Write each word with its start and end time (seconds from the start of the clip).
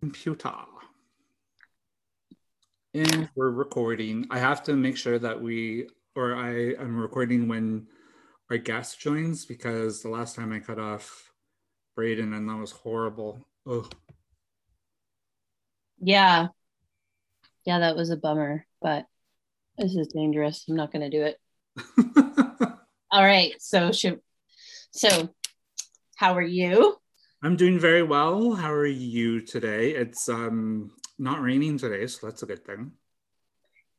computer. 0.00 0.52
And 2.94 3.28
we're 3.34 3.50
recording. 3.50 4.26
I 4.30 4.38
have 4.38 4.62
to 4.64 4.74
make 4.74 4.96
sure 4.96 5.18
that 5.18 5.40
we, 5.40 5.88
or 6.14 6.34
I 6.34 6.74
am 6.80 6.98
recording 6.98 7.48
when 7.48 7.86
our 8.50 8.56
guest 8.56 9.00
joins 9.00 9.44
because 9.44 10.02
the 10.02 10.08
last 10.08 10.34
time 10.34 10.52
I 10.52 10.60
cut 10.60 10.78
off 10.78 11.30
Braden 11.94 12.32
and 12.32 12.48
that 12.48 12.56
was 12.56 12.70
horrible. 12.70 13.46
Oh, 13.66 13.88
Yeah. 15.98 16.48
Yeah, 17.64 17.80
that 17.80 17.96
was 17.96 18.10
a 18.10 18.16
bummer, 18.16 18.64
but 18.80 19.06
this 19.76 19.96
is 19.96 20.08
dangerous. 20.08 20.64
I'm 20.68 20.76
not 20.76 20.92
going 20.92 21.10
to 21.10 21.16
do 21.18 21.24
it. 21.24 21.38
All 23.10 23.24
right. 23.24 23.54
So, 23.58 23.92
should, 23.92 24.20
so 24.92 25.28
how 26.16 26.34
are 26.34 26.42
you? 26.42 26.96
I'm 27.46 27.54
doing 27.54 27.78
very 27.78 28.02
well. 28.02 28.54
How 28.56 28.72
are 28.72 28.84
you 28.84 29.40
today? 29.40 29.92
It's 29.92 30.28
um 30.28 30.90
not 31.16 31.40
raining 31.40 31.78
today, 31.78 32.08
so 32.08 32.26
that's 32.26 32.42
a 32.42 32.46
good 32.46 32.64
thing. 32.64 32.90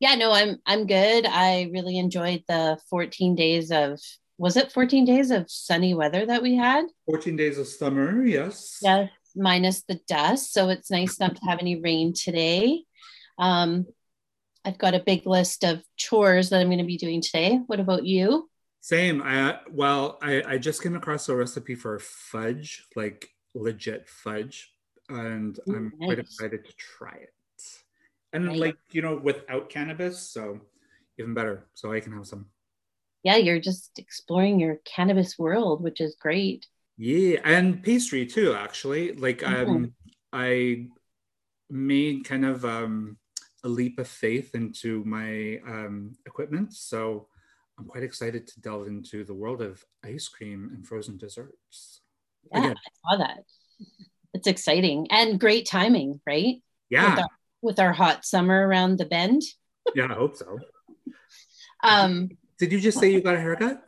Yeah, 0.02 0.16
no, 0.16 0.34
I'm 0.34 0.58
I'm 0.66 0.86
good. 0.86 1.26
I 1.26 1.70
really 1.72 1.98
enjoyed 1.98 2.44
the 2.50 2.78
14 2.90 3.36
days 3.36 3.72
of 3.72 4.02
was 4.38 4.58
it 4.58 4.73
14 4.73 5.06
days 5.06 5.32
of 5.32 5.50
sunny 5.50 5.94
weather 5.94 6.26
that 6.26 6.42
we 6.42 6.56
had? 6.56 6.88
14 7.06 7.38
days 7.38 7.58
of 7.58 7.70
summer, 7.70 8.22
yes. 8.26 8.80
Yeah, 8.82 9.08
minus 9.34 9.82
the 9.84 10.02
dust. 10.09 10.52
So 10.52 10.68
it's 10.68 10.92
nice 10.92 11.18
not 11.18 11.38
to 11.38 11.45
have 11.45 11.59
any 11.59 11.80
rain 11.80 12.12
today. 12.14 12.84
Um, 13.40 13.86
I've 14.66 14.78
got 14.78 14.94
a 14.94 15.00
big 15.00 15.26
list 15.26 15.64
of 15.64 15.82
chores 15.95 16.50
that 16.50 16.59
I'm 16.59 16.68
going 16.68 16.80
to 16.80 16.84
be 16.84 16.98
doing 16.98 17.22
today. 17.22 17.62
What 17.68 17.80
about 17.80 18.06
you? 18.06 18.50
Same. 18.82 19.22
I 19.23 19.59
well, 19.72 20.18
I, 20.22 20.44
I 20.45 20.58
just 20.58 20.84
came 20.84 20.98
across 20.98 21.30
a 21.30 21.36
recipe 21.36 21.76
for 21.76 21.98
fudge, 22.00 22.86
like 22.94 23.30
legit 23.58 24.08
fudge, 24.08 24.74
and 25.10 25.60
Ooh, 25.70 25.76
I'm 25.76 25.94
quite 26.06 26.20
excited 26.20 26.66
to 26.66 26.74
try 26.78 27.16
it. 27.16 27.34
And 28.34 28.46
Nice. 28.48 28.60
like 28.60 28.78
you 28.92 29.02
know, 29.02 29.16
without 29.18 29.70
cannabis, 29.70 30.20
so 30.20 30.62
even 31.20 31.34
better. 31.34 31.68
So 31.73 31.92
I 31.94 32.00
can 32.00 32.14
have 32.14 32.28
some. 32.28 32.48
Yeah, 33.23 33.36
you're 33.36 33.59
just 33.59 34.00
exploring 34.00 34.59
your 34.59 34.78
cannabis 34.86 35.38
world, 35.38 35.84
which 35.84 36.02
is 36.02 36.16
great. 36.20 36.66
Yeah, 36.98 37.40
and 37.44 37.84
pastry 37.84 38.26
too. 38.26 38.54
Actually, 38.54 39.14
like 39.14 39.44
Mhm. 39.46 39.52
um, 39.52 39.94
I 40.34 40.88
made 41.70 42.26
kind 42.26 42.46
of 42.46 42.66
um 42.66 43.18
a 43.64 43.70
leap 43.70 44.00
of 44.00 44.08
faith 44.08 44.56
into 44.56 45.03
my 45.06 45.59
um 45.68 46.16
equipment, 46.26 46.74
so 46.74 47.28
I'm 47.80 47.86
quite 47.86 48.03
excited 48.03 48.48
to 48.48 48.62
delve 48.62 48.88
into 48.88 49.24
the 49.24 49.34
world 49.36 49.62
of 49.62 49.86
ice 50.03 50.28
cream 50.28 50.72
and 50.74 50.88
frozen 50.88 51.18
desserts. 51.18 52.02
Yeah, 52.52 52.59
Again. 52.59 52.76
I 52.76 52.92
saw 53.03 53.18
that. 53.20 53.44
It's 54.33 54.47
exciting 54.47 55.08
and 55.09 55.39
great 55.39 55.67
timing, 55.67 56.22
right? 56.25 56.61
Yeah, 56.89 57.09
With 57.09 57.20
our, 57.20 57.30
with 57.61 57.80
our 57.80 57.94
hot 57.94 58.25
summer 58.25 58.67
around 58.67 58.97
the 58.97 59.06
bend. 59.06 59.42
yeah, 59.95 60.08
I 60.09 60.14
hope 60.14 60.36
so. 60.36 60.59
Um, 61.84 62.30
Did 62.59 62.72
you 62.72 62.80
just 62.80 63.00
say 63.00 63.11
you 63.11 63.22
got 63.22 63.36
a 63.36 63.39
haircut? 63.39 63.81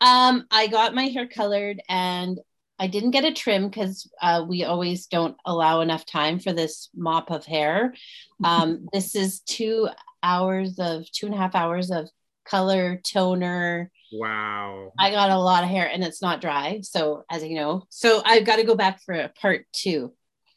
um, 0.00 0.46
I 0.50 0.66
got 0.66 0.94
my 0.94 1.04
hair 1.04 1.26
colored 1.28 1.80
and 1.88 2.38
I 2.78 2.88
didn't 2.88 3.12
get 3.12 3.24
a 3.24 3.32
trim 3.32 3.68
because 3.68 4.10
uh, 4.20 4.44
we 4.48 4.64
always 4.64 5.06
don't 5.06 5.36
allow 5.46 5.80
enough 5.82 6.04
time 6.04 6.40
for 6.40 6.52
this 6.52 6.88
mop 6.94 7.30
of 7.30 7.44
hair. 7.44 7.94
Um, 8.44 8.88
this 8.92 9.14
is 9.14 9.38
two 9.40 9.88
hours 10.20 10.80
of 10.80 11.08
two 11.12 11.26
and 11.26 11.34
a 11.34 11.38
half 11.38 11.54
hours 11.54 11.92
of 11.92 12.08
color 12.44 13.00
toner. 13.06 13.88
Wow. 14.12 14.92
I 14.98 15.10
got 15.10 15.30
a 15.30 15.38
lot 15.38 15.64
of 15.64 15.70
hair 15.70 15.88
and 15.88 16.04
it's 16.04 16.20
not 16.22 16.40
dry. 16.40 16.80
So, 16.82 17.24
as 17.30 17.42
you 17.42 17.54
know, 17.56 17.84
so 17.88 18.22
I've 18.24 18.44
got 18.44 18.56
to 18.56 18.64
go 18.64 18.74
back 18.74 19.00
for 19.02 19.14
a 19.14 19.28
part 19.40 19.66
two 19.72 20.12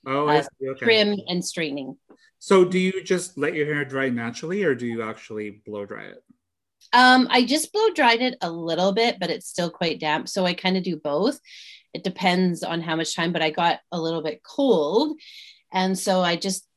Oh, 0.06 0.28
I 0.28 0.38
uh. 0.39 0.44
Okay. 0.72 0.80
trim 0.86 1.16
and 1.28 1.44
straightening. 1.44 1.98
So, 2.39 2.64
do 2.66 2.78
you 2.78 3.03
just 3.03 3.38
let 3.38 3.56
your 3.56 3.66
hair 3.66 3.86
dry 3.86 4.09
naturally, 4.09 4.64
or 4.64 4.76
do 4.76 4.86
you 4.86 5.02
actually 5.02 5.61
blow 5.66 5.86
dry 5.86 6.03
it? 6.06 6.23
Um, 6.94 7.28
I 7.31 7.44
just 7.45 7.73
blow 7.73 7.89
dried 7.92 8.22
it 8.22 8.38
a 8.42 8.52
little 8.52 8.92
bit, 8.92 9.17
but 9.20 9.32
it's 9.32 9.48
still 9.48 9.72
quite 9.72 9.99
damp. 9.99 10.30
So 10.30 10.45
I 10.45 10.54
kind 10.54 10.77
of 10.77 10.83
do 10.83 10.98
both. 10.98 11.39
It 11.93 12.04
depends 12.04 12.61
on 12.61 12.82
how 12.82 12.95
much 12.95 13.16
time, 13.16 13.32
but 13.33 13.42
I 13.42 13.49
got 13.49 13.80
a 13.92 13.99
little 13.99 14.22
bit 14.22 14.43
cold. 14.43 15.17
And 15.73 15.98
so 15.98 16.22
I 16.22 16.36
just 16.36 16.67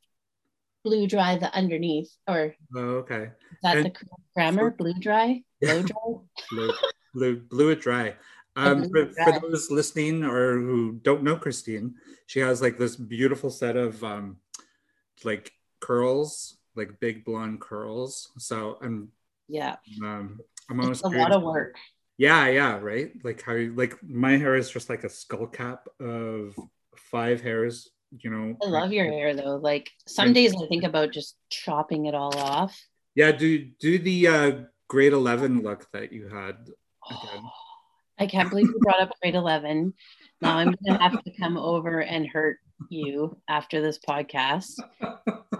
blew 0.85 1.07
dry 1.07 1.37
the 1.37 1.53
underneath, 1.55 2.11
or 2.27 2.55
Oh, 2.75 2.81
okay. 3.03 3.31
that 3.63 3.77
And- 3.77 3.87
the 3.87 3.93
grammar? 4.35 4.71
Blew 4.71 4.95
dry? 4.95 5.43
Blow 5.61 5.83
dry? 6.51 6.73
blew, 7.15 7.37
blew, 7.51 7.71
it 7.71 7.81
dry. 7.81 8.15
Um, 8.57 8.89
for, 8.91 9.13
for 9.13 9.41
those 9.41 9.71
listening 9.71 10.25
or 10.25 10.59
who 10.59 11.01
don't 11.03 11.23
know 11.23 11.37
Christine, 11.37 11.95
she 12.27 12.41
has 12.41 12.61
like 12.61 12.79
this 12.79 12.97
beautiful 12.97 13.51
set 13.51 13.77
of 13.77 14.03
um, 14.03 14.39
like 15.25 15.53
curls, 15.81 16.57
like 16.75 17.01
big 17.01 17.25
blonde 17.25 17.61
curls. 17.61 18.31
So 18.39 18.79
I'm 18.83 19.13
Yeah. 19.49 19.77
um, 20.03 20.41
I'm 20.71 20.81
It's 20.81 21.03
almost 21.03 21.05
a 21.05 21.09
lot 21.09 21.33
of 21.33 21.43
work. 21.43 21.77
Yeah, 22.17 22.49
yeah, 22.49 22.79
right. 22.79 23.13
Like 23.23 23.43
how 23.43 23.55
like 23.55 23.97
my 24.03 24.37
hair 24.37 24.57
is 24.57 24.71
just 24.71 24.91
like 24.91 25.05
a 25.05 25.09
skull 25.09 25.47
cap 25.47 25.87
of 26.01 26.57
five 26.97 27.41
hairs. 27.41 27.89
You 28.11 28.31
know. 28.31 28.57
I 28.63 28.67
love 28.67 28.93
your 28.93 29.07
hair 29.07 29.35
though. 29.35 29.57
Like 29.57 29.89
some 30.07 30.33
days 30.33 30.55
I 30.61 30.67
think 30.67 30.83
about 30.83 31.13
just 31.13 31.37
chopping 31.49 32.07
it 32.07 32.15
all 32.15 32.37
off. 32.37 32.77
Yeah, 33.15 33.31
do 33.33 33.67
do 33.79 33.99
the 33.99 34.27
uh, 34.27 34.53
grade 34.89 35.13
eleven 35.13 35.63
look 35.63 35.87
that 35.93 36.13
you 36.13 36.29
had 36.29 36.57
again. 37.09 37.45
I 38.19 38.27
can't 38.27 38.51
believe 38.51 38.67
you 38.67 38.79
brought 38.81 39.01
up 39.01 39.13
grade 39.23 39.37
11. 39.37 39.95
Now 40.41 40.57
I'm 40.59 40.75
going 40.85 40.99
to 40.99 41.03
have 41.03 41.23
to 41.23 41.31
come 41.39 41.57
over 41.57 42.01
and 42.01 42.27
hurt 42.27 42.59
you 42.89 43.37
after 43.49 43.81
this 43.81 43.99
podcast. 43.99 44.73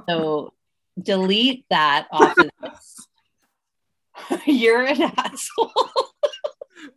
So 0.09 0.53
delete 1.01 1.65
that 1.71 2.09
off 2.11 2.37
of 2.37 2.51
this. 2.63 4.41
You're 4.47 4.85
an 4.85 5.03
asshole. 5.03 5.73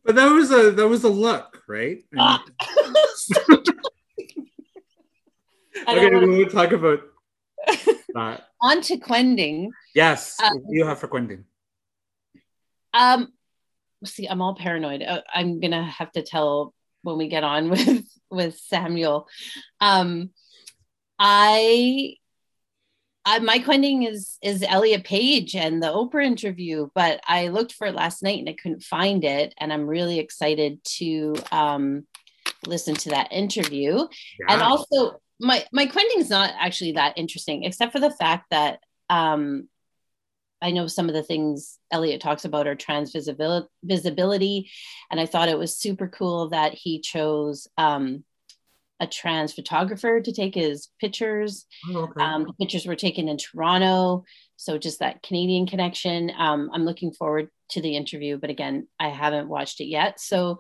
But 0.03 0.16
that 0.16 0.31
was 0.31 0.52
a 0.52 0.72
that 0.72 0.88
was 0.88 1.03
a 1.03 1.09
look, 1.09 1.62
right? 1.68 2.00
Ah. 2.18 2.44
Okay, 5.88 6.09
we'll 6.09 6.50
talk 6.50 6.74
about 6.74 7.00
that. 8.14 8.44
On 8.62 8.81
to 8.81 8.97
Quending. 8.97 9.72
Yes, 9.96 10.38
do 10.38 10.62
you 10.70 10.86
have 10.86 11.00
for 11.00 11.08
Quending? 11.08 11.46
Um, 12.94 13.34
see, 14.06 14.28
I'm 14.28 14.41
all 14.41 14.56
paranoid. 14.56 15.02
Uh, 15.02 15.22
I'm 15.34 15.59
gonna 15.59 15.85
have 15.85 16.12
to 16.13 16.22
tell 16.22 16.74
when 17.03 17.18
we 17.18 17.28
get 17.28 17.44
on 17.44 17.69
with 17.69 18.07
with 18.29 18.57
Samuel. 18.57 19.28
Um, 19.79 20.31
I, 21.19 22.16
I 23.25 23.40
my 23.40 23.59
Quending 23.59 24.03
is 24.03 24.38
is 24.41 24.63
Elliot 24.68 25.03
Page 25.03 25.56
and 25.56 25.81
the 25.81 25.88
Oprah 25.88 26.25
interview, 26.25 26.90
but 26.96 27.22
I 27.28 27.50
looked 27.50 27.74
for 27.74 27.88
it 27.88 27.96
last 27.96 28.24
night 28.24 28.40
and 28.40 28.50
I 28.50 28.56
couldn't 28.62 28.84
find 28.84 29.23
it, 29.23 29.53
and 29.58 29.72
I'm 29.72 29.88
really 29.88 30.19
excited 30.19 30.84
to 30.97 31.35
um 31.52 32.08
listen 32.66 32.96
to 32.96 33.09
that 33.09 33.31
interview. 33.31 34.08
and 34.47 34.62
also 34.62 35.19
my 35.40 35.66
my 35.72 35.85
quending's 35.85 36.29
not 36.29 36.53
actually 36.59 36.94
that 36.94 37.18
interesting 37.18 37.63
except 37.63 37.91
for 37.91 38.00
the 38.00 38.12
fact 38.12 38.46
that 38.52 38.79
um 39.09 39.68
i 40.62 40.72
know 40.72 40.88
some 40.88 41.08
of 41.10 41.16
the 41.16 41.24
things 41.24 41.80
elliot 41.92 42.22
talks 42.22 42.46
about 42.46 42.68
are 42.68 42.76
trans 42.76 43.12
visibility 43.84 44.70
and 45.10 45.20
i 45.20 45.26
thought 45.26 45.50
it 45.50 45.58
was 45.60 45.76
super 45.78 46.08
cool 46.08 46.50
that 46.50 46.74
he 46.74 47.00
chose 47.00 47.68
um 47.78 48.24
a 49.00 49.08
trans 49.08 49.52
photographer 49.52 50.22
to 50.22 50.32
take 50.32 50.54
his 50.54 50.90
pictures 51.00 51.66
Oh, 51.90 52.02
okay. 52.04 52.22
um, 52.22 52.44
the 52.44 52.54
pictures 52.54 52.86
were 52.86 52.96
taken 52.96 53.28
in 53.28 53.38
Toronto. 53.38 54.26
So 54.58 54.78
just 54.78 55.00
that 55.00 55.24
Canadian 55.24 55.66
connection. 55.66 56.32
Um, 56.38 56.70
I'm 56.72 56.86
looking 56.86 57.12
forward 57.12 57.50
to 57.70 57.82
the 57.82 57.96
interview, 57.96 58.38
but 58.38 58.52
again, 58.52 58.88
I 59.00 59.10
haven't 59.10 59.50
watched 59.50 59.82
it 59.82 59.86
yet. 59.86 60.20
So, 60.20 60.60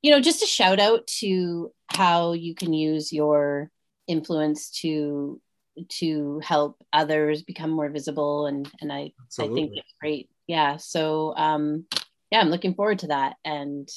you 0.00 0.12
know, 0.12 0.20
just 0.20 0.44
a 0.44 0.46
shout 0.46 0.78
out 0.78 1.08
to 1.18 1.72
how 1.88 2.34
you 2.34 2.54
can 2.54 2.72
use 2.72 3.12
your 3.12 3.72
influence 4.06 4.70
to 4.82 5.40
to 5.88 6.40
help 6.44 6.82
others 6.92 7.42
become 7.42 7.70
more 7.70 7.88
visible 7.88 8.46
and 8.46 8.70
and 8.80 8.92
I 8.92 9.12
I 9.38 9.48
think 9.48 9.72
it's 9.74 9.94
great. 10.00 10.30
Yeah. 10.46 10.76
So 10.76 11.34
um 11.36 11.86
yeah, 12.30 12.40
I'm 12.40 12.50
looking 12.50 12.74
forward 12.74 13.00
to 13.00 13.08
that 13.08 13.36
and 13.44 13.88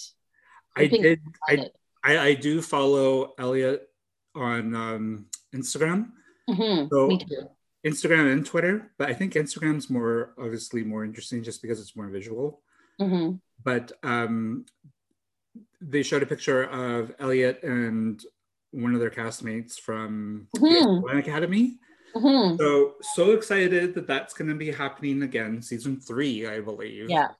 I 0.75 0.86
did. 0.88 1.19
I. 1.48 1.69
I 2.03 2.18
I 2.19 2.33
do 2.33 2.62
follow 2.62 3.33
Elliot 3.38 3.89
on 4.36 4.75
um, 4.75 5.25
Instagram. 5.53 6.12
Mhm, 6.50 6.89
So. 6.89 7.09
Instagram 7.86 8.31
and 8.31 8.45
Twitter, 8.45 8.92
but 8.98 9.09
I 9.09 9.13
think 9.13 9.33
Instagram's 9.33 9.89
more 9.89 10.33
obviously 10.38 10.83
more 10.83 11.03
interesting 11.06 11.44
just 11.44 11.62
because 11.62 11.80
it's 11.80 11.95
more 11.95 12.07
visual. 12.07 12.62
Mhm. 13.00 13.39
But 13.63 13.92
um, 14.03 14.65
they 15.81 16.03
showed 16.03 16.24
a 16.24 16.25
picture 16.25 16.63
of 16.63 17.13
Elliot 17.19 17.63
and 17.63 18.24
one 18.71 18.94
of 18.94 19.00
their 19.00 19.10
castmates 19.10 19.80
from 19.80 20.48
the 20.54 20.60
Mhm. 20.60 20.98
Umbrella 20.98 21.19
Academy. 21.19 21.80
Mhm. 22.16 22.57
So 22.57 22.95
so 23.01 23.31
excited 23.31 23.94
that 23.95 24.07
that's 24.07 24.33
going 24.33 24.50
to 24.50 24.56
be 24.56 24.71
happening 24.71 25.21
again, 25.24 25.62
season 25.62 26.00
three, 26.00 26.48
I 26.48 26.60
believe. 26.62 27.10
Yeah. 27.10 27.33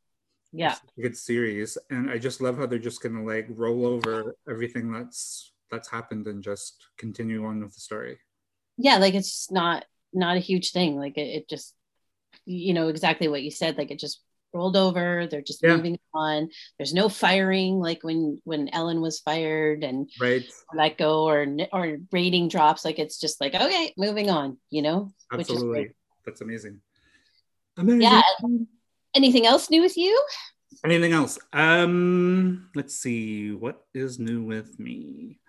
Yeah. 0.52 0.76
A 0.98 1.02
good 1.02 1.18
series, 1.18 1.78
and 1.92 2.10
I 2.10 2.18
just 2.18 2.42
love 2.42 2.58
how 2.58 2.66
they're 2.66 2.80
just 2.80 3.02
going 3.02 3.16
to 3.16 3.22
like 3.24 3.48
roll 3.50 3.86
over 3.86 4.36
everything 4.50 4.92
that's 4.92 5.54
that's 5.72 5.90
happened 5.90 6.26
and 6.28 6.44
just 6.44 6.88
continue 6.98 7.46
on 7.46 7.62
with 7.62 7.74
the 7.76 7.80
story. 7.80 8.18
yeah 8.82 8.98
like 8.98 9.14
it's 9.14 9.52
not 9.52 9.86
not 10.14 10.38
a 10.38 10.40
huge 10.40 10.72
thing 10.72 10.96
like 10.98 11.18
it, 11.18 11.28
it 11.38 11.50
just 11.50 11.76
you 12.46 12.74
know 12.74 12.88
exactly 12.88 13.28
what 13.28 13.44
you 13.44 13.52
said 13.52 13.78
like 13.78 13.92
it 13.92 14.00
just 14.00 14.24
rolled 14.54 14.76
over 14.78 15.28
they're 15.28 15.42
just 15.42 15.62
Yeah. 15.62 15.76
moving 15.76 16.00
on. 16.14 16.50
There's 16.78 16.94
no 16.94 17.10
firing 17.10 17.80
like 17.80 18.04
when 18.04 18.42
when 18.44 18.70
ellen 18.70 19.02
was 19.02 19.20
fired 19.20 19.84
and 19.84 20.10
right. 20.20 20.44
let 20.74 20.98
go 20.98 21.28
or 21.28 21.46
or 21.72 21.98
rating 22.12 22.48
drops 22.48 22.84
like 22.84 23.00
it's 23.00 23.20
just 23.20 23.40
like 23.42 23.54
okay 23.56 23.94
moving 23.98 24.30
on 24.30 24.58
you 24.70 24.82
know 24.82 25.12
which 25.34 25.50
is 25.50 25.56
absolutely. 25.58 25.94
that's 26.26 26.42
amazing. 26.42 26.82
Amazing. 27.78 28.02
Yeah 28.02 28.22
anything 29.16 29.46
else 29.46 29.70
new 29.70 29.82
with 29.82 29.98
you? 29.98 30.14
Anything 30.86 31.14
else? 31.14 31.38
Um 31.54 32.70
let's 32.76 32.96
see 32.96 33.52
what 33.52 33.86
is 33.94 34.20
new 34.20 34.44
with 34.44 34.80
me? 34.80 35.40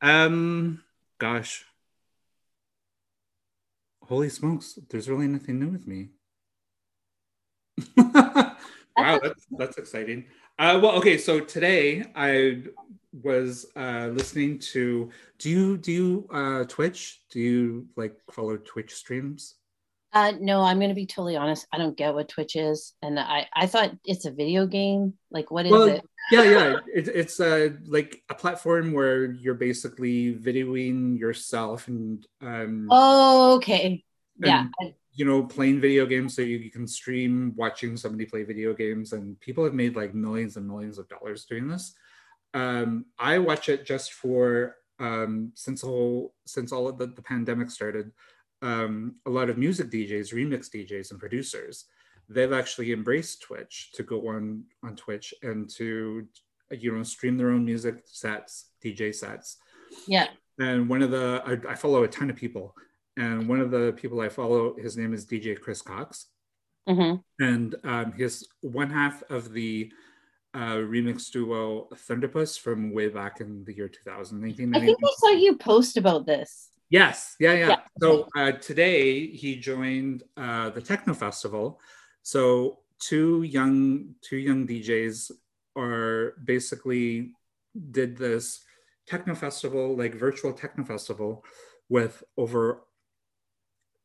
Um 0.00 0.82
gosh. 1.18 1.64
Holy 4.02 4.28
smokes 4.28 4.78
there's 4.90 5.08
really 5.08 5.28
nothing 5.28 5.58
new 5.58 5.68
with 5.68 5.86
me 5.86 6.10
wow 8.96 9.18
that's 9.22 9.46
that's 9.58 9.78
exciting. 9.78 10.26
Uh 10.58 10.78
well 10.82 10.92
okay 10.98 11.16
so 11.18 11.40
today 11.40 12.04
i 12.14 12.62
was 13.22 13.66
uh 13.76 14.08
listening 14.12 14.58
to 14.58 15.10
do 15.38 15.50
you 15.50 15.76
do 15.78 15.92
you 15.92 16.28
uh 16.32 16.64
twitch? 16.64 17.22
Do 17.30 17.40
you 17.40 17.86
like 17.96 18.16
follow 18.30 18.56
twitch 18.56 18.94
streams? 18.94 19.56
Uh 20.12 20.32
no 20.40 20.60
i'm 20.62 20.78
gonna 20.78 20.94
be 20.94 21.06
totally 21.06 21.36
honest. 21.36 21.66
I 21.72 21.78
don't 21.78 21.96
get 21.96 22.14
what 22.14 22.28
twitch 22.28 22.54
is 22.56 22.92
and 23.02 23.18
i 23.18 23.46
i 23.54 23.66
thought 23.66 23.96
it's 24.04 24.24
a 24.26 24.30
video 24.30 24.66
game. 24.66 25.14
Like 25.30 25.50
what 25.50 25.66
is 25.66 25.72
Well, 25.72 25.84
it? 25.88 26.04
yeah 26.30 26.42
yeah. 26.44 26.76
It, 26.94 27.08
it's 27.08 27.40
uh 27.40 27.70
like 27.86 28.22
a 28.28 28.34
platform 28.34 28.92
where 28.92 29.32
you're 29.32 29.54
basically 29.54 30.34
videoing 30.34 31.18
yourself 31.18 31.88
and 31.88 32.26
um 32.42 32.88
oh 32.90 33.56
okay. 33.56 34.04
Yeah 34.38 34.66
And- 34.80 34.94
you 35.14 35.24
know 35.24 35.42
playing 35.42 35.80
video 35.80 36.06
games 36.06 36.34
so 36.34 36.42
you, 36.42 36.58
you 36.58 36.70
can 36.70 36.86
stream 36.86 37.52
watching 37.56 37.96
somebody 37.96 38.24
play 38.24 38.42
video 38.44 38.72
games 38.72 39.12
and 39.12 39.38
people 39.40 39.64
have 39.64 39.74
made 39.74 39.96
like 39.96 40.14
millions 40.14 40.56
and 40.56 40.66
millions 40.66 40.98
of 40.98 41.08
dollars 41.08 41.44
doing 41.44 41.68
this. 41.68 41.94
Um 42.54 43.06
i 43.18 43.38
watch 43.38 43.68
it 43.68 43.86
just 43.86 44.12
for 44.12 44.76
um 44.98 45.52
since 45.54 45.82
all 45.84 46.34
since 46.46 46.72
all 46.72 46.88
of 46.88 46.98
the, 46.98 47.06
the 47.06 47.22
pandemic 47.22 47.70
started 47.70 48.12
um 48.60 49.16
a 49.26 49.30
lot 49.30 49.48
of 49.48 49.58
music 49.58 49.90
djs 49.90 50.34
remix 50.34 50.68
djs 50.68 51.10
and 51.10 51.18
producers 51.18 51.86
they've 52.28 52.52
actually 52.52 52.92
embraced 52.92 53.42
twitch 53.42 53.90
to 53.94 54.02
go 54.02 54.28
on 54.28 54.64
on 54.84 54.94
twitch 54.94 55.34
and 55.42 55.68
to 55.68 56.26
you 56.70 56.94
know 56.94 57.02
stream 57.02 57.36
their 57.36 57.50
own 57.50 57.64
music 57.64 58.02
sets 58.04 58.66
dj 58.82 59.14
sets. 59.14 59.58
Yeah. 60.06 60.28
And 60.58 60.88
one 60.88 61.02
of 61.02 61.10
the 61.10 61.42
I, 61.44 61.72
I 61.72 61.74
follow 61.74 62.02
a 62.02 62.08
ton 62.08 62.30
of 62.30 62.36
people 62.36 62.74
and 63.16 63.48
one 63.48 63.60
of 63.60 63.70
the 63.70 63.92
people 63.96 64.20
i 64.20 64.28
follow 64.28 64.74
his 64.76 64.96
name 64.96 65.12
is 65.14 65.26
dj 65.26 65.60
chris 65.60 65.82
cox. 65.82 66.26
Hmm 66.88 67.16
and 67.40 67.74
um, 67.84 68.12
he's 68.16 68.46
one 68.60 68.90
half 68.90 69.22
of 69.30 69.52
the 69.52 69.90
uh, 70.54 70.76
remix 70.76 71.30
duo 71.30 71.88
thunderpuss 71.94 72.58
from 72.58 72.92
way 72.92 73.08
back 73.08 73.40
in 73.40 73.64
the 73.64 73.74
year 73.74 73.88
2000 73.88 74.44
i 74.44 74.52
think 74.52 74.74
i 74.76 75.14
saw 75.16 75.28
you 75.28 75.56
post 75.56 75.96
about 75.96 76.26
this. 76.26 76.72
Yes. 76.92 77.36
Yeah 77.40 77.54
yeah, 77.54 77.68
Yeah. 77.68 77.80
so 78.00 78.28
uh, 78.36 78.52
today 78.52 79.28
he 79.28 79.56
joined 79.56 80.24
uh, 80.36 80.68
the 80.70 80.82
techno 80.82 81.14
festival. 81.14 81.80
So 82.22 82.80
two 83.00 83.42
young 83.44 84.14
two 84.20 84.36
young 84.36 84.66
djs 84.66 85.32
are 85.74 86.34
basically 86.44 87.32
did 87.90 88.18
this 88.18 88.60
techno 89.06 89.34
festival 89.34 89.96
like 89.96 90.14
virtual 90.14 90.52
techno 90.52 90.84
festival 90.84 91.44
with 91.88 92.22
over 92.36 92.84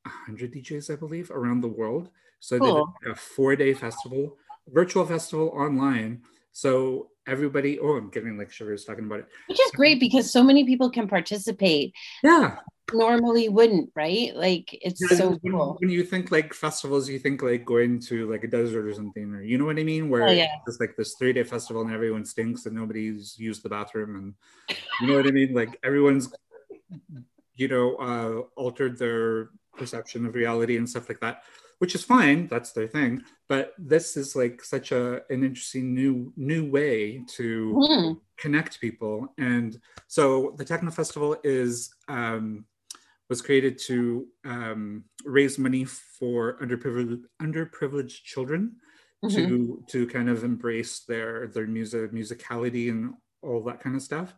100 0.07 0.54
djs 0.54 0.92
i 0.92 0.95
believe 0.95 1.30
around 1.31 1.62
the 1.62 1.68
world. 1.68 2.09
So 2.39 2.57
Cool. 2.59 2.68
they 3.01 3.07
did 3.07 3.12
a 3.13 3.15
four 3.15 3.56
day 3.56 3.74
festival 3.74 4.38
virtual 4.68 5.06
festival 5.06 5.50
online. 5.56 6.21
So 6.51 7.09
everybody 7.27 7.77
oh 7.80 7.98
i'm 7.98 8.09
getting 8.09 8.38
like 8.38 8.51
shivers 8.51 8.86
talking 8.86 9.06
about 9.06 9.19
it. 9.19 9.27
Which 9.48 9.59
is 9.59 9.71
great 9.71 10.00
because 10.00 10.31
so 10.31 10.42
many 10.44 10.63
people 10.65 10.89
can 10.89 11.07
participate. 11.07 11.94
Yeah. 12.24 12.57
Normally 12.94 13.50
wouldn't 13.50 13.92
right? 13.95 14.33
Like 14.33 14.68
it's 14.81 15.01
Yeah, 15.01 15.18
so 15.18 15.30
when, 15.42 15.51
cool. 15.54 15.75
when 15.80 15.89
you 15.89 16.04
think 16.04 16.31
like 16.31 16.54
festivals, 16.54 17.09
you 17.09 17.19
think 17.19 17.42
like 17.44 17.65
going 17.65 18.00
to 18.07 18.31
like 18.31 18.45
a 18.45 18.48
desert 18.48 18.86
or 18.88 18.94
something, 18.94 19.33
or 19.36 19.42
you 19.44 19.57
know 19.57 19.65
what 19.65 19.77
I 19.77 19.83
mean, 19.83 20.07
where 20.09 20.24
Oh, 20.24 20.31
yeah. 20.31 20.48
it's 20.68 20.80
like 20.80 20.95
this 20.95 21.15
three 21.19 21.33
day 21.33 21.44
festival 21.44 21.81
and 21.81 21.92
everyone 21.94 22.24
stinks 22.24 22.65
and 22.65 22.74
nobody's 22.75 23.38
used 23.38 23.62
the 23.63 23.68
bathroom, 23.77 24.15
and 24.15 24.33
you 25.01 25.07
know 25.07 25.18
what 25.18 25.27
I 25.27 25.31
mean. 25.31 25.54
Like 25.54 25.77
everyone's, 25.83 26.31
you 27.56 27.68
know, 27.68 27.95
uh, 27.98 28.33
altered 28.56 28.98
their 28.98 29.50
perception 29.77 30.25
of 30.25 30.35
reality 30.35 30.77
and 30.77 30.89
stuff 30.89 31.09
like 31.09 31.19
that, 31.21 31.44
which 31.79 31.95
is 31.95 32.03
fine. 32.03 32.47
That's 32.47 32.71
their 32.71 32.88
thing. 32.88 33.21
But 33.47 33.74
this 33.77 34.18
is 34.18 34.35
like 34.35 34.63
such 34.63 34.91
a 34.91 35.21
an 35.29 35.44
interesting 35.44 35.94
new 35.94 36.33
new 36.35 36.69
way 36.69 37.24
to 37.38 37.47
Hmm. 37.79 38.12
connect 38.38 38.79
people. 38.81 39.33
And 39.38 39.79
so 40.07 40.53
the 40.57 40.65
Techno 40.65 40.91
Festival 40.91 41.38
is 41.44 41.94
um, 42.07 42.65
was 43.29 43.41
created 43.41 43.77
to 43.88 44.27
um, 44.45 45.03
raise 45.25 45.57
money 45.59 45.83
for 45.85 46.57
underprivileged 46.62 47.23
underprivileged 47.41 48.23
children 48.23 48.75
Mhm. 49.23 49.33
to 49.35 49.83
to 49.91 50.07
kind 50.07 50.30
of 50.30 50.44
embrace 50.44 51.00
their 51.01 51.47
their 51.47 51.68
music 51.68 52.12
musicality 52.12 52.89
and 52.91 53.13
all 53.41 53.63
that 53.63 53.80
kind 53.81 53.95
of 53.95 54.01
stuff. 54.01 54.33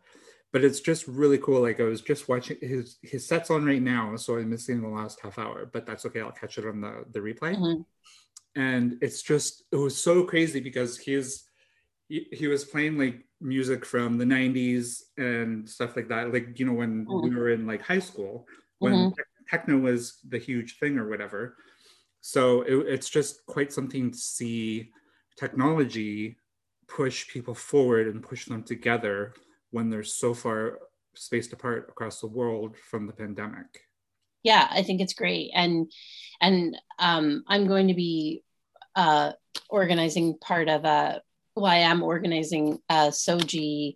But 0.51 0.63
it's 0.63 0.79
just 0.81 1.07
really 1.07 1.37
cool. 1.37 1.61
Like 1.61 1.79
I 1.79 1.83
was 1.83 2.01
just 2.01 2.27
watching 2.27 2.57
his 2.61 2.97
his 3.03 3.27
sets 3.27 3.51
on 3.51 3.65
right 3.65 3.81
now, 3.81 4.15
so 4.15 4.37
I'm 4.37 4.49
missing 4.49 4.81
the 4.81 4.87
last 4.89 5.19
half 5.21 5.37
hour, 5.37 5.65
but 5.65 5.85
that's 5.85 6.05
okay. 6.07 6.21
I'll 6.21 6.31
catch 6.31 6.57
it 6.57 6.65
on 6.65 6.81
the 6.81 7.05
the 7.11 7.19
replay 7.19 7.55
Mhm. 7.55 7.85
and 8.55 8.97
it's 9.01 9.21
just 9.21 9.63
it 9.71 9.75
was 9.75 10.01
so 10.01 10.23
crazy 10.23 10.59
because 10.59 10.97
he's 10.97 11.45
he, 12.07 12.27
he 12.31 12.47
was 12.47 12.65
playing 12.65 12.97
like 12.97 13.25
music 13.41 13.85
from 13.85 14.17
the 14.17 14.25
90s 14.25 15.11
and 15.17 15.69
stuff 15.69 15.95
like 15.95 16.07
that 16.09 16.33
like 16.33 16.59
you 16.59 16.65
know 16.65 16.73
when 16.73 17.05
we 17.21 17.29
were 17.29 17.49
in 17.49 17.67
like 17.67 17.81
high 17.81 17.99
school 17.99 18.47
when 18.79 19.09
Mhm. 19.09 19.15
tech- 19.15 19.27
techno 19.49 19.77
was 19.77 20.19
the 20.27 20.37
huge 20.39 20.79
thing 20.79 20.97
or 20.97 21.07
whatever 21.09 21.55
so 22.21 22.61
it, 22.63 22.75
it's 22.87 23.09
just 23.09 23.45
quite 23.45 23.71
something 23.71 24.11
to 24.11 24.17
see 24.17 24.91
technology 25.37 26.37
push 26.87 27.27
people 27.29 27.55
forward 27.55 28.07
and 28.07 28.23
push 28.23 28.45
them 28.45 28.63
together 28.63 29.33
when 29.71 29.89
they're 29.89 30.03
so 30.03 30.33
far 30.33 30.79
spaced 31.15 31.53
apart 31.53 31.87
across 31.89 32.19
the 32.19 32.27
world 32.27 32.75
from 32.77 33.07
the 33.07 33.13
pandemic 33.13 33.81
yeah 34.43 34.67
i 34.71 34.81
think 34.83 35.01
it's 35.01 35.13
great 35.13 35.51
and 35.53 35.91
and 36.41 36.77
um 36.99 37.43
i'm 37.47 37.67
going 37.67 37.87
to 37.87 37.93
be 37.93 38.43
uh 38.95 39.31
organizing 39.69 40.37
part 40.39 40.69
of 40.69 40.85
a 40.85 41.21
well 41.55 41.65
i 41.65 41.77
am 41.77 42.01
organizing 42.03 42.77
a 42.89 43.09
SOGI 43.09 43.95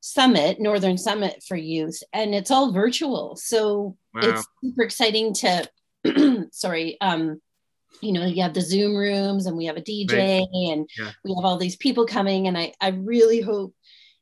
summit 0.00 0.58
northern 0.60 0.96
summit 0.96 1.42
for 1.46 1.56
youth 1.56 2.02
and 2.12 2.34
it's 2.34 2.50
all 2.50 2.72
virtual 2.72 3.36
so 3.36 3.96
Wow. 4.14 4.22
it's 4.24 4.46
super 4.64 4.82
exciting 4.82 5.34
to 5.34 5.68
sorry 6.52 6.96
um 7.02 7.40
you 8.00 8.12
know 8.12 8.24
you 8.24 8.42
have 8.42 8.54
the 8.54 8.62
zoom 8.62 8.96
rooms 8.96 9.44
and 9.46 9.56
we 9.56 9.66
have 9.66 9.76
a 9.76 9.82
dj 9.82 10.10
and 10.72 10.88
Yeah. 10.98 11.10
we 11.22 11.34
have 11.36 11.44
all 11.44 11.58
these 11.58 11.76
people 11.76 12.06
coming 12.06 12.48
and 12.48 12.56
i 12.56 12.72
i 12.80 12.88
really 12.88 13.40
hope 13.42 13.74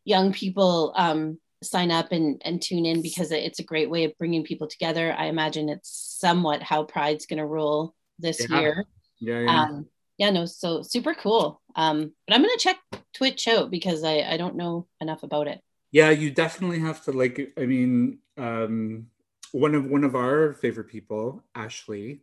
young 0.08 0.32
people 0.32 0.92
um 0.96 1.38
sign 1.62 1.90
up 1.90 2.12
and 2.12 2.40
and 2.44 2.62
tune 2.62 2.86
in 2.86 3.02
because 3.02 3.30
it's 3.32 3.58
a 3.58 3.64
great 3.72 3.90
way 3.90 4.04
of 4.04 4.16
bringing 4.18 4.44
people 4.44 4.68
together. 4.68 5.06
I 5.22 5.26
imagine 5.26 5.68
it's 5.68 5.90
somewhat 6.20 6.62
how 6.62 6.84
pride's 6.84 7.26
going 7.26 7.42
to 7.44 7.46
roll 7.58 7.94
this 8.18 8.38
Yeah. 8.48 8.60
year. 8.60 8.74
Yeah 9.20 9.40
yeah. 9.40 9.62
Um 9.62 9.86
yeah 10.16 10.30
no 10.30 10.46
so 10.46 10.82
super 10.82 11.14
cool. 11.14 11.60
Um 11.74 12.12
but 12.26 12.34
i'm 12.34 12.42
going 12.42 12.56
to 12.56 12.64
check 12.66 12.78
twitch 13.18 13.48
out 13.48 13.70
because 13.70 14.00
i 14.12 14.14
i 14.32 14.36
don't 14.36 14.56
know 14.62 14.86
enough 15.00 15.22
about 15.28 15.48
it. 15.52 15.60
Yeah 15.90 16.10
you 16.10 16.30
definitely 16.30 16.80
have 16.88 17.02
to 17.04 17.12
like 17.12 17.36
i 17.62 17.66
mean 17.66 18.18
um 18.36 19.06
one 19.52 19.74
of 19.74 19.84
one 19.96 20.04
of 20.04 20.14
our 20.14 20.54
favorite 20.62 20.88
people 20.96 21.42
ashley 21.54 22.20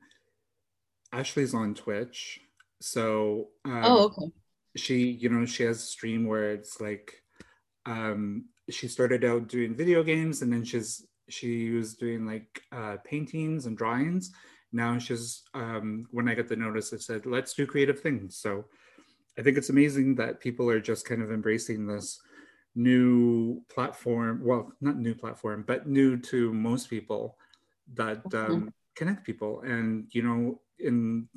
ashley's 1.12 1.54
on 1.54 1.74
twitch. 1.74 2.40
So 2.82 3.50
um, 3.66 3.82
oh 3.84 4.00
okay. 4.08 4.28
she 4.84 4.98
you 5.22 5.30
know 5.30 5.46
she 5.46 5.64
has 5.64 5.78
a 5.78 5.88
stream 5.96 6.22
where 6.28 6.52
it's 6.58 6.80
like 6.80 7.08
um 7.86 8.46
she 8.70 8.88
started 8.88 9.24
out 9.24 9.48
doing 9.48 9.76
video 9.76 10.04
games 10.04 10.42
and 10.42 10.52
then 10.52 10.64
she's 10.64 11.06
she 11.30 11.72
was 11.72 11.96
doing 11.96 12.26
like 12.26 12.62
uh 12.72 12.98
paintings 13.04 13.66
and 13.66 13.78
drawings. 13.78 14.32
Now 14.72 14.98
she's 14.98 15.44
um 15.54 16.08
when 16.12 16.28
i 16.28 16.36
got 16.36 16.48
the 16.48 16.56
notice 16.56 16.94
it 16.94 17.02
said 17.02 17.26
let's 17.26 17.54
do 17.54 17.66
creative 17.66 18.00
things. 18.00 18.38
So 18.38 18.66
i 19.38 19.42
think 19.42 19.58
it's 19.58 19.70
amazing 19.70 20.16
that 20.16 20.40
people 20.40 20.70
are 20.70 20.80
just 20.80 21.06
kind 21.06 21.22
of 21.22 21.32
embracing 21.32 21.86
this 21.86 22.20
new 22.78 23.62
platform 23.70 24.42
well 24.44 24.70
not 24.82 24.98
new 24.98 25.16
platform 25.16 25.64
but 25.66 25.88
new 25.88 26.18
to 26.18 26.54
most 26.54 26.90
people 26.90 27.38
that 27.94 28.22
um, 28.34 28.74
connect 28.96 29.26
people. 29.26 29.62
And 29.62 30.08
you 30.12 30.24
know 30.24 30.62
in 30.80 31.28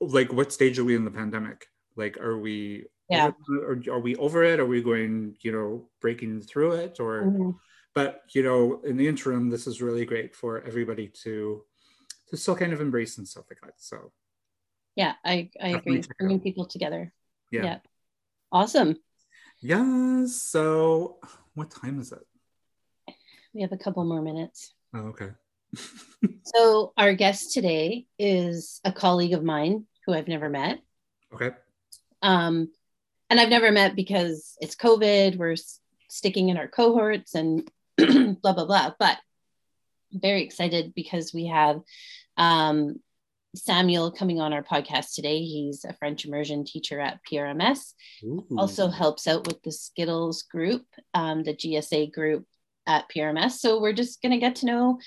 like 0.00 0.32
what 0.32 0.52
stage 0.52 0.78
are 0.78 0.84
we 0.84 0.94
in 0.96 1.04
the 1.04 1.10
pandemic? 1.10 1.66
Like 1.96 2.18
are 2.18 2.38
we 2.38 2.86
Yeah. 3.08 3.32
or 3.48 3.82
are 3.90 4.00
we 4.00 4.16
over 4.16 4.42
it 4.42 4.58
are 4.60 4.66
we 4.66 4.82
going 4.82 5.36
you 5.40 5.52
know 5.52 5.88
breaking 6.00 6.40
through 6.42 6.72
it 6.72 6.98
or 7.00 7.24
Mhm. 7.26 7.54
but 7.94 8.22
you 8.34 8.42
know, 8.42 8.80
in 8.82 8.96
the 8.96 9.06
interim, 9.06 9.50
this 9.50 9.66
is 9.68 9.80
really 9.80 10.04
great 10.04 10.34
for 10.34 10.60
everybody 10.62 11.06
to 11.22 11.62
to 12.28 12.36
still 12.36 12.56
kind 12.56 12.72
of 12.72 12.80
embrace 12.80 13.18
and 13.18 13.28
stuff 13.28 13.44
like 13.50 13.60
that. 13.62 13.74
So 13.78 14.10
yeah, 14.96 15.14
I 15.24 15.50
I 15.60 15.72
Definitely 15.78 16.00
agree. 16.00 16.14
Bringing 16.18 16.40
people 16.40 16.64
together. 16.66 17.12
yeah. 17.52 17.64
Yeah. 17.64 17.78
Awesome. 18.50 18.96
Yeah. 19.60 20.26
So 20.26 21.18
what 21.54 21.70
time 21.70 22.00
is 22.00 22.10
it? 22.10 22.26
We 23.52 23.62
have 23.62 23.72
a 23.72 23.78
couple 23.78 24.02
more 24.04 24.22
minutes. 24.22 24.74
Oh, 24.92 25.12
okay. 25.14 25.30
So 26.44 26.92
our 26.98 27.14
guest 27.14 27.52
today 27.54 28.06
is 28.18 28.80
a 28.84 28.92
colleague 28.92 29.32
of 29.32 29.42
mine 29.42 29.86
who 30.04 30.12
I've 30.12 30.28
never 30.28 30.50
met. 30.50 30.82
Okay. 31.32 31.52
Um, 32.20 32.68
and 33.30 33.40
I've 33.40 33.48
never 33.48 33.70
met 33.72 33.96
because 33.96 34.56
it's 34.60 34.76
COVID. 34.76 35.36
We're 35.36 35.52
s- 35.52 35.80
sticking 36.08 36.48
in 36.48 36.56
our 36.56 36.68
cohorts 36.68 37.34
and 37.34 37.68
blah 37.96 38.52
blah 38.52 38.64
blah. 38.66 38.92
But 38.98 39.18
I'm 40.12 40.20
very 40.20 40.42
excited 40.42 40.94
because 40.94 41.32
we 41.34 41.46
have 41.46 41.80
um, 42.36 43.00
Samuel 43.56 44.10
coming 44.12 44.40
on 44.40 44.52
our 44.52 44.62
podcast 44.62 45.14
today. 45.14 45.42
He's 45.44 45.84
a 45.84 45.92
French 45.94 46.24
immersion 46.24 46.64
teacher 46.64 47.00
at 47.00 47.20
PRMS. 47.30 47.92
Ooh. 48.24 48.46
Also 48.58 48.88
helps 48.88 49.26
out 49.28 49.46
with 49.46 49.62
the 49.62 49.72
Skittles 49.72 50.42
group, 50.42 50.84
um, 51.14 51.42
the 51.44 51.54
GSA 51.54 52.12
group 52.12 52.46
at 52.86 53.08
PRMS. 53.08 53.52
So 53.52 53.80
we're 53.80 53.92
just 53.92 54.20
gonna 54.22 54.38
get 54.38 54.56
to 54.56 54.66
know 54.66 54.98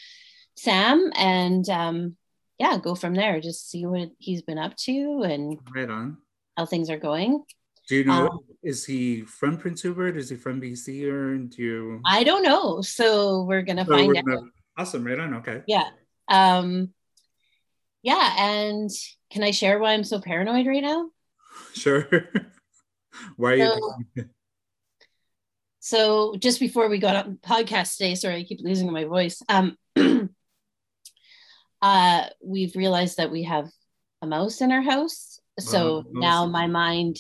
Sam 0.56 1.12
and 1.16 1.70
um, 1.70 2.16
yeah, 2.58 2.78
go 2.80 2.96
from 2.96 3.14
there. 3.14 3.40
Just 3.40 3.70
see 3.70 3.86
what 3.86 4.10
he's 4.18 4.42
been 4.42 4.58
up 4.58 4.76
to 4.78 5.22
and 5.24 5.60
right 5.76 5.90
on. 5.90 6.18
how 6.56 6.66
things 6.66 6.90
are 6.90 6.98
going. 6.98 7.44
Do 7.88 7.96
you 7.96 8.04
know? 8.06 8.28
Um, 8.28 8.40
is 8.64 8.86
he 8.86 9.22
from 9.22 9.58
Prince 9.58 9.86
Rupert? 9.86 10.18
Is 10.18 10.30
he 10.30 10.36
from 10.36 10.60
BC? 10.62 11.06
Or 11.10 11.38
do 11.38 11.62
you? 11.62 12.02
I 12.06 12.24
don't 12.24 12.44
know. 12.44 12.82
So 12.82 13.44
we're 13.44 13.62
gonna 13.62 13.86
So 13.86 13.92
find 13.94 14.08
we're 14.08 14.18
out. 14.18 14.26
gonna- 14.26 14.52
Awesome. 14.78 15.04
Right 15.06 15.20
on. 15.20 15.34
Okay. 15.36 15.64
Yeah. 15.68 15.90
Um 16.28 16.94
yeah, 18.04 18.36
and 18.38 18.90
can 19.32 19.44
I 19.44 19.52
share 19.52 19.80
why 19.80 19.94
I'm 19.94 20.04
so 20.04 20.20
paranoid 20.22 20.68
right 20.68 20.84
now? 20.84 21.10
Sure. 21.74 22.08
Why 23.36 23.54
are 23.54 23.56
you? 23.56 23.66
So- 24.18 24.24
So 25.80 26.36
just 26.38 26.60
before 26.60 26.90
we 26.90 27.00
got 27.00 27.16
on 27.26 27.38
podcast 27.38 27.98
today, 27.98 28.16
sorry, 28.16 28.36
I 28.38 28.44
keep 28.44 28.60
losing 28.62 28.92
my 28.92 29.06
voice. 29.06 29.42
Um 29.50 29.78
uh 31.82 32.26
we've 32.44 32.76
realized 32.76 33.18
that 33.18 33.32
we 33.32 33.44
have 33.44 33.70
a 34.22 34.28
mouse 34.28 34.62
in 34.62 34.72
our 34.72 34.82
house. 34.82 35.40
So 35.60 36.00
Wow, 36.00 36.06
now 36.14 36.46
my 36.46 36.68
mind 36.68 37.18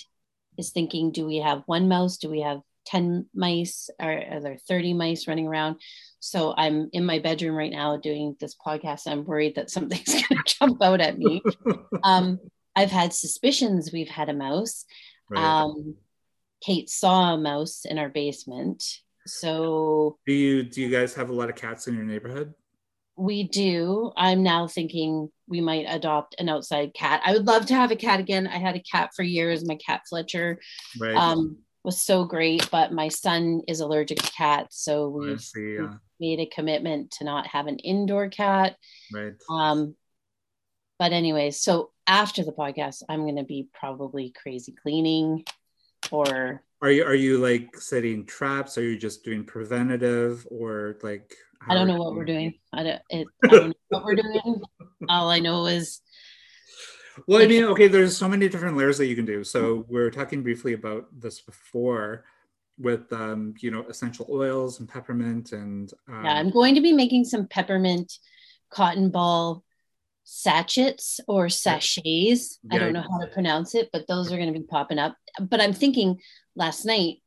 is 0.57 0.71
thinking, 0.71 1.11
do 1.11 1.25
we 1.25 1.37
have 1.37 1.63
one 1.65 1.87
mouse? 1.87 2.17
Do 2.17 2.29
we 2.29 2.41
have 2.41 2.61
10 2.85 3.27
mice? 3.33 3.89
Or 3.99 4.09
are 4.09 4.39
there 4.39 4.57
30 4.67 4.93
mice 4.93 5.27
running 5.27 5.47
around? 5.47 5.77
So 6.19 6.53
I'm 6.57 6.89
in 6.93 7.05
my 7.05 7.19
bedroom 7.19 7.55
right 7.55 7.71
now 7.71 7.97
doing 7.97 8.35
this 8.39 8.55
podcast. 8.55 9.07
I'm 9.07 9.23
worried 9.25 9.55
that 9.55 9.69
something's 9.69 10.21
gonna 10.29 10.41
jump 10.45 10.81
out 10.81 11.01
at 11.01 11.17
me. 11.17 11.41
Um, 12.03 12.39
I've 12.75 12.91
had 12.91 13.11
suspicions 13.11 13.91
we've 13.91 14.07
had 14.07 14.29
a 14.29 14.33
mouse. 14.33 14.85
Right. 15.29 15.43
Um, 15.43 15.95
Kate 16.63 16.89
saw 16.89 17.33
a 17.33 17.37
mouse 17.37 17.85
in 17.85 17.97
our 17.97 18.09
basement. 18.09 18.83
So 19.25 20.17
do 20.25 20.33
you 20.33 20.63
do 20.63 20.81
you 20.81 20.89
guys 20.89 21.13
have 21.15 21.29
a 21.29 21.33
lot 21.33 21.49
of 21.49 21.55
cats 21.55 21.87
in 21.87 21.95
your 21.95 22.05
neighborhood? 22.05 22.53
We 23.17 23.43
do. 23.43 24.11
I'm 24.15 24.43
now 24.43 24.67
thinking 24.67 25.29
we 25.47 25.59
might 25.61 25.85
adopt 25.89 26.35
an 26.39 26.49
outside 26.49 26.93
cat. 26.93 27.21
I 27.25 27.33
would 27.33 27.47
love 27.47 27.65
to 27.67 27.73
have 27.75 27.91
a 27.91 27.95
cat 27.95 28.19
again. 28.19 28.47
I 28.47 28.57
had 28.57 28.75
a 28.75 28.83
cat 28.91 29.11
for 29.15 29.23
years. 29.23 29.65
My 29.65 29.75
cat 29.75 30.01
Fletcher 30.07 30.59
Right. 30.99 31.15
um, 31.15 31.57
was 31.83 32.01
so 32.01 32.25
great, 32.25 32.69
but 32.69 32.91
my 32.91 33.07
son 33.07 33.61
is 33.67 33.79
allergic 33.79 34.19
to 34.19 34.31
cats. 34.31 34.83
So 34.83 35.09
we've 35.09 35.41
see. 35.41 35.75
Yeah. 35.75 35.93
made 36.19 36.39
a 36.39 36.45
commitment 36.45 37.11
to 37.11 37.23
not 37.23 37.47
have 37.47 37.67
an 37.67 37.79
indoor 37.79 38.29
cat. 38.29 38.75
Right. 39.13 39.33
Um, 39.49 39.95
but 40.99 41.11
anyways, 41.11 41.59
so 41.59 41.91
after 42.05 42.43
the 42.43 42.51
podcast, 42.51 43.03
I'm 43.09 43.25
gonna 43.25 43.43
be 43.45 43.67
probably 43.73 44.31
crazy 44.41 44.73
cleaning 44.81 45.43
or 46.11 46.61
Are 46.81 46.91
you 46.91 47.03
are 47.03 47.15
you 47.15 47.37
like 47.39 47.75
setting 47.77 48.25
traps? 48.25 48.77
Are 48.77 48.83
you 48.83 48.97
just 48.97 49.23
doing 49.23 49.43
preventative 49.45 50.45
or 50.51 50.97
like? 51.01 51.33
I 51.67 51.73
don't 51.73 51.87
know 51.87 51.97
what 51.97 52.15
we're 52.15 52.25
doing. 52.25 52.55
I 52.73 52.83
don't, 52.83 53.01
it, 53.09 53.27
I 53.43 53.47
don't 53.47 53.67
know 53.69 53.73
what 53.89 54.05
we're 54.05 54.15
doing. 54.15 54.61
All 55.09 55.29
I 55.29 55.39
know 55.39 55.65
is 55.67 56.01
Well, 57.27 57.41
I 57.41 57.47
mean, 57.47 57.63
okay, 57.65 57.87
there's 57.87 58.17
so 58.17 58.27
many 58.27 58.49
different 58.49 58.77
layers 58.77 58.97
that 58.97 59.07
you 59.07 59.15
can 59.15 59.25
do. 59.25 59.43
So 59.43 59.85
we 59.87 59.99
are 59.99 60.11
talking 60.11 60.43
briefly 60.43 60.73
about 60.73 61.07
this 61.11 61.41
before 61.41 62.25
with 62.79 63.11
um, 63.11 63.53
you 63.59 63.71
know, 63.71 63.85
essential 63.89 64.27
oils 64.29 64.79
and 64.79 64.87
peppermint 64.87 65.51
and 65.51 65.91
um, 66.07 66.25
yeah, 66.25 66.33
I'm 66.33 66.51
going 66.51 66.75
to 66.75 66.81
be 66.81 66.93
making 66.93 67.25
some 67.25 67.47
peppermint 67.47 68.13
cotton 68.69 69.09
ball 69.09 69.63
sachets 70.23 71.19
or 71.27 71.49
sachets. 71.49 72.59
I 72.69 72.77
don't 72.77 72.93
know 72.93 73.01
how 73.01 73.19
to 73.19 73.27
pronounce 73.27 73.75
it, 73.75 73.89
but 73.93 74.07
those 74.07 74.31
are 74.31 74.35
going 74.37 74.51
to 74.53 74.59
be 74.59 74.65
popping 74.65 74.99
up. 74.99 75.15
But 75.39 75.61
I'm 75.61 75.73
thinking 75.73 76.19
last 76.55 76.85
night, 76.85 77.21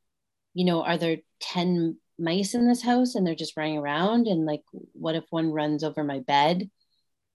you 0.55 0.65
know, 0.65 0.83
are 0.83 0.99
there 0.99 1.19
10 1.41 1.97
mice 2.21 2.55
in 2.55 2.69
this 2.69 2.83
house 2.83 3.15
and 3.15 3.27
they're 3.27 3.35
just 3.35 3.57
running 3.57 3.79
around? 3.79 4.27
And 4.27 4.47
like, 4.47 4.63
what 4.93 5.15
if 5.15 5.25
one 5.31 5.51
runs 5.51 5.83
over 5.83 6.05
my 6.05 6.21
bed? 6.21 6.71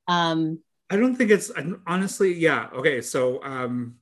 Um, 0.07 0.59
I 0.89 0.97
don't 0.97 1.15
think 1.15 1.31
it's 1.31 1.51
honestly, 1.87 2.33
yeah. 2.33 2.69
Okay, 2.73 3.01
so 3.01 3.43
um, 3.43 3.95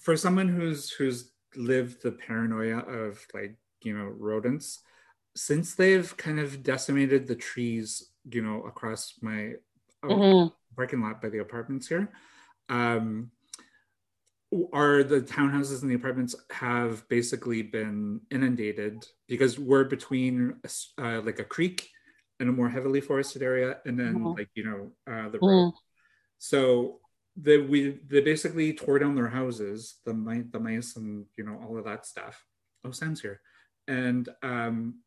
for 0.00 0.16
someone 0.16 0.48
who's 0.48 0.90
who's 0.90 1.30
lived 1.56 2.02
the 2.02 2.12
paranoia 2.12 2.78
of 2.78 3.24
like 3.32 3.56
you 3.82 3.96
know 3.96 4.06
rodents, 4.06 4.80
since 5.36 5.74
they've 5.74 6.16
kind 6.16 6.40
of 6.40 6.62
decimated 6.62 7.26
the 7.26 7.36
trees, 7.36 8.10
you 8.30 8.42
know, 8.42 8.62
across 8.64 9.14
my 9.20 9.52
uh, 10.02 10.08
mhm. 10.08 10.52
parking 10.76 11.00
lot 11.00 11.22
by 11.22 11.28
the 11.28 11.38
apartments 11.38 11.86
here, 11.86 12.10
um, 12.68 13.30
are 14.72 15.04
the 15.04 15.20
townhouses 15.20 15.82
and 15.82 15.90
the 15.90 15.94
apartments 15.94 16.34
have 16.50 17.08
basically 17.08 17.62
been 17.62 18.20
inundated 18.30 19.06
because 19.28 19.58
we're 19.58 19.84
between 19.84 20.56
uh, 20.98 21.20
like 21.24 21.38
a 21.38 21.44
creek 21.44 21.88
and 22.40 22.48
a 22.48 22.52
more 22.52 22.68
heavily 22.68 23.00
forested 23.00 23.42
area, 23.42 23.78
and 23.84 23.98
then 23.98 24.14
Mhm. 24.14 24.36
like 24.36 24.50
you 24.54 24.64
know 24.64 24.92
uh, 25.06 25.28
the 25.28 25.38
road. 25.38 25.70
Mhm. 25.70 25.72
So 26.38 27.00
they 27.36 27.58
we 27.58 28.00
they 28.08 28.20
basically 28.22 28.72
tore 28.72 28.98
down 28.98 29.14
their 29.14 29.28
houses, 29.28 30.00
the 30.04 30.14
mice, 30.14 30.44
the 30.50 30.58
mice, 30.58 30.96
and 30.96 31.26
you 31.36 31.44
know 31.44 31.60
all 31.62 31.78
of 31.78 31.84
that 31.84 32.06
stuff. 32.06 32.44
Oh, 32.84 32.90
Sam's 32.90 33.20
here, 33.20 33.40
and 33.86 34.28
um, 34.42 35.00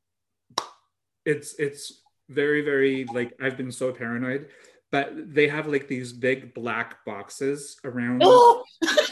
it's 1.25 1.55
it's 1.59 2.03
very 2.29 2.62
very 2.62 3.05
like 3.05 3.33
I've 3.41 3.57
been 3.57 3.71
so 3.71 3.91
paranoid, 3.91 4.50
but 4.91 5.33
they 5.33 5.47
have 5.50 5.67
like 5.67 5.88
these 5.89 6.13
big 6.13 6.53
black 6.53 7.03
boxes 7.05 7.77
around. 7.83 8.23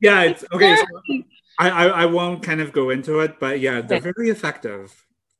Yeah, 0.00 0.22
it's 0.22 0.44
okay. 0.52 0.76
So 0.76 0.84
I, 1.58 1.70
I 1.70 1.86
I 1.86 2.06
won't 2.06 2.42
kind 2.42 2.60
of 2.60 2.72
go 2.72 2.90
into 2.90 3.20
it, 3.20 3.40
but 3.40 3.60
yeah, 3.60 3.80
they're 3.80 3.98
Okay. 3.98 4.12
very 4.14 4.30
effective. 4.30 4.94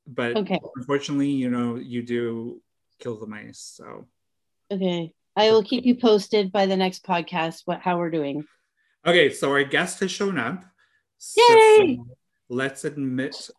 But 0.07 0.37
okay. 0.37 0.59
unfortunately, 0.77 1.31
you 1.31 1.51
know, 1.51 1.77
you 1.77 2.03
do 2.03 2.61
kill 2.99 3.19
the 3.19 3.27
mice. 3.27 3.61
So 3.61 4.07
Okay. 4.71 5.13
I 5.37 5.53
will 5.53 5.63
keep 5.63 5.87
you 5.87 5.95
posted 5.95 6.51
by 6.51 6.67
the 6.67 6.77
next 6.77 7.05
podcast 7.05 7.63
what 7.65 7.81
how 7.81 7.99
we're 7.99 8.11
doing. 8.11 8.45
Okay, 9.07 9.31
so 9.31 9.51
our 9.53 9.63
guest 9.63 10.01
has 10.01 10.11
shown 10.11 10.39
up. 10.39 10.65
Yay! 11.37 11.97
So 11.97 12.07
let's 12.49 12.85
admit 12.85 13.51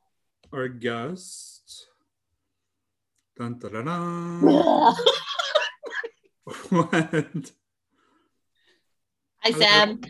our 0.52 0.68
guest. 0.68 1.88
Dun, 3.38 3.58
dun, 3.58 3.72
dun, 3.72 3.86
dun. 3.86 4.44
what? 6.70 7.52
Hi 9.44 9.52
Sam. 9.52 10.02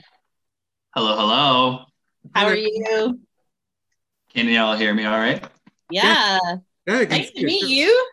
Hello, 0.96 1.16
hello. 1.16 1.86
How 2.34 2.48
are 2.48 2.56
you? 2.56 3.20
Can 4.34 4.48
y'all 4.48 4.76
hear 4.76 4.92
me 4.92 5.06
all 5.06 5.20
right? 5.20 5.48
Yeah. 5.92 6.40
Yeah, 6.88 6.98
I 6.98 7.06
Nice 7.06 7.30
to 7.30 7.46
meet 7.46 7.70
you. 7.70 8.10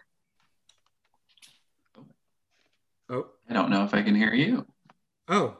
Oh, 3.08 3.28
I 3.48 3.54
don't 3.54 3.70
know 3.70 3.84
if 3.84 3.94
I 3.94 4.02
can 4.02 4.14
hear 4.14 4.34
you. 4.34 4.66
oh, 5.28 5.56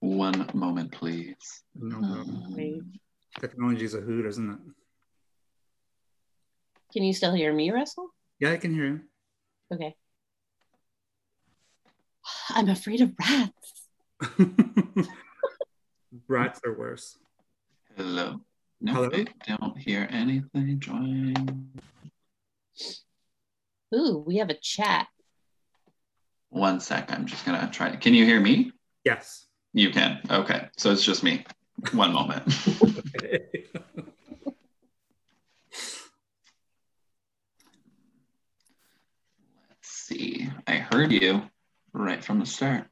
One 0.00 0.50
moment, 0.52 0.92
please. 0.92 1.62
no 1.74 1.96
um, 1.96 2.02
problem. 2.02 2.54
Wait. 2.54 2.82
Technology's 3.40 3.94
a 3.94 4.00
hoot, 4.00 4.26
isn't 4.26 4.50
it? 4.50 4.58
Can 6.92 7.02
you 7.02 7.14
still 7.14 7.32
hear 7.32 7.50
me, 7.54 7.70
Russell? 7.70 8.08
Yeah, 8.38 8.50
I 8.50 8.58
can 8.58 8.74
hear 8.74 8.86
you. 8.86 9.00
Okay. 9.72 9.94
I'm 12.50 12.68
afraid 12.68 13.00
of 13.00 13.12
rats. 13.18 13.81
you. 14.38 14.54
Rats 16.28 16.60
are 16.64 16.76
worse. 16.76 17.18
Hello. 17.96 18.40
No, 18.80 18.94
Hello? 18.94 19.10
I 19.12 19.56
don't 19.56 19.78
hear 19.78 20.08
anything. 20.10 20.80
Join. 20.80 21.68
Ooh, 23.94 24.24
we 24.26 24.38
have 24.38 24.50
a 24.50 24.58
chat. 24.60 25.06
One 26.48 26.80
sec. 26.80 27.12
I'm 27.12 27.26
just 27.26 27.46
gonna 27.46 27.70
try. 27.72 27.94
Can 27.96 28.14
you 28.14 28.24
hear 28.24 28.40
me? 28.40 28.72
Yes. 29.04 29.46
You 29.72 29.90
can. 29.90 30.20
Okay. 30.30 30.68
So 30.76 30.90
it's 30.90 31.04
just 31.04 31.22
me. 31.22 31.44
One 31.92 32.12
moment. 32.12 32.44
Let's 33.22 33.68
see. 39.82 40.48
I 40.66 40.76
heard 40.76 41.12
you 41.12 41.42
right 41.92 42.24
from 42.24 42.40
the 42.40 42.46
start. 42.46 42.86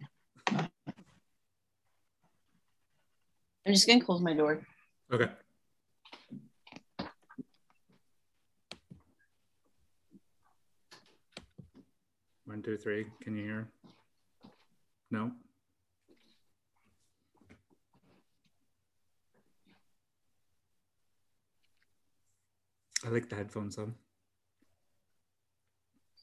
Just 3.67 3.87
gonna 3.87 4.00
close 4.00 4.21
my 4.21 4.35
door. 4.35 4.61
okay. 5.12 5.31
One, 12.45 12.62
two, 12.62 12.76
three. 12.76 13.07
Can 13.21 13.37
you 13.37 13.45
hear? 13.45 13.69
No. 15.11 15.31
I 23.05 23.09
like 23.09 23.29
the 23.29 23.37
headphones 23.37 23.79
on. 23.79 23.95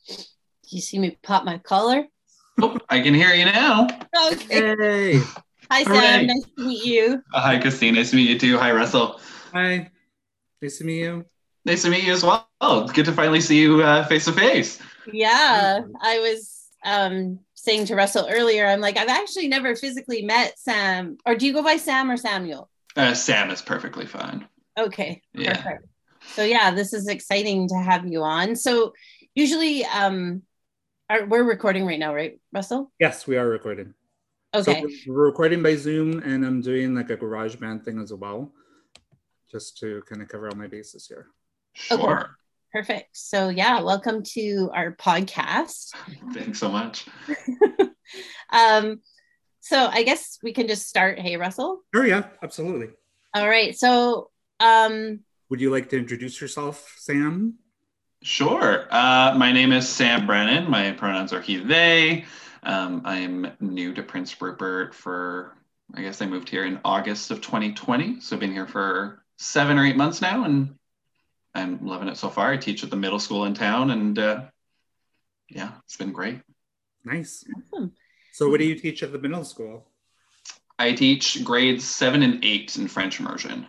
Do 0.08 0.16
you 0.76 0.82
see 0.82 1.00
me 1.00 1.18
pop 1.24 1.46
my 1.46 1.58
collar? 1.60 2.06
Oh, 2.62 2.78
I 2.90 3.00
can 3.00 3.14
hear 3.14 3.34
you 3.34 3.46
now. 3.46 3.88
Okay. 4.32 4.76
Hey. 4.80 5.22
Hi, 5.70 5.84
Sam. 5.84 5.94
Hooray. 5.94 6.26
Nice 6.26 6.44
to 6.58 6.66
meet 6.66 6.86
you. 6.86 7.24
Uh, 7.34 7.42
hi, 7.42 7.60
Christine. 7.60 7.96
Nice 7.96 8.12
to 8.12 8.16
meet 8.16 8.30
you 8.30 8.40
too. 8.40 8.58
Hi, 8.58 8.72
Russell. 8.72 9.20
Hi. 9.54 9.92
Nice 10.62 10.78
to 10.78 10.84
meet 10.86 11.00
you. 11.00 11.26
Nice 11.66 11.82
to 11.84 11.90
meet 11.90 12.04
you 12.04 12.14
as 12.14 12.24
well. 12.24 12.88
Good 12.94 13.06
to 13.06 13.12
finally 13.12 13.42
see 13.42 13.60
you 13.62 13.82
uh, 13.84 14.06
face 14.06 14.26
to 14.26 14.32
face. 14.32 14.80
Yeah, 15.12 15.82
I 16.02 16.20
was 16.20 16.66
um, 16.84 17.40
saying 17.54 17.86
to 17.86 17.96
Russell 17.96 18.28
earlier, 18.30 18.66
I'm 18.66 18.80
like, 18.80 18.98
I've 18.98 19.10
actually 19.10 19.48
never 19.48 19.76
physically 19.76 20.22
met 20.22 20.58
Sam. 20.58 21.18
Or 21.26 21.36
do 21.36 21.46
you 21.46 21.54
go 21.54 21.64
by 21.64 21.78
Sam 21.78 22.10
or 22.10 22.18
Samuel? 22.18 22.70
Uh, 22.96 23.14
Sam 23.14 23.52
is 23.52 23.62
perfectly 23.62 24.06
fine. 24.06 24.48
Okay, 24.78 25.22
Yeah. 25.34 25.62
perfect. 25.62 25.86
So 26.34 26.44
yeah, 26.44 26.72
this 26.72 26.94
is 26.94 27.08
exciting 27.08 27.68
to 27.70 27.76
have 27.76 28.06
you 28.08 28.24
on. 28.24 28.56
So 28.56 28.94
usually, 29.36 29.86
um, 29.86 30.44
are, 31.10 31.26
we're 31.26 31.44
recording 31.44 31.86
right 31.86 32.00
now, 32.00 32.14
right, 32.14 32.40
Russell? 32.52 32.92
Yes, 33.00 33.26
we 33.28 33.38
are 33.38 33.48
recording. 33.48 33.94
Okay. 34.54 34.82
So 34.82 35.12
we're 35.12 35.26
recording 35.26 35.62
by 35.62 35.76
Zoom 35.76 36.20
and 36.20 36.46
I'm 36.46 36.62
doing 36.62 36.96
like 36.96 37.10
a 37.10 37.18
garage 37.18 37.56
band 37.56 37.84
thing 37.84 38.00
as 38.00 38.14
well. 38.14 38.54
Just 39.52 39.78
to 39.80 40.02
kind 40.10 40.22
of 40.22 40.28
cover 40.28 40.50
all 40.50 40.56
my 40.56 40.68
bases 40.68 41.08
here. 41.08 41.28
Sure. 41.74 42.38
Perfect. 42.72 43.10
So 43.14 43.50
yeah, 43.50 43.82
welcome 43.82 44.24
to 44.34 44.70
our 44.74 44.96
podcast. 44.96 45.92
Thanks 46.34 46.60
so 46.60 46.70
much. 46.70 47.06
Um, 48.50 49.02
so 49.60 49.88
I 49.88 50.04
guess 50.04 50.40
we 50.42 50.54
can 50.54 50.68
just 50.68 50.88
start. 50.88 51.20
Hey, 51.20 51.38
Russell. 51.38 51.82
Oh 51.94 52.04
yeah, 52.04 52.28
absolutely. 52.42 52.90
All 53.34 53.48
right. 53.48 53.78
So 53.78 54.30
um, 54.60 55.22
Would 55.50 55.62
you 55.62 55.72
like 55.72 55.90
to 55.90 55.98
introduce 55.98 56.40
yourself, 56.40 56.96
Sam? 56.98 57.56
Sure. 58.24 58.88
Uh, 58.90 59.36
my 59.38 59.52
name 59.52 59.72
is 59.72 59.88
Sam 59.88 60.26
Brennan. 60.26 60.70
My 60.70 60.92
pronouns 60.92 61.34
are 61.34 61.42
he, 61.42 61.58
they. 61.58 62.26
Um, 62.68 63.02
I'm 63.06 63.48
new 63.62 63.94
to 63.94 64.04
Prince 64.04 64.42
Rupert 64.42 64.94
for, 64.94 65.56
I 65.96 66.02
guess 66.02 66.22
I 66.22 66.26
moved 66.26 66.50
here 66.50 66.66
in 66.66 66.82
August 66.84 67.32
of 67.32 67.40
2020. 67.40 68.20
So 68.20 68.36
I've 68.36 68.42
been 68.42 68.52
here 68.52 68.68
for 68.68 69.24
seven 69.38 69.80
or 69.80 69.86
eight 69.86 69.96
months 69.96 70.22
now 70.22 70.44
and 70.44 70.76
I'm 71.56 71.86
loving 71.86 72.10
it 72.10 72.18
so 72.18 72.30
far. 72.30 72.52
I 72.52 72.58
teach 72.58 72.84
at 72.84 72.90
the 72.90 72.98
middle 72.98 73.20
school 73.20 73.46
in 73.46 73.54
town 73.54 73.92
and 73.92 74.20
uh, 74.20 74.42
yeah, 75.50 75.72
it's 75.86 75.96
been 75.96 76.12
great. 76.12 76.42
Nice. 77.06 77.46
Awesome. 77.72 77.94
So 78.34 78.50
what 78.50 78.60
do 78.60 78.66
you 78.66 78.78
teach 78.78 79.02
at 79.02 79.14
the 79.14 79.20
middle 79.20 79.46
school? 79.46 79.90
I 80.78 80.92
teach 80.92 81.42
grades 81.46 81.86
seven 81.86 82.22
and 82.22 82.44
eight 82.44 82.76
in 82.76 82.90
French 82.90 83.22
immersion. 83.22 83.66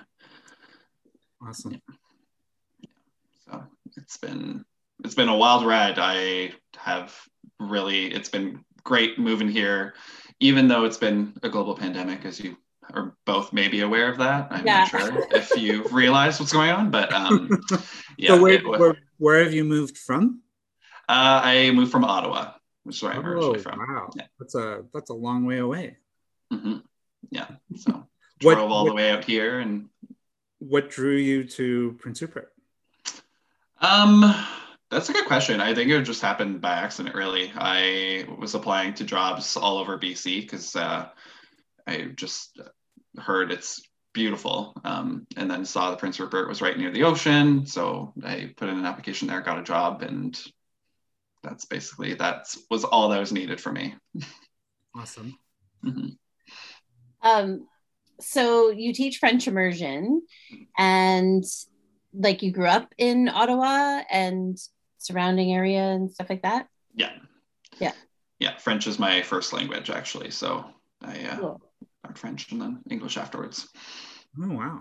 Awesome. 1.41 1.81
Yeah. 2.81 2.89
So 3.49 3.65
it's 3.97 4.17
been 4.17 4.65
it's 5.05 5.15
been 5.15 5.29
a 5.29 5.37
wild 5.37 5.65
ride. 5.65 6.01
I 6.01 6.51
have 6.77 7.17
really 7.61 8.13
it's 8.13 8.29
been 8.29 8.65
great 8.85 9.19
moving 9.19 9.49
here, 9.49 9.95
even 10.41 10.69
though 10.69 10.85
it's 10.85 10.97
been 10.97 11.35
a 11.43 11.49
global 11.49 11.75
pandemic, 11.75 12.25
as 12.25 12.41
you 12.41 12.57
are 12.95 13.15
both 13.27 13.53
maybe 13.53 13.81
aware 13.81 14.11
of 14.11 14.19
that. 14.19 14.49
I'm 14.51 14.65
Yeah. 14.67 14.81
not 14.81 14.89
sure 14.89 15.27
if 15.33 15.57
you 15.57 15.83
realize 15.93 16.41
what's 16.41 16.53
going 16.53 16.71
on, 16.71 16.91
but 16.91 17.13
um, 17.13 17.49
yeah, 18.19 18.29
so 18.35 18.41
where, 18.43 18.61
where, 18.61 18.97
where 19.19 19.45
have 19.45 19.53
you 19.53 19.65
moved 19.65 19.99
from? 19.99 20.41
uh, 21.09 21.41
I 21.45 21.71
moved 21.73 21.91
from 21.93 22.05
Ottawa, 22.05 22.53
which 22.85 22.97
is 22.97 23.03
where 23.03 23.13
I'm 23.13 23.25
Oh, 23.25 23.29
originally 23.31 23.59
from. 23.61 23.79
wow. 23.79 24.11
Yeah. 24.17 24.27
That's 24.39 24.55
a 24.55 24.85
that's 24.95 25.11
a 25.11 25.15
long 25.15 25.45
way 25.45 25.59
away. 25.59 25.97
hmm 26.51 26.79
Yeah, 27.31 27.49
so 27.77 28.07
What- 28.43 28.55
drove 28.55 28.71
all 28.71 28.85
what- 28.85 28.91
the 28.91 28.95
way 28.95 29.11
out 29.11 29.25
here 29.25 29.59
and 29.61 29.89
What 30.61 30.91
drew 30.91 31.15
you 31.17 31.45
to 31.45 31.97
Prince 32.01 32.21
Rupert? 32.23 32.53
Um, 33.81 34.25
that's 34.91 35.09
a 35.09 35.13
good 35.13 35.27
question. 35.27 35.61
I 35.61 35.75
think 35.75 35.91
it 35.91 36.03
just 36.03 36.23
happened 36.23 36.61
by 36.61 36.73
accident, 36.73 37.15
really. 37.15 37.53
I 37.55 38.27
was 38.39 38.55
applying 38.55 38.95
to 38.95 39.05
jobs 39.05 39.57
all 39.57 39.79
over 39.79 39.99
BC 39.99 40.43
because 40.43 40.75
uh, 40.75 41.09
I 41.87 42.05
just 42.15 42.59
heard 43.19 43.53
it's 43.53 43.83
beautiful, 44.15 44.75
um, 44.85 45.27
and 45.37 45.51
then 45.51 45.65
saw 45.65 45.91
the 45.91 45.97
Prince 45.97 46.19
Rupert 46.19 46.49
was 46.49 46.63
right 46.63 46.77
near 46.77 46.91
the 46.91 47.05
ocean. 47.05 47.67
So 47.67 48.15
I 48.25 48.53
put 48.57 48.69
in 48.71 48.79
an 48.79 48.87
application 48.87 49.29
there, 49.29 49.43
got 49.43 49.59
a 49.59 49.63
job, 49.63 50.03
and 50.03 50.41
that's 51.43 51.67
basically 51.67 52.15
that 52.15 52.47
was 52.71 52.85
all 52.85 53.11
that 53.11 53.21
was 53.21 53.33
needed 53.33 53.61
for 53.61 53.73
me. 53.73 53.95
Awesome. 54.97 55.39
Mhm. 55.85 56.17
Um, 57.23 57.69
so 58.21 58.71
you 58.71 58.93
teach 58.95 59.19
French 59.19 59.47
immersion, 59.47 60.23
and 60.77 61.45
like 62.15 62.43
you 62.43 62.53
grew 62.53 62.67
up 62.67 62.93
in 62.97 63.29
Ottawa 63.29 64.03
and 64.11 64.57
surrounding 64.99 65.53
area 65.53 65.81
and 65.83 66.11
stuff 66.11 66.29
like 66.31 66.43
that. 66.43 66.67
Yeah. 66.95 67.13
Yeah. 67.79 67.93
Yeah. 68.39 68.57
French 68.59 68.87
is 68.87 68.99
my 68.99 69.23
first 69.23 69.53
language, 69.53 69.91
actually. 69.91 70.31
So 70.31 70.65
I 71.03 71.25
uh, 71.25 71.37
Cool. 71.39 71.61
learned 72.05 72.19
French 72.19 72.53
and 72.53 72.61
then 72.61 72.81
English 72.91 73.17
afterwards. 73.17 73.69
Oh 74.43 74.49
wow. 74.55 74.81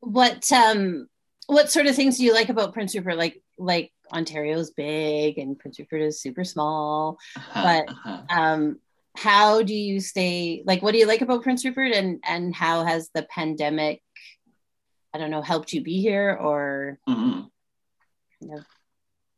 What 0.00 0.50
um, 0.52 1.06
what 1.46 1.70
sort 1.70 1.86
of 1.86 1.94
things 1.96 2.18
do 2.18 2.24
you 2.24 2.32
like 2.34 2.48
about 2.48 2.72
Prince 2.72 2.94
Rupert? 2.94 3.16
Like 3.16 3.42
like 3.58 3.92
Ontario's 4.12 4.70
big 4.70 5.38
and 5.38 5.58
Prince 5.58 5.78
Rupert 5.78 6.02
is 6.02 6.20
super 6.20 6.44
small. 6.44 7.18
But- 7.54 7.88
Uh-huh. 7.88 8.22
um 8.30 8.78
how 9.16 9.60
do 9.62 9.74
you 9.74 9.98
stay 10.00 10.62
like 10.64 10.82
what 10.82 10.92
do 10.92 10.98
you 10.98 11.04
like 11.06 11.20
about 11.20 11.42
prince 11.42 11.64
rupert 11.64 11.90
and 11.92 12.20
and 12.24 12.54
how 12.54 12.84
has 12.84 13.10
the 13.12 13.24
pandemic 13.24 14.00
i 15.12 15.18
don't 15.18 15.32
know 15.32 15.42
helped 15.42 15.72
you 15.72 15.82
be 15.82 16.00
here 16.00 16.38
or 16.40 16.96
Mhm. 17.08 17.50
kind 18.40 18.52
of 18.58 18.64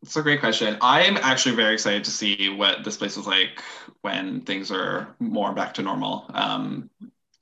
It's 0.03 0.17
a 0.17 0.23
great 0.23 0.41
question. 0.41 0.77
I'm 0.81 1.17
actually 1.17 1.55
very 1.55 1.75
excited 1.75 2.05
to 2.05 2.11
see 2.11 2.49
what 2.49 2.83
this 2.83 2.97
place 2.97 3.17
is 3.17 3.27
like 3.27 3.63
when 4.01 4.41
things 4.41 4.73
are 4.73 5.15
more 5.21 5.53
back 5.53 5.75
to 5.75 5.83
normal. 5.83 6.27
Um, 6.35 6.91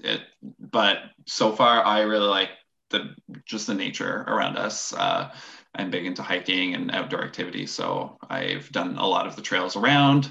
it, 0.00 0.20
but 0.58 0.98
so 1.26 1.52
far, 1.52 1.82
I 1.84 2.00
really 2.00 2.28
like 2.28 2.50
the 2.90 3.14
just 3.46 3.66
the 3.66 3.74
nature 3.74 4.24
around 4.26 4.58
us. 4.58 4.92
Uh, 4.92 5.32
I'm 5.74 5.90
big 5.90 6.04
into 6.04 6.22
hiking 6.22 6.74
and 6.74 6.90
outdoor 6.90 7.24
activities, 7.24 7.70
so 7.70 8.18
I've 8.28 8.70
done 8.72 8.98
a 8.98 9.06
lot 9.06 9.26
of 9.26 9.36
the 9.36 9.42
trails 9.42 9.76
around. 9.76 10.30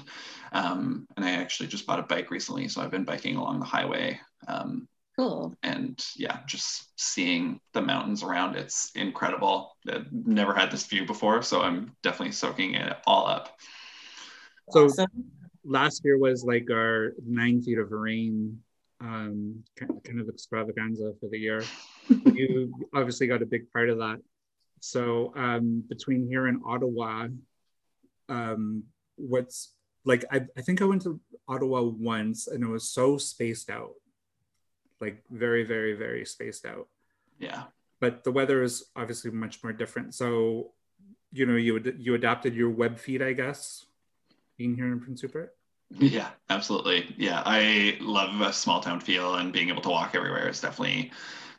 Um, 0.52 1.06
and 1.16 1.24
I 1.24 1.32
actually 1.32 1.68
just 1.68 1.86
bought 1.86 1.98
a 1.98 2.02
bike 2.02 2.30
recently, 2.30 2.68
so 2.68 2.80
I've 2.80 2.90
been 2.90 3.04
biking 3.04 3.36
along 3.36 3.60
the 3.60 3.66
highway. 3.66 4.20
Um, 4.46 4.88
cool 5.16 5.54
and 5.62 6.04
yeah, 6.16 6.38
just 6.46 6.88
seeing 6.96 7.60
the 7.72 7.82
mountains 7.82 8.22
around 8.22 8.56
it's 8.56 8.90
incredible. 8.94 9.76
I've 9.88 10.12
never 10.12 10.54
had 10.54 10.70
this 10.70 10.86
view 10.86 11.06
before, 11.06 11.42
so 11.42 11.60
I'm 11.60 11.92
definitely 12.02 12.32
soaking 12.32 12.74
it 12.74 12.96
all 13.06 13.26
up. 13.26 13.56
So 14.70 14.84
awesome. 14.84 15.06
last 15.64 16.02
year 16.04 16.18
was 16.18 16.44
like 16.44 16.70
our 16.70 17.12
nine 17.26 17.60
feet 17.62 17.78
of 17.78 17.90
rain 17.90 18.60
um, 19.00 19.64
kind 19.78 20.20
of 20.20 20.28
extravaganza 20.28 21.12
for 21.20 21.28
the 21.28 21.38
year. 21.38 21.62
you 22.08 22.72
obviously 22.94 23.26
got 23.26 23.42
a 23.42 23.46
big 23.46 23.70
part 23.72 23.88
of 23.88 23.98
that. 23.98 24.18
So 24.80 25.32
um, 25.36 25.84
between 25.88 26.26
here 26.26 26.46
and 26.46 26.62
Ottawa, 26.64 27.28
um, 28.28 28.84
what's 29.16 29.74
like 30.04 30.24
I, 30.30 30.42
I 30.56 30.62
think 30.62 30.80
I 30.80 30.86
went 30.86 31.02
to 31.02 31.20
Ottawa 31.48 31.82
once 31.82 32.46
and 32.46 32.64
it 32.64 32.66
was 32.66 32.88
so 32.88 33.18
spaced 33.18 33.70
out, 33.70 33.92
like 35.00 35.22
very, 35.30 35.64
very, 35.64 35.94
very 35.94 36.24
spaced 36.24 36.66
out. 36.66 36.88
Yeah. 37.38 37.64
But 38.00 38.24
the 38.24 38.32
weather 38.32 38.62
is 38.62 38.84
obviously 38.96 39.30
much 39.30 39.62
more 39.62 39.72
different. 39.72 40.14
So, 40.14 40.72
you 41.32 41.46
know, 41.46 41.56
you 41.56 41.76
ad- 41.76 41.96
you 41.98 42.14
adapted 42.14 42.54
your 42.54 42.70
web 42.70 42.98
feed, 42.98 43.22
I 43.22 43.32
guess, 43.32 43.86
being 44.56 44.74
here 44.74 44.86
in 44.92 45.00
Prince 45.00 45.22
Rupert. 45.22 45.54
Yeah, 45.98 46.28
absolutely. 46.48 47.14
Yeah, 47.18 47.42
I 47.44 47.98
love 48.00 48.40
a 48.40 48.52
small 48.52 48.80
town 48.80 49.00
feel 49.00 49.34
and 49.36 49.52
being 49.52 49.68
able 49.70 49.82
to 49.82 49.88
walk 49.90 50.14
everywhere 50.14 50.48
is 50.48 50.60
definitely 50.60 51.10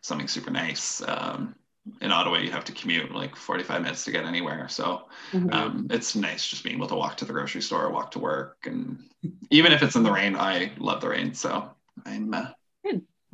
something 0.01 0.27
super 0.27 0.51
nice. 0.51 1.01
Um, 1.07 1.55
in 1.99 2.11
Ottawa, 2.11 2.37
you 2.37 2.51
have 2.51 2.63
to 2.65 2.71
commute 2.71 3.11
like 3.11 3.35
45 3.35 3.81
minutes 3.81 4.05
to 4.05 4.11
get 4.11 4.23
anywhere. 4.25 4.69
So 4.69 5.09
Mhm. 5.31 5.53
um, 5.53 5.87
it's 5.89 6.15
nice 6.15 6.47
just 6.47 6.63
being 6.63 6.77
able 6.77 6.87
to 6.87 6.95
walk 6.95 7.17
to 7.17 7.25
the 7.25 7.33
grocery 7.33 7.61
store, 7.61 7.89
walk 7.91 8.11
to 8.11 8.19
work. 8.19 8.57
And 8.65 9.03
even 9.49 9.73
if 9.73 9.81
it's 9.83 9.95
in 9.95 10.03
the 10.03 10.11
rain, 10.11 10.35
I 10.35 10.71
love 10.77 11.01
the 11.01 11.09
rain. 11.09 11.33
So 11.33 11.69
I'm, 12.05 12.33
uh, 12.33 12.41
Good. 12.43 12.55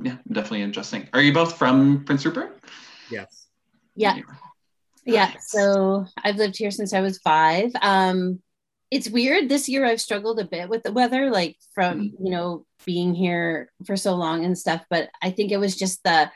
Yeah, 0.01 0.17
definitely 0.31 0.61
interesting. 0.61 1.07
Are 1.13 1.21
you 1.21 1.33
both 1.33 1.57
from 1.57 2.03
Prince 2.05 2.25
Rupert? 2.25 2.59
Yes. 3.09 3.47
Yeah. 3.95 4.17
Yeah. 5.05 5.31
So 5.39 6.05
I've 6.23 6.35
lived 6.35 6.57
here 6.57 6.71
since 6.71 6.93
I 6.93 7.01
was 7.01 7.17
five. 7.19 7.71
Um, 7.81 8.41
it's 8.91 9.09
weird. 9.09 9.49
This 9.49 9.67
year 9.67 9.85
I've 9.85 10.01
struggled 10.01 10.39
a 10.39 10.45
bit 10.45 10.69
with 10.69 10.83
the 10.83 10.91
weather, 10.91 11.29
like 11.31 11.57
from, 11.73 11.99
Mm-hmm. 12.01 12.25
you 12.25 12.31
know, 12.31 12.65
being 12.85 13.13
here 13.15 13.71
for 13.85 13.97
so 13.97 14.15
long 14.15 14.45
and 14.45 14.57
stuff. 14.57 14.83
But 14.89 15.09
I 15.21 15.31
think 15.31 15.51
it 15.51 15.57
was 15.57 15.75
just 15.75 16.03
the 16.03 16.29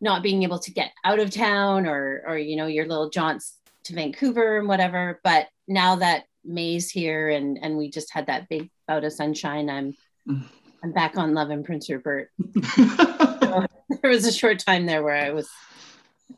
not 0.00 0.22
being 0.22 0.42
able 0.42 0.58
to 0.60 0.72
get 0.72 0.90
out 1.04 1.18
of 1.18 1.30
town 1.30 1.86
or, 1.86 2.22
or, 2.26 2.36
you 2.38 2.56
know, 2.56 2.66
your 2.66 2.86
little 2.86 3.10
jaunts 3.10 3.58
to 3.84 3.94
Vancouver 3.94 4.58
and 4.58 4.68
whatever. 4.68 5.20
But 5.22 5.48
now 5.68 5.96
that 5.96 6.24
May's 6.44 6.90
here 6.90 7.30
and, 7.30 7.58
and 7.62 7.76
we 7.76 7.90
just 7.90 8.12
had 8.12 8.26
that 8.26 8.48
big 8.48 8.70
bout 8.88 9.04
of 9.04 9.12
sunshine, 9.12 9.68
I'm, 9.68 9.94
Mm. 10.28 10.42
I'm 10.84 10.92
back 10.92 11.16
on 11.16 11.32
Love 11.32 11.48
and 11.48 11.64
Prince 11.64 11.88
Rupert. 11.88 12.30
There 14.02 14.10
was 14.10 14.26
a 14.26 14.32
short 14.32 14.58
time 14.58 14.86
there 14.86 15.02
where 15.02 15.14
I 15.14 15.30
was, 15.30 15.48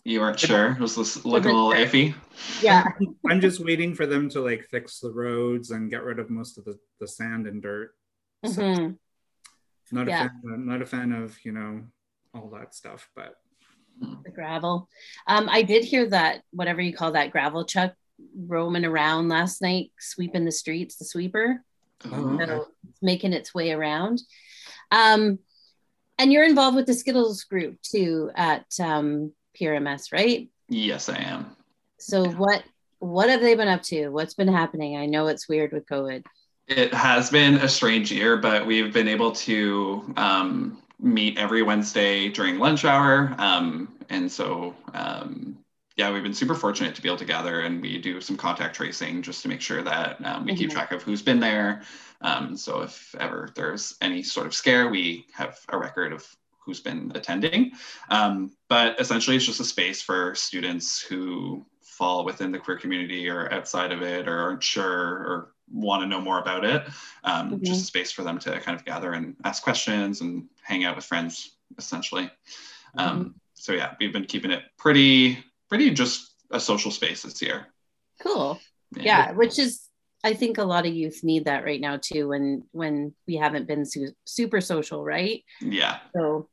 you 0.04 0.20
weren't 0.20 0.38
sure. 0.38 0.72
It 0.72 0.78
was 0.80 0.94
this 0.96 1.24
looking 1.24 1.50
a 1.50 1.54
little 1.54 1.70
iffy. 1.86 2.14
yeah. 2.60 2.84
I'm 3.28 3.40
just 3.40 3.64
waiting 3.64 3.94
for 3.94 4.04
them 4.06 4.28
to 4.30 4.40
like 4.40 4.64
fix 4.70 5.00
the 5.00 5.10
roads 5.10 5.70
and 5.70 5.90
get 5.90 6.02
rid 6.04 6.18
of 6.18 6.28
most 6.30 6.58
of 6.58 6.64
the, 6.64 6.78
the 7.00 7.08
sand 7.08 7.46
and 7.46 7.62
dirt. 7.62 7.94
So, 8.44 8.62
Mhm. 8.62 8.98
not 9.92 10.06
a 10.08 10.10
Yeah. 10.10 10.18
fan, 10.28 10.40
I'm 10.52 10.66
not 10.66 10.82
a 10.82 10.86
fan 10.86 11.12
of, 11.12 11.36
you 11.44 11.52
know, 11.52 11.82
all 12.34 12.50
that 12.50 12.74
stuff, 12.74 13.08
but 13.16 13.36
the 14.00 14.30
gravel. 14.30 14.88
Um, 15.26 15.48
I 15.48 15.62
did 15.62 15.84
hear 15.84 16.08
that 16.10 16.42
whatever 16.50 16.80
you 16.80 16.92
call 16.92 17.12
that 17.12 17.30
gravel 17.32 17.64
chuck 17.64 17.94
roaming 18.36 18.84
around 18.84 19.28
last 19.28 19.62
night, 19.62 19.92
sweeping 19.98 20.44
the 20.44 20.52
streets, 20.52 20.96
the 20.96 21.04
sweeper. 21.04 21.62
Oh, 22.04 22.34
okay. 22.34 22.46
So 22.46 22.66
it's 22.88 23.02
making 23.02 23.32
its 23.32 23.54
way 23.54 23.72
around. 23.72 24.20
Um, 24.90 25.38
and 26.18 26.32
you're 26.32 26.44
involved 26.44 26.76
with 26.76 26.86
the 26.86 26.94
Skittles 26.94 27.44
group 27.44 27.80
too 27.82 28.30
at 28.34 28.64
um, 28.80 29.32
PRMS, 29.58 30.12
right? 30.12 30.48
Yes, 30.68 31.08
I 31.08 31.18
am. 31.18 31.56
So 31.98 32.28
what 32.30 32.62
what 32.98 33.28
have 33.28 33.40
they 33.40 33.54
been 33.54 33.68
up 33.68 33.82
to? 33.82 34.08
What's 34.08 34.34
been 34.34 34.48
happening? 34.48 34.96
I 34.96 35.06
know 35.06 35.26
it's 35.26 35.48
weird 35.48 35.72
with 35.72 35.86
COVID. 35.86 36.24
It 36.66 36.92
has 36.94 37.30
been 37.30 37.56
a 37.56 37.68
strange 37.68 38.10
year, 38.10 38.36
but 38.38 38.66
we've 38.66 38.92
been 38.92 39.08
able 39.08 39.32
to 39.32 40.12
um, 40.16 40.82
meet 40.98 41.38
every 41.38 41.62
Wednesday 41.62 42.28
during 42.28 42.58
lunch 42.58 42.84
hour. 42.84 43.34
Um, 43.38 43.96
and 44.08 44.30
so, 44.30 44.74
um, 44.94 45.58
yeah, 45.96 46.10
we've 46.12 46.22
been 46.22 46.34
super 46.34 46.54
fortunate 46.54 46.94
to 46.94 47.02
be 47.02 47.08
able 47.08 47.18
to 47.18 47.24
gather 47.24 47.60
and 47.60 47.80
we 47.80 47.98
do 47.98 48.20
some 48.20 48.36
contact 48.36 48.76
tracing 48.76 49.22
just 49.22 49.42
to 49.42 49.48
make 49.48 49.62
sure 49.62 49.82
that 49.82 50.24
um, 50.26 50.44
we 50.44 50.54
keep 50.54 50.68
Mhm. 50.70 50.74
track 50.74 50.92
of 50.92 51.02
who's 51.02 51.22
been 51.22 51.40
there. 51.40 51.82
Um, 52.20 52.56
so 52.56 52.82
if 52.82 53.14
ever 53.18 53.50
there's 53.54 53.96
any 54.02 54.22
sort 54.22 54.46
of 54.46 54.54
scare, 54.54 54.88
we 54.88 55.26
have 55.32 55.58
a 55.70 55.78
record 55.78 56.12
of 56.12 56.26
who's 56.58 56.80
been 56.80 57.12
attending. 57.14 57.72
Um, 58.10 58.52
but 58.68 59.00
essentially, 59.00 59.36
it's 59.36 59.46
just 59.46 59.60
a 59.60 59.64
space 59.64 60.02
for 60.02 60.34
students 60.34 61.00
who 61.00 61.64
fall 61.82 62.24
within 62.24 62.52
the 62.52 62.58
queer 62.58 62.76
community 62.76 63.28
or 63.28 63.50
outside 63.52 63.90
of 63.92 64.02
it 64.02 64.28
or 64.28 64.38
aren't 64.38 64.62
sure 64.62 64.92
or 64.92 65.54
want 65.72 66.02
to 66.02 66.06
know 66.06 66.20
more 66.20 66.40
about 66.40 66.64
it. 66.64 66.86
Um, 67.24 67.52
Mhm. 67.52 67.64
Just 67.64 67.82
a 67.82 67.86
space 67.86 68.12
for 68.12 68.22
them 68.22 68.38
to 68.40 68.60
kind 68.60 68.78
of 68.78 68.84
gather 68.84 69.12
and 69.14 69.34
ask 69.44 69.62
questions 69.62 70.20
and 70.20 70.46
hang 70.62 70.84
out 70.84 70.94
with 70.96 71.06
friends, 71.06 71.56
essentially. 71.78 72.30
Um, 72.98 73.34
so 73.54 73.72
yeah, 73.72 73.94
we've 73.98 74.12
been 74.12 74.26
keeping 74.26 74.50
it 74.50 74.64
pretty, 74.76 75.42
pretty 75.68 75.90
just 75.90 76.32
a 76.50 76.60
social 76.60 76.90
space 76.90 77.22
this 77.22 77.40
year. 77.42 77.66
Cool. 78.20 78.58
Yeah, 78.94 79.32
which 79.32 79.58
is 79.58 79.82
I 80.24 80.34
think 80.34 80.58
a 80.58 80.64
lot 80.64 80.86
of 80.86 80.94
youth 80.94 81.20
need 81.22 81.44
that 81.44 81.64
right 81.64 81.80
now 81.80 81.98
too 81.98 82.28
when 82.28 82.64
when 82.72 83.14
we 83.26 83.36
haven't 83.36 83.66
been 83.66 83.84
su- 83.84 84.14
super 84.24 84.60
social, 84.60 85.04
right? 85.04 85.44
Yeah. 85.60 85.98
So 86.14 86.48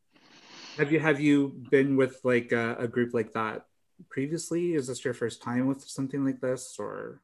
have 0.78 0.92
you 0.92 1.00
have 1.00 1.20
you 1.20 1.64
been 1.70 1.96
with 1.96 2.20
like 2.24 2.52
a, 2.52 2.76
a 2.80 2.88
group 2.88 3.14
like 3.14 3.34
that 3.34 3.66
previously? 4.10 4.74
Is 4.74 4.88
this 4.88 5.06
your 5.06 5.14
first 5.14 5.42
time 5.42 5.68
with 5.68 5.84
something 5.84 6.26
like 6.26 6.42
this 6.42 6.76
or 6.80 7.22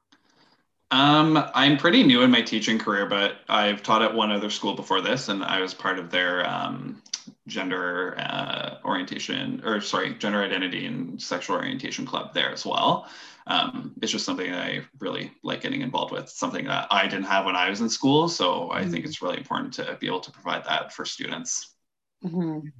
Um, 0.91 1.38
I'm 1.54 1.78
pretty 1.78 2.04
new 2.04 2.23
in 2.23 2.32
my 2.32 2.41
teaching 2.41 2.80
career, 2.80 3.06
but 3.06 3.38
I've 3.47 3.84
taught 3.84 4.02
at 4.02 4.13
one 4.13 4.32
other 4.32 4.49
school 4.49 4.73
before 4.75 5.02
this, 5.02 5.30
and 5.30 5.43
I 5.43 5.62
was 5.62 5.73
part 5.73 5.99
of 5.99 6.10
their 6.10 6.47
um, 6.49 7.04
gender 7.47 8.15
uh, 8.17 8.78
orientation, 8.84 9.62
or 9.63 9.82
sorry, 9.82 10.15
gender 10.15 10.41
identity 10.41 10.86
and 10.88 11.21
sexual 11.21 11.58
orientation 11.58 12.06
club 12.06 12.34
there 12.34 12.52
as 12.52 12.65
well. 12.65 13.08
Um, 13.45 13.93
it's 14.02 14.12
just 14.12 14.25
something 14.25 14.49
that 14.52 14.62
I 14.63 14.82
really 14.99 15.32
like 15.43 15.62
getting 15.62 15.82
involved 15.82 16.12
with, 16.12 16.30
something 16.30 16.65
that 16.65 16.88
I 16.91 17.08
didn't 17.08 17.25
have 17.25 17.45
when 17.45 17.56
I 17.56 17.69
was 17.69 17.82
in 17.82 17.89
school. 17.89 18.28
So 18.28 18.71
I 18.71 18.86
think 18.86 19.06
it's 19.06 19.21
really 19.21 19.38
important 19.38 19.73
to 19.75 19.95
be 19.99 20.08
able 20.08 20.21
to 20.21 20.32
provide 20.32 20.65
that 20.65 20.93
for 20.93 21.06
students. 21.06 21.75
mhm. 22.23 22.71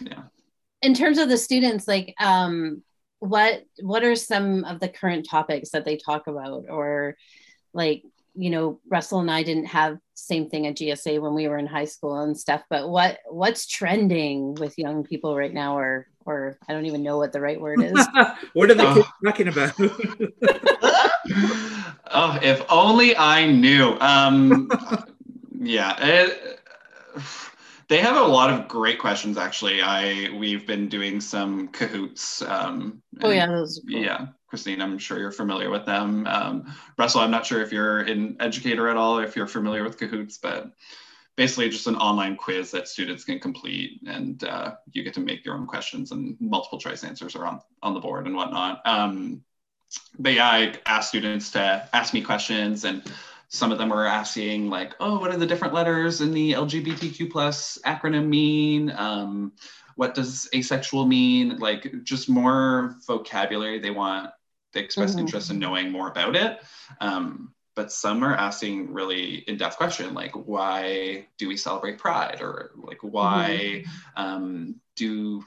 Yeah. 0.00 0.22
in 0.82 0.94
terms 0.94 1.18
of 1.18 1.28
the 1.28 1.36
students, 1.36 1.88
like 1.88 2.14
um 2.20 2.82
what 3.20 3.62
what 3.80 4.04
are 4.04 4.14
some 4.14 4.64
of 4.64 4.80
the 4.80 4.88
current 4.88 5.26
topics 5.28 5.70
that 5.70 5.84
they 5.84 5.96
talk 5.96 6.26
about 6.26 6.64
or 6.68 7.16
like 7.72 8.02
you 8.34 8.50
know 8.50 8.78
russell 8.88 9.18
and 9.20 9.30
i 9.30 9.42
didn't 9.42 9.66
have 9.66 9.98
same 10.14 10.48
thing 10.48 10.66
at 10.66 10.76
gsa 10.76 11.20
when 11.20 11.34
we 11.34 11.48
were 11.48 11.58
in 11.58 11.66
high 11.66 11.84
school 11.84 12.20
and 12.20 12.38
stuff 12.38 12.62
but 12.70 12.88
what 12.88 13.18
what's 13.28 13.66
trending 13.66 14.54
with 14.54 14.78
young 14.78 15.02
people 15.02 15.36
right 15.36 15.52
now 15.54 15.76
or 15.76 16.06
or 16.24 16.56
i 16.68 16.72
don't 16.72 16.86
even 16.86 17.02
know 17.02 17.16
what 17.18 17.32
the 17.32 17.40
right 17.40 17.60
word 17.60 17.82
is 17.82 17.92
what 18.52 18.70
are 18.70 18.74
the 18.74 18.86
Oh. 18.86 19.02
talking 19.24 19.48
about? 19.48 19.72
oh, 22.10 22.38
if 22.42 22.64
only 22.70 23.16
I 23.16 23.46
knew. 23.50 23.96
Um, 24.00 24.68
yeah, 25.58 25.96
it, 26.00 26.60
they 27.88 27.98
have 28.00 28.16
a 28.16 28.22
lot 28.22 28.50
of 28.50 28.68
great 28.68 28.98
questions. 28.98 29.38
Actually, 29.38 29.80
I 29.82 30.30
we've 30.36 30.66
been 30.66 30.88
doing 30.88 31.20
some 31.20 31.68
Kahoots. 31.68 32.48
Um, 32.48 33.02
oh 33.22 33.28
and- 33.30 33.36
yeah 33.36 33.46
those 33.46 33.78
are 33.78 33.90
cool. 33.90 34.00
yeah. 34.00 34.26
Christine, 34.48 34.80
I'm 34.80 34.96
sure 34.96 35.18
you're 35.18 35.30
familiar 35.30 35.68
with 35.68 35.84
them. 35.84 36.26
Um, 36.26 36.74
Russell, 36.96 37.20
I'm 37.20 37.30
not 37.30 37.44
sure 37.44 37.60
if 37.60 37.70
you're 37.70 37.98
an 37.98 38.36
educator 38.40 38.88
at 38.88 38.96
all, 38.96 39.18
if 39.18 39.36
you're 39.36 39.46
familiar 39.46 39.84
with 39.84 39.98
Kahoots, 39.98 40.38
but 40.40 40.72
basically 41.36 41.68
just 41.68 41.86
an 41.86 41.96
online 41.96 42.34
quiz 42.34 42.70
that 42.70 42.88
students 42.88 43.24
can 43.24 43.38
complete 43.38 44.00
and 44.06 44.42
uh, 44.44 44.74
you 44.90 45.04
get 45.04 45.12
to 45.14 45.20
make 45.20 45.44
your 45.44 45.54
own 45.54 45.66
questions 45.66 46.12
and 46.12 46.34
multiple 46.40 46.78
choice 46.78 47.04
answers 47.04 47.36
are 47.36 47.44
on, 47.44 47.60
on 47.82 47.92
the 47.92 48.00
board 48.00 48.26
and 48.26 48.34
whatnot. 48.34 48.80
Um, 48.86 49.42
but 50.18 50.32
yeah, 50.32 50.48
I 50.48 50.74
asked 50.86 51.10
students 51.10 51.50
to 51.50 51.86
ask 51.92 52.14
me 52.14 52.22
questions 52.22 52.84
and 52.84 53.02
some 53.48 53.72
of 53.72 53.78
them 53.78 53.88
were 53.88 54.06
asking 54.06 54.68
like, 54.68 54.94
oh, 55.00 55.18
what 55.18 55.30
are 55.30 55.36
the 55.38 55.46
different 55.46 55.74
letters 55.74 56.20
in 56.20 56.32
the 56.32 56.52
LGBTQ 56.52 57.30
plus 57.30 57.78
acronym 57.84 58.28
mean? 58.28 58.90
Um, 58.90 59.52
what 59.96 60.14
does 60.14 60.48
asexual 60.54 61.06
mean? 61.06 61.58
Like 61.58 62.04
just 62.04 62.28
more 62.28 62.96
vocabulary. 63.06 63.78
They 63.78 63.90
want, 63.90 64.30
they 64.72 64.80
express 64.80 65.14
Mhm. 65.14 65.20
interest 65.20 65.50
in 65.50 65.58
knowing 65.58 65.90
more 65.90 66.08
about 66.08 66.36
it. 66.36 66.62
Um, 67.00 67.54
but 67.74 67.92
some 67.92 68.24
are 68.24 68.34
asking 68.34 68.92
really 68.92 69.36
in-depth 69.46 69.76
question 69.76 70.12
like 70.12 70.32
why 70.32 71.28
do 71.38 71.46
we 71.46 71.56
celebrate 71.56 71.96
pride 71.96 72.40
or 72.40 72.72
like 72.74 72.98
why 73.02 73.84
um, 74.16 74.80
do 74.96 75.44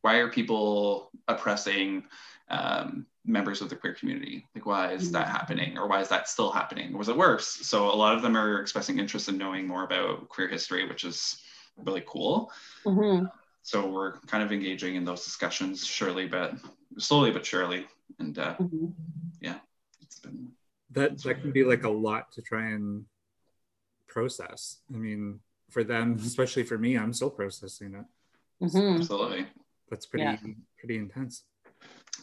why 0.00 0.16
are 0.16 0.30
people 0.30 1.10
oppressing 1.28 2.04
um, 2.48 3.06
members 3.26 3.62
of 3.62 3.70
the 3.70 3.76
queer 3.76 3.94
community 3.94 4.46
like 4.54 4.66
why 4.66 4.92
is 4.92 5.10
that 5.10 5.28
happening 5.28 5.78
or 5.78 5.88
why 5.88 6.00
is 6.00 6.08
that 6.08 6.28
still 6.28 6.50
happening 6.50 6.94
or 6.94 6.98
was 6.98 7.08
it 7.08 7.16
worse 7.16 7.46
so 7.46 7.90
a 7.90 7.94
lot 7.94 8.14
of 8.14 8.20
them 8.20 8.36
are 8.36 8.60
expressing 8.60 8.98
interest 8.98 9.28
in 9.30 9.38
knowing 9.38 9.66
more 9.66 9.84
about 9.84 10.28
queer 10.28 10.46
history 10.48 10.86
which 10.86 11.04
is 11.04 11.40
really 11.78 12.02
cool 12.06 12.52
Mhm. 12.84 13.30
so 13.62 13.88
we're 13.90 14.18
kind 14.26 14.44
of 14.44 14.52
engaging 14.52 14.94
in 14.96 15.04
those 15.06 15.24
discussions 15.24 15.86
surely 15.86 16.26
but 16.28 16.52
slowly 16.98 17.30
but 17.30 17.46
surely 17.46 17.86
and 18.18 18.38
uh, 18.38 18.56
Mhm. 18.56 18.94
it's 20.02 20.18
been 20.20 20.52
that 20.90 21.18
that 21.22 21.40
can 21.40 21.50
be 21.50 21.64
like 21.64 21.84
a 21.84 21.88
lot 21.88 22.30
to 22.32 22.42
try 22.42 22.66
and 22.68 23.06
process. 24.06 24.80
I 24.94 24.96
mean, 24.98 25.40
for 25.70 25.82
them, 25.82 26.14
especially 26.14 26.62
for 26.62 26.78
me, 26.78 26.96
I'm 26.96 27.12
still 27.12 27.30
processing 27.30 27.94
it. 27.94 28.04
Mhm. 28.64 28.96
absolutely 29.00 29.46
That's 29.90 30.06
pretty 30.06 30.24
Yeah. 30.24 30.36
pretty 30.78 30.98
intense. 30.98 31.44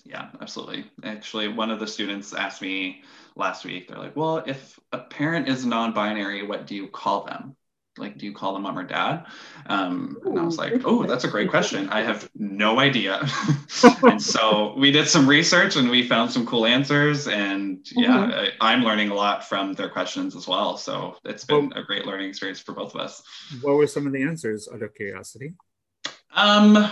Yeah, 0.03 0.29
absolutely. 0.41 0.85
Actually, 1.03 1.47
one 1.47 1.71
of 1.71 1.79
the 1.79 1.87
students 1.87 2.33
asked 2.33 2.61
me 2.61 3.03
last 3.35 3.65
week, 3.65 3.87
they're 3.87 3.97
like, 3.97 4.15
well, 4.15 4.37
if 4.45 4.79
a 4.91 4.99
parent 4.99 5.47
is 5.47 5.65
non 5.65 5.93
binary, 5.93 6.45
what 6.45 6.67
do 6.67 6.75
you 6.75 6.87
call 6.87 7.25
them? 7.25 7.55
Like, 7.97 8.17
do 8.17 8.25
you 8.25 8.33
call 8.33 8.53
them 8.53 8.61
mom 8.61 8.79
or 8.79 8.83
dad? 8.83 9.25
Um, 9.65 10.17
and 10.23 10.39
I 10.39 10.43
was 10.43 10.57
like, 10.57 10.81
oh, 10.85 11.05
that's 11.05 11.25
a 11.25 11.27
great 11.27 11.49
question. 11.49 11.89
I 11.89 12.01
have 12.01 12.29
no 12.35 12.79
idea. 12.79 13.27
and 14.03 14.21
so 14.21 14.73
we 14.77 14.91
did 14.91 15.09
some 15.09 15.27
research 15.27 15.75
and 15.75 15.89
we 15.89 16.07
found 16.07 16.31
some 16.31 16.45
cool 16.45 16.65
answers. 16.65 17.27
And 17.27 17.85
yeah, 17.91 18.47
I, 18.61 18.71
I'm 18.73 18.83
learning 18.83 19.09
a 19.09 19.13
lot 19.13 19.47
from 19.47 19.73
their 19.73 19.89
questions 19.89 20.37
as 20.37 20.47
well. 20.47 20.77
So 20.77 21.17
it's 21.25 21.43
been 21.43 21.73
a 21.75 21.83
great 21.83 22.05
learning 22.05 22.29
experience 22.29 22.61
for 22.61 22.73
both 22.73 22.95
of 22.95 23.01
us. 23.01 23.23
What 23.61 23.75
were 23.75 23.87
some 23.87 24.07
of 24.07 24.13
the 24.13 24.23
answers 24.23 24.69
out 24.73 24.81
of 24.81 24.95
curiosity? 24.95 25.53
Um, 26.33 26.89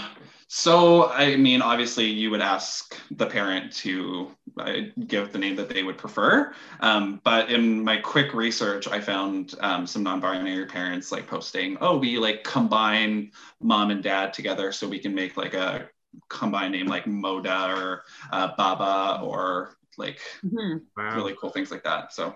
So, 0.51 1.09
I 1.11 1.35
mean, 1.35 1.61
obviously, 1.61 2.07
you 2.07 2.31
would 2.31 2.41
ask 2.41 2.99
the 3.11 3.27
parent 3.27 3.71
to 3.77 4.31
uh, 4.57 4.77
give 5.05 5.31
the 5.31 5.37
name 5.37 5.55
that 5.57 5.69
they 5.69 5.83
would 5.83 5.99
prefer. 5.99 6.55
Um, 6.79 7.21
but 7.23 7.51
in 7.51 7.83
my 7.83 7.97
quick 7.97 8.33
research, 8.33 8.87
I 8.87 8.99
found 8.99 9.53
um, 9.59 9.85
some 9.85 10.01
non-binary 10.01 10.65
parents 10.65 11.11
like 11.11 11.27
posting, 11.27 11.77
"Oh, 11.81 11.99
we 11.99 12.17
like 12.17 12.43
combine 12.43 13.31
mom 13.61 13.91
and 13.91 14.01
dad 14.01 14.33
together 14.33 14.71
so 14.71 14.87
we 14.87 14.97
can 14.97 15.13
make 15.13 15.37
like 15.37 15.53
a 15.53 15.87
combined 16.29 16.71
name 16.71 16.87
like 16.87 17.05
Moda 17.05 17.77
or 17.77 18.05
uh, 18.31 18.49
Baba 18.57 19.21
or 19.23 19.75
like 19.99 20.19
Mhm. 20.43 20.81
Wow. 20.97 21.15
really 21.15 21.35
cool 21.39 21.51
things 21.51 21.69
like 21.69 21.83
that." 21.83 22.11
So, 22.11 22.35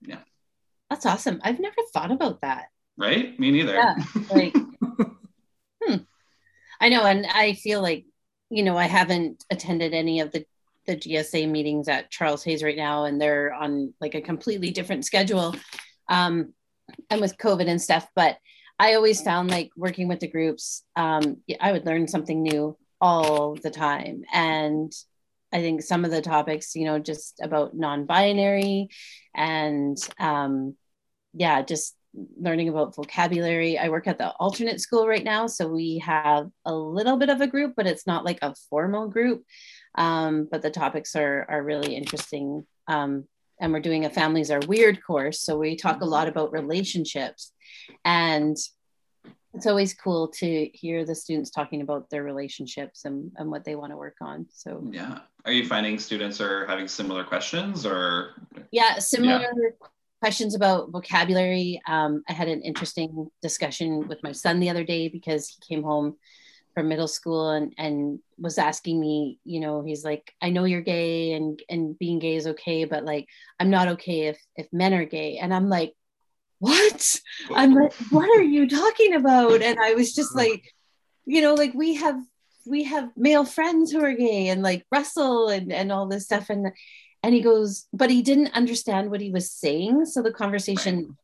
yeah, 0.00 0.20
That's 0.88 1.04
awesome. 1.04 1.42
I've 1.44 1.60
never 1.60 1.76
thought 1.92 2.10
about 2.10 2.40
that. 2.40 2.70
right? 2.96 3.38
Me 3.38 3.50
neither. 3.50 3.74
Yeah. 3.74 3.96
Like. 4.30 4.54
I 6.80 6.88
know, 6.88 7.04
and 7.04 7.26
I 7.26 7.54
feel 7.54 7.80
like, 7.82 8.06
you 8.50 8.62
know, 8.62 8.76
I 8.76 8.84
haven't 8.84 9.44
attended 9.50 9.94
any 9.94 10.20
of 10.20 10.32
the 10.32 10.44
the 10.86 10.96
GSA 10.96 11.50
meetings 11.50 11.88
at 11.88 12.10
Charles 12.10 12.44
Hays 12.44 12.62
right 12.62 12.76
now, 12.76 13.04
and 13.04 13.20
they're 13.20 13.52
on 13.52 13.92
like 14.00 14.14
a 14.14 14.20
completely 14.20 14.70
different 14.70 15.04
schedule, 15.04 15.54
um, 16.08 16.52
and 17.10 17.20
with 17.20 17.38
COVID 17.38 17.68
and 17.68 17.82
stuff. 17.82 18.06
But 18.14 18.38
I 18.78 18.94
always 18.94 19.22
found 19.22 19.50
like 19.50 19.70
working 19.76 20.08
with 20.08 20.20
the 20.20 20.28
groups, 20.28 20.84
um, 20.94 21.38
I 21.60 21.72
would 21.72 21.86
learn 21.86 22.08
something 22.08 22.42
new 22.42 22.76
all 23.00 23.56
the 23.56 23.70
time, 23.70 24.22
and 24.32 24.92
I 25.52 25.58
think 25.58 25.82
some 25.82 26.04
of 26.04 26.10
the 26.10 26.22
topics, 26.22 26.74
you 26.74 26.84
know, 26.84 26.98
just 26.98 27.40
about 27.42 27.74
non-binary, 27.76 28.88
and 29.34 29.96
um, 30.20 30.76
yeah, 31.32 31.62
just 31.62 31.96
learning 32.40 32.68
about 32.68 32.94
vocabulary. 32.94 33.78
I 33.78 33.88
work 33.88 34.06
at 34.06 34.18
the 34.18 34.30
alternate 34.30 34.80
school 34.80 35.06
right 35.06 35.24
now, 35.24 35.46
so 35.46 35.68
we 35.68 35.98
have 35.98 36.48
a 36.64 36.74
little 36.74 37.16
bit 37.16 37.30
of 37.30 37.40
a 37.40 37.46
group, 37.46 37.74
but 37.76 37.86
it's 37.86 38.06
not 38.06 38.24
like 38.24 38.38
a 38.42 38.54
formal 38.70 39.08
group. 39.08 39.44
Um, 39.96 40.48
but 40.50 40.62
the 40.62 40.70
topics 40.70 41.16
are 41.16 41.46
are 41.48 41.62
really 41.62 41.94
interesting. 41.94 42.66
Um, 42.88 43.24
and 43.60 43.72
we're 43.72 43.80
doing 43.80 44.04
a 44.04 44.10
families 44.10 44.50
are 44.50 44.60
weird 44.68 45.02
course, 45.02 45.40
so 45.40 45.58
we 45.58 45.76
talk 45.76 46.02
a 46.02 46.06
lot 46.06 46.28
about 46.28 46.52
relationships, 46.52 47.52
and 48.04 48.56
it's 49.56 49.66
always 49.66 49.94
cool 49.94 50.28
to 50.28 50.68
hear 50.74 51.06
the 51.06 51.14
students 51.14 51.50
talking 51.50 51.80
about 51.80 52.10
their 52.10 52.22
relationships 52.22 53.06
and, 53.06 53.32
and 53.36 53.50
what 53.50 53.64
they 53.64 53.74
want 53.74 53.90
to 53.90 53.96
work 53.96 54.16
on. 54.20 54.46
So 54.50 54.86
Yeah. 54.90 55.20
Are 55.46 55.52
you 55.52 55.66
finding 55.66 55.98
students 55.98 56.40
are 56.40 56.66
having 56.66 56.86
similar 56.86 57.24
questions 57.24 57.86
or? 57.86 58.34
yeah 58.70 58.98
similar 58.98 59.46
questions 60.26 60.56
about 60.56 60.90
vocabulary. 60.90 61.80
Um, 61.86 62.24
i 62.28 62.32
had 62.32 62.48
an 62.48 62.60
interesting 62.62 63.30
discussion 63.42 64.08
with 64.08 64.20
my 64.24 64.32
son 64.32 64.58
the 64.58 64.70
other 64.70 64.82
day 64.82 65.06
because 65.08 65.46
he 65.46 65.74
came 65.74 65.84
home 65.84 66.16
from 66.74 66.88
middle 66.88 67.06
school 67.06 67.50
and, 67.50 67.72
and 67.78 68.18
was 68.36 68.58
asking 68.58 68.98
me 68.98 69.38
you 69.44 69.60
know 69.60 69.84
he's 69.84 70.04
like 70.04 70.34
i 70.42 70.50
know 70.50 70.64
you're 70.64 70.80
gay 70.96 71.32
and 71.34 71.62
and 71.70 71.96
being 72.00 72.18
gay 72.18 72.34
is 72.34 72.48
okay 72.48 72.84
but 72.84 73.04
like 73.04 73.26
i'm 73.60 73.70
not 73.70 73.86
okay 73.86 74.22
if 74.32 74.38
if 74.56 74.66
men 74.72 74.94
are 74.94 75.04
gay. 75.04 75.38
And 75.38 75.54
i'm 75.54 75.68
like 75.68 75.92
what? 76.58 77.20
I'm 77.54 77.72
like 77.74 77.94
what 78.10 78.28
are 78.36 78.48
you 78.56 78.68
talking 78.68 79.14
about? 79.14 79.62
And 79.62 79.78
i 79.78 79.94
was 79.94 80.12
just 80.12 80.34
like 80.34 80.64
you 81.24 81.40
know 81.40 81.54
like 81.54 81.72
we 81.72 81.94
have 81.94 82.18
we 82.66 82.82
have 82.82 83.10
male 83.16 83.44
friends 83.44 83.92
who 83.92 84.02
are 84.02 84.22
gay 84.26 84.48
and 84.48 84.60
like 84.60 84.84
russell 84.90 85.50
and 85.50 85.72
and 85.72 85.92
all 85.92 86.08
this 86.08 86.24
stuff. 86.24 86.50
And 86.50 86.72
and 87.26 87.34
he 87.34 87.40
goes 87.40 87.88
but 87.92 88.08
he 88.08 88.22
didn't 88.22 88.54
understand 88.54 89.10
what 89.10 89.20
he 89.20 89.32
was 89.32 89.50
saying. 89.50 90.06
So 90.06 90.22
the 90.22 90.32
conversation 90.32 91.16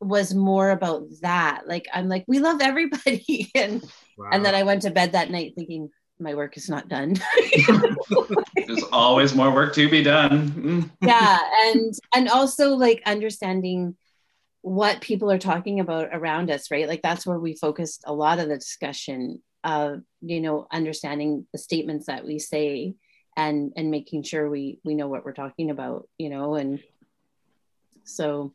was 0.00 0.34
more 0.34 0.70
about 0.70 1.02
that. 1.20 1.68
Like 1.68 1.86
i'm 1.92 2.08
like 2.08 2.24
we 2.26 2.38
love 2.40 2.60
everybody. 2.60 3.50
And 3.54 3.84
Wow. 4.18 4.28
and 4.32 4.44
then 4.44 4.54
i 4.54 4.62
went 4.62 4.82
to 4.82 4.90
bed 4.90 5.12
that 5.12 5.30
night 5.30 5.52
thinking 5.56 5.90
my 6.18 6.34
work 6.34 6.56
is 6.56 6.68
not 6.68 6.88
done. 6.88 7.16
There's 8.56 8.84
always 8.92 9.34
more 9.34 9.50
work 9.52 9.74
to 9.74 9.88
be 9.90 10.02
done. 10.02 10.50
Mm. 10.50 10.90
yeah. 11.02 11.38
And 11.66 11.94
and 12.14 12.28
also 12.28 12.70
like 12.74 13.02
understanding 13.06 13.96
what 14.62 15.00
people 15.00 15.30
are 15.30 15.38
talking 15.38 15.80
about 15.80 16.08
around 16.12 16.50
us 16.50 16.70
right? 16.70 16.88
Like 16.88 17.02
that's 17.02 17.26
where 17.26 17.38
we 17.38 17.56
focused 17.56 18.04
a 18.06 18.14
lot 18.14 18.38
of 18.38 18.48
the 18.48 18.56
discussion 18.56 19.42
of 19.64 20.00
you 20.20 20.40
know 20.40 20.66
understanding 20.72 21.46
the 21.52 21.58
statements 21.58 22.06
that 22.06 22.24
we 22.24 22.38
say 22.38 22.94
and 23.36 23.72
and 23.76 23.90
making 23.90 24.22
sure 24.22 24.48
we 24.48 24.78
we 24.84 24.94
know 24.94 25.08
what 25.08 25.24
we're 25.24 25.32
talking 25.32 25.70
about 25.70 26.08
you 26.18 26.28
know 26.28 26.54
and 26.54 26.80
so 28.04 28.52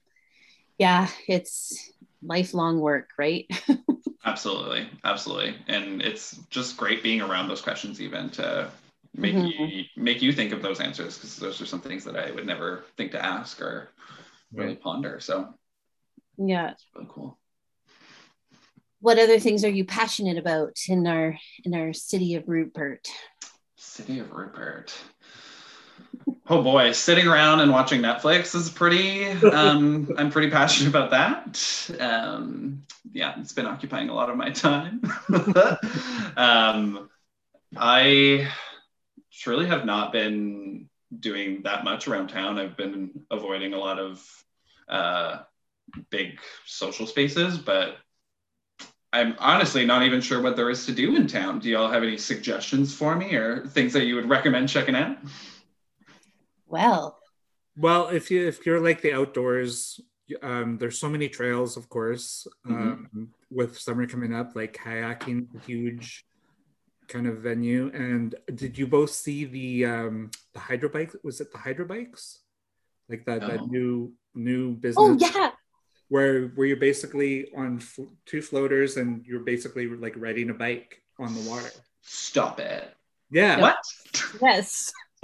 yeah 0.77 1.07
it's 1.27 1.91
lifelong 2.21 2.79
work 2.79 3.09
right 3.17 3.45
Absolutely, 4.25 4.89
absolutely, 5.05 5.55
and 5.67 6.01
it's 6.01 6.37
just 6.49 6.75
great 6.75 7.01
being 7.01 7.21
around 7.21 7.47
those 7.47 7.61
questions, 7.61 8.01
even 8.01 8.29
to 8.31 8.69
make 9.15 9.33
Mhm. 9.35 9.77
you 9.77 9.85
make 9.95 10.21
you 10.21 10.33
think 10.33 10.51
of 10.51 10.61
those 10.61 10.81
answers, 10.81 11.15
because 11.15 11.37
those 11.37 11.61
are 11.61 11.65
some 11.65 11.79
things 11.79 12.03
that 12.03 12.17
I 12.17 12.31
would 12.31 12.45
never 12.45 12.83
think 12.97 13.11
to 13.13 13.25
ask 13.25 13.61
or 13.61 13.89
really 14.51 14.73
Right. 14.73 14.81
ponder. 14.81 15.21
So 15.21 15.53
yeah 16.37 16.71
it's 16.71 16.85
really 16.93 17.07
cool. 17.09 17.39
what 18.99 19.17
other 19.17 19.39
things 19.39 19.63
are 19.63 19.69
you 19.69 19.85
passionate 19.85 20.37
about 20.37 20.73
in 20.89 21.07
our 21.07 21.37
in 21.63 21.73
our 21.73 21.93
city 21.93 22.35
of 22.35 22.43
rupert 22.49 23.07
City 23.97 24.19
of 24.19 24.31
Rupert. 24.31 24.95
Oh 26.47 26.61
boy, 26.61 26.91
sitting 26.91 27.25
around 27.25 27.61
and 27.61 27.71
watching 27.71 27.99
Netflix 27.99 28.53
is 28.53 28.69
pretty. 28.69 29.25
Um, 29.25 30.13
I'm 30.19 30.29
pretty 30.29 30.51
passionate 30.51 30.89
about 30.89 31.09
that. 31.09 31.97
Um, 31.99 32.83
yeah, 33.11 33.33
it's 33.39 33.53
been 33.53 33.65
occupying 33.65 34.09
a 34.09 34.13
lot 34.13 34.29
of 34.29 34.37
my 34.37 34.51
time. 34.51 35.01
um, 36.37 37.09
I 37.75 38.47
truly 39.33 39.65
have 39.65 39.83
not 39.83 40.11
been 40.11 40.89
doing 41.19 41.63
that 41.63 41.83
much 41.83 42.07
around 42.07 42.27
town. 42.27 42.59
I've 42.59 42.77
been 42.77 43.21
avoiding 43.31 43.73
a 43.73 43.79
lot 43.79 43.97
of 43.97 44.23
uh, 44.87 45.39
big 46.11 46.39
social 46.67 47.07
spaces, 47.07 47.57
but 47.57 47.97
I'm 49.13 49.35
honestly 49.39 49.85
not 49.85 50.03
even 50.03 50.21
sure 50.21 50.41
what 50.41 50.55
there 50.55 50.69
is 50.69 50.85
to 50.85 50.91
do 50.91 51.15
in 51.15 51.27
town. 51.27 51.59
Do 51.59 51.69
y'all 51.69 51.89
have 51.89 52.03
any 52.03 52.17
suggestions 52.17 52.93
for 52.93 53.15
me 53.15 53.35
or 53.35 53.65
things 53.67 53.93
that 53.93 54.05
you 54.05 54.15
would 54.15 54.29
recommend 54.29 54.69
checking 54.69 54.95
out? 54.95 55.17
well 56.67 57.17
Well, 57.77 58.09
if 58.09 58.29
you 58.31 58.47
if 58.47 58.65
you're 58.65 58.81
like 58.81 59.01
the 59.01 59.13
outdoors, 59.13 60.01
um, 60.41 60.77
there's 60.77 60.99
so 60.99 61.09
many 61.09 61.29
trails, 61.29 61.77
of 61.77 61.87
course. 61.89 62.47
Um, 62.65 63.29
with 63.49 63.79
summer 63.79 64.07
coming 64.07 64.33
up, 64.33 64.55
like 64.55 64.73
kayaking, 64.73 65.47
a 65.55 65.59
huge 65.65 66.25
kind 67.07 67.27
of 67.27 67.37
venue. 67.37 67.89
And 67.93 68.35
did 68.53 68.77
you 68.77 68.87
both 68.87 69.11
see 69.11 69.45
the 69.45 69.85
um, 69.85 70.31
the 70.53 70.59
hydro 70.59 70.89
bike? 70.89 71.13
Was 71.23 71.39
it 71.39 71.51
the 71.51 71.57
hydro 71.59 71.85
bikes? 71.85 72.39
Like 73.09 73.25
that 73.25 73.41
No. 73.41 73.47
that 73.47 73.67
new 73.67 74.13
new 74.35 74.73
business 74.75 74.97
oh 74.99 75.17
yeah 75.19 75.51
where 76.09 76.47
where 76.49 76.67
you're 76.67 76.77
basically 76.77 77.51
on 77.55 77.77
f- 77.77 77.99
two 78.25 78.41
floaters 78.41 78.97
and 78.97 79.25
you're 79.25 79.41
basically 79.41 79.87
like 79.87 80.13
riding 80.17 80.49
a 80.49 80.53
bike 80.53 81.01
on 81.19 81.33
the 81.33 81.41
water. 81.49 81.69
Stop 82.01 82.59
it. 82.59 82.93
Yeah, 83.29 83.59
What? 83.59 83.77
yes 84.41 84.93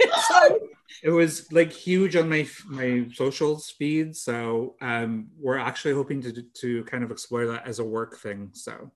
it 1.02 1.10
was 1.10 1.50
like 1.52 1.72
huge 1.72 2.16
on 2.16 2.28
my 2.28 2.46
my 2.66 3.06
social 3.14 3.58
feed 3.78 4.14
so 4.14 4.74
um 4.82 5.28
we're 5.38 5.56
actually 5.56 5.94
hoping 5.94 6.20
to 6.20 6.42
to 6.52 6.84
kind 6.84 7.04
of 7.04 7.10
explore 7.10 7.46
that 7.46 7.66
as 7.66 7.78
a 7.78 7.84
work 7.84 8.18
thing 8.18 8.50
so 8.52 8.90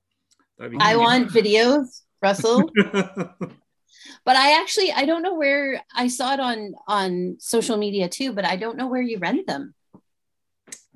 that'd 0.59 0.73
be 0.73 0.79
I 0.81 0.97
want 0.97 1.31
videos, 1.31 2.03
Russell. 2.21 2.71
But 4.25 4.37
I 4.37 4.61
actually 4.61 4.93
I 4.93 5.07
don't 5.07 5.23
know 5.23 5.35
where 5.35 5.83
I 5.95 6.09
saw 6.09 6.35
it 6.35 6.41
on 6.41 6.75
on 6.87 7.37
social 7.41 7.77
media 7.77 8.09
too, 8.09 8.33
but 8.33 8.45
I 8.45 8.57
don't 8.57 8.77
know 8.77 8.87
where 8.87 9.03
you 9.03 9.19
rent 9.19 9.47
them. 9.47 9.75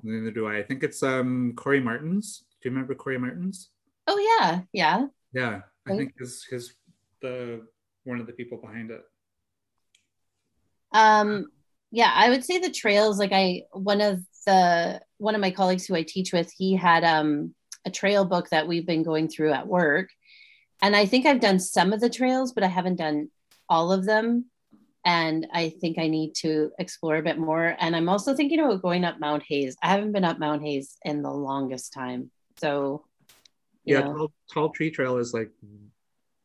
Neither 0.03 0.31
do 0.31 0.47
i 0.47 0.57
i 0.57 0.63
think 0.63 0.83
it's 0.83 1.01
um 1.03 1.53
corey 1.55 1.79
martins 1.79 2.43
do 2.61 2.69
you 2.69 2.71
remember 2.71 2.93
corey 2.95 3.17
martins 3.17 3.69
Oh 4.07 4.17
yeah, 4.39 4.61
yeah. 4.73 5.07
yeah 5.33 5.61
i 5.87 5.89
Right. 5.89 5.97
think 5.97 6.13
his 6.19 6.45
his 6.49 6.73
the 7.21 7.65
one 8.03 8.19
of 8.19 8.27
the 8.27 8.33
people 8.33 8.57
behind 8.57 8.91
it 8.91 9.01
Um 10.91 11.47
yeah, 11.91 12.11
I 12.13 12.29
would 12.29 12.43
say 12.43 12.57
the 12.59 12.71
trails 12.71 13.19
like 13.19 13.31
I 13.31 13.63
one 13.71 14.01
of 14.01 14.21
the 14.45 15.01
one 15.17 15.35
of 15.35 15.41
my 15.41 15.51
colleagues 15.51 15.85
who 15.85 15.95
I 15.95 16.03
teach 16.03 16.33
with, 16.33 16.51
he 16.55 16.75
had 16.75 17.03
um 17.03 17.53
a 17.85 17.91
trail 17.91 18.25
book 18.25 18.49
that 18.49 18.67
we've 18.67 18.85
been 18.85 19.03
going 19.03 19.27
through 19.27 19.51
at 19.53 19.67
work. 19.67 20.09
And 20.81 20.95
I 20.95 21.05
think 21.05 21.25
I've 21.25 21.41
done 21.41 21.59
some 21.59 21.93
of 21.93 22.01
the 22.01 22.09
trails, 22.09 22.53
but 22.53 22.63
I 22.63 22.67
haven't 22.67 22.97
done 22.97 23.29
all 23.69 23.91
of 23.91 24.05
them. 24.05 24.45
And 25.05 25.47
I 25.53 25.69
think 25.69 25.97
I 25.97 26.07
need 26.07 26.35
to 26.35 26.71
explore 26.79 27.17
a 27.17 27.23
bit 27.23 27.37
more. 27.37 27.75
And 27.79 27.95
I'm 27.95 28.07
also 28.07 28.35
thinking 28.35 28.59
about 28.59 28.81
going 28.81 29.03
up 29.03 29.19
Mount 29.19 29.43
Hays. 29.47 29.75
I 29.83 29.89
haven't 29.89 30.13
been 30.13 30.23
up 30.23 30.39
Mount 30.39 30.63
Hays 30.63 30.97
in 31.03 31.21
the 31.21 31.31
longest 31.31 31.91
time. 31.93 32.31
So, 32.57 33.05
yeah 33.85 34.01
tall, 34.01 34.31
tall 34.51 34.69
tree 34.69 34.91
trail 34.91 35.17
is 35.17 35.33
like 35.33 35.49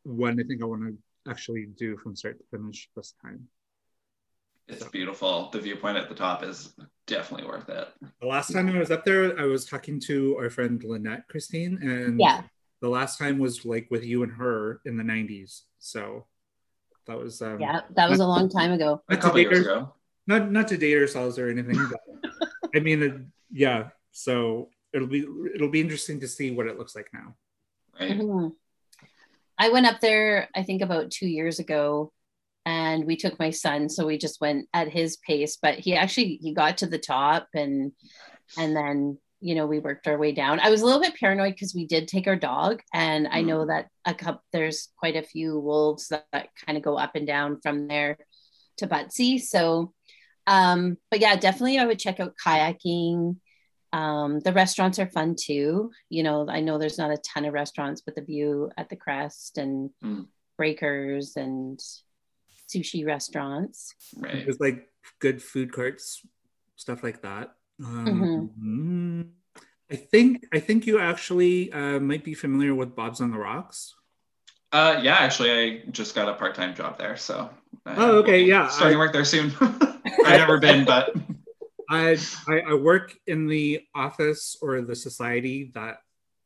one 0.03 0.39
i 0.39 0.43
think 0.43 0.61
i 0.61 0.65
want 0.65 0.81
to 0.81 0.97
actually 1.29 1.67
do 1.77 1.97
from 1.97 2.15
start 2.15 2.37
to 2.37 2.45
finish 2.51 2.89
this 2.95 3.13
time 3.21 3.47
It's 4.67 4.85
beautiful. 4.85 5.49
The 5.51 5.59
viewpoint 5.59 5.97
at 5.97 6.09
the 6.09 6.15
top 6.15 6.43
is 6.43 6.73
definitely 7.07 7.47
worth 7.47 7.69
it. 7.69 7.87
The 8.21 8.27
last 8.27 8.53
time 8.53 8.69
I 8.69 8.77
was 8.77 8.91
up 8.91 9.03
there, 9.03 9.39
I 9.39 9.45
was 9.45 9.65
talking 9.65 9.99
to 10.01 10.37
our 10.37 10.51
friend 10.51 10.79
Lynette 10.83 11.27
Christine, 11.27 11.79
and 11.81 12.19
yeah. 12.19 12.43
the 12.79 12.87
last 12.87 13.17
time 13.17 13.39
was 13.39 13.65
like 13.65 13.87
with 13.89 14.03
you 14.03 14.21
and 14.21 14.31
her 14.31 14.79
in 14.85 14.95
the 14.95 15.03
90s. 15.03 15.63
So 15.79 16.27
that 17.07 17.17
was 17.17 17.41
um, 17.41 17.59
yeah, 17.59 17.81
that 17.95 18.09
was 18.09 18.19
a 18.19 18.25
long 18.27 18.49
time 18.49 18.71
ago. 18.71 19.01
A 19.09 19.13
Not 19.13 19.15
to 19.15 19.21
couple 19.21 19.37
date 19.37 19.51
years 19.51 19.65
her- 19.65 19.71
ago. 19.73 19.93
not 20.27 20.51
not 20.51 20.67
to 20.69 20.77
date 20.77 20.97
ourselves 20.97 21.37
or 21.39 21.49
anything. 21.49 21.77
But, 21.89 21.99
I 22.75 22.79
mean, 22.79 23.01
it, 23.03 23.13
yeah. 23.51 23.89
So 24.11 24.69
it'll 24.93 25.07
be 25.07 25.25
it'll 25.55 25.69
be 25.69 25.81
interesting 25.81 26.19
to 26.21 26.27
see 26.27 26.51
what 26.51 26.67
it 26.67 26.77
looks 26.77 26.95
like 26.95 27.07
now. 27.13 27.35
Right. 27.99 28.17
Mhm. 28.17 28.51
I 29.57 29.69
went 29.69 29.87
up 29.87 29.99
there, 29.99 30.47
I 30.55 30.63
think 30.63 30.81
about 30.81 31.11
two 31.11 31.27
years 31.27 31.59
ago, 31.59 32.13
and 32.65 33.03
we 33.05 33.17
took 33.17 33.37
my 33.39 33.49
son. 33.49 33.89
So 33.89 34.05
we 34.05 34.17
just 34.17 34.39
went 34.39 34.67
at 34.73 34.87
his 34.89 35.17
pace, 35.17 35.57
but 35.61 35.79
he 35.79 35.95
actually 35.95 36.39
he 36.41 36.53
got 36.53 36.77
to 36.77 36.87
the 36.87 36.97
top 36.99 37.47
and 37.53 37.91
and 38.57 38.75
then 38.75 39.17
you 39.41 39.55
know 39.55 39.65
we 39.65 39.79
worked 39.79 40.07
our 40.07 40.17
way 40.17 40.31
down. 40.31 40.59
I 40.59 40.69
was 40.69 40.81
a 40.81 40.85
little 40.85 41.01
bit 41.01 41.15
paranoid 41.15 41.53
because 41.53 41.73
we 41.75 41.85
did 41.85 42.07
take 42.07 42.27
our 42.27 42.35
dog, 42.35 42.81
and 42.93 43.27
I 43.27 43.41
know 43.41 43.65
that 43.65 43.87
a 44.05 44.13
couple 44.13 44.43
there's 44.51 44.89
quite 44.97 45.15
a 45.15 45.23
few 45.23 45.59
wolves 45.59 46.07
that, 46.09 46.25
that 46.33 46.49
kind 46.65 46.77
of 46.77 46.83
go 46.83 46.97
up 46.97 47.15
and 47.15 47.25
down 47.27 47.59
from 47.61 47.87
there 47.87 48.17
to 48.77 48.87
Butze. 48.87 49.49
So 49.49 49.93
um, 50.47 50.97
but 51.11 51.19
yeah, 51.19 51.35
definitely 51.35 51.77
I 51.77 51.85
would 51.85 51.99
check 51.99 52.19
out 52.19 52.33
kayaking 52.45 53.37
um 53.91 54.39
the 54.41 54.53
restaurants 54.53 54.99
are 54.99 55.09
fun 55.09 55.35
too 55.35 55.89
you 56.09 56.21
know 56.21 56.45
i 56.47 56.59
know 56.59 56.77
there's 56.77 56.99
not 56.99 57.09
a 57.09 57.17
ton 57.33 57.43
of 57.43 57.55
restaurants 57.55 58.01
but 58.05 58.13
the 58.13 58.21
view 58.21 58.69
at 58.77 58.87
the 58.87 58.95
crest 58.95 59.57
and 59.57 59.89
Mm. 60.03 60.27
breakers 60.57 61.35
and 61.35 61.79
sushi 62.71 63.03
restaurants 63.03 63.95
Right. 64.15 64.43
There's 64.45 64.59
like 64.59 64.87
good 65.19 65.41
food 65.41 65.71
courts, 65.73 66.21
stuff 66.75 67.01
like 67.03 67.23
that. 67.23 67.55
Um, 67.83 68.49
mm, 68.61 69.29
I 69.91 69.95
think 69.95 70.45
I 70.53 70.59
think 70.59 70.85
you 70.85 70.99
actually 70.99 71.71
uh, 71.71 71.99
might 71.99 72.23
be 72.23 72.33
familiar 72.33 72.75
with 72.75 72.95
Bob's 72.95 73.21
on 73.21 73.31
the 73.31 73.37
Rocks. 73.37 73.95
Uh, 74.71 74.99
yeah, 75.01 75.15
actually, 75.15 75.51
I 75.51 75.83
just 75.89 76.13
got 76.13 76.29
a 76.29 76.33
part-time 76.35 76.75
job 76.75 76.97
there, 76.99 77.17
so. 77.17 77.49
uh, 77.87 77.95
Oh, 77.97 78.17
okay, 78.19 78.43
yeah, 78.43 78.67
Starting 78.67 78.97
I- 78.97 78.99
work 78.99 79.13
there 79.13 79.25
soon. 79.25 79.51
I've 79.61 80.39
never 80.39 80.59
been, 80.59 80.85
but 80.85 81.15
I, 81.89 82.17
I 82.47 82.59
I 82.61 82.73
work 82.75 83.15
in 83.25 83.47
the 83.47 83.81
office 83.95 84.57
or 84.61 84.81
the 84.81 84.95
society 84.95 85.71
that 85.73 85.97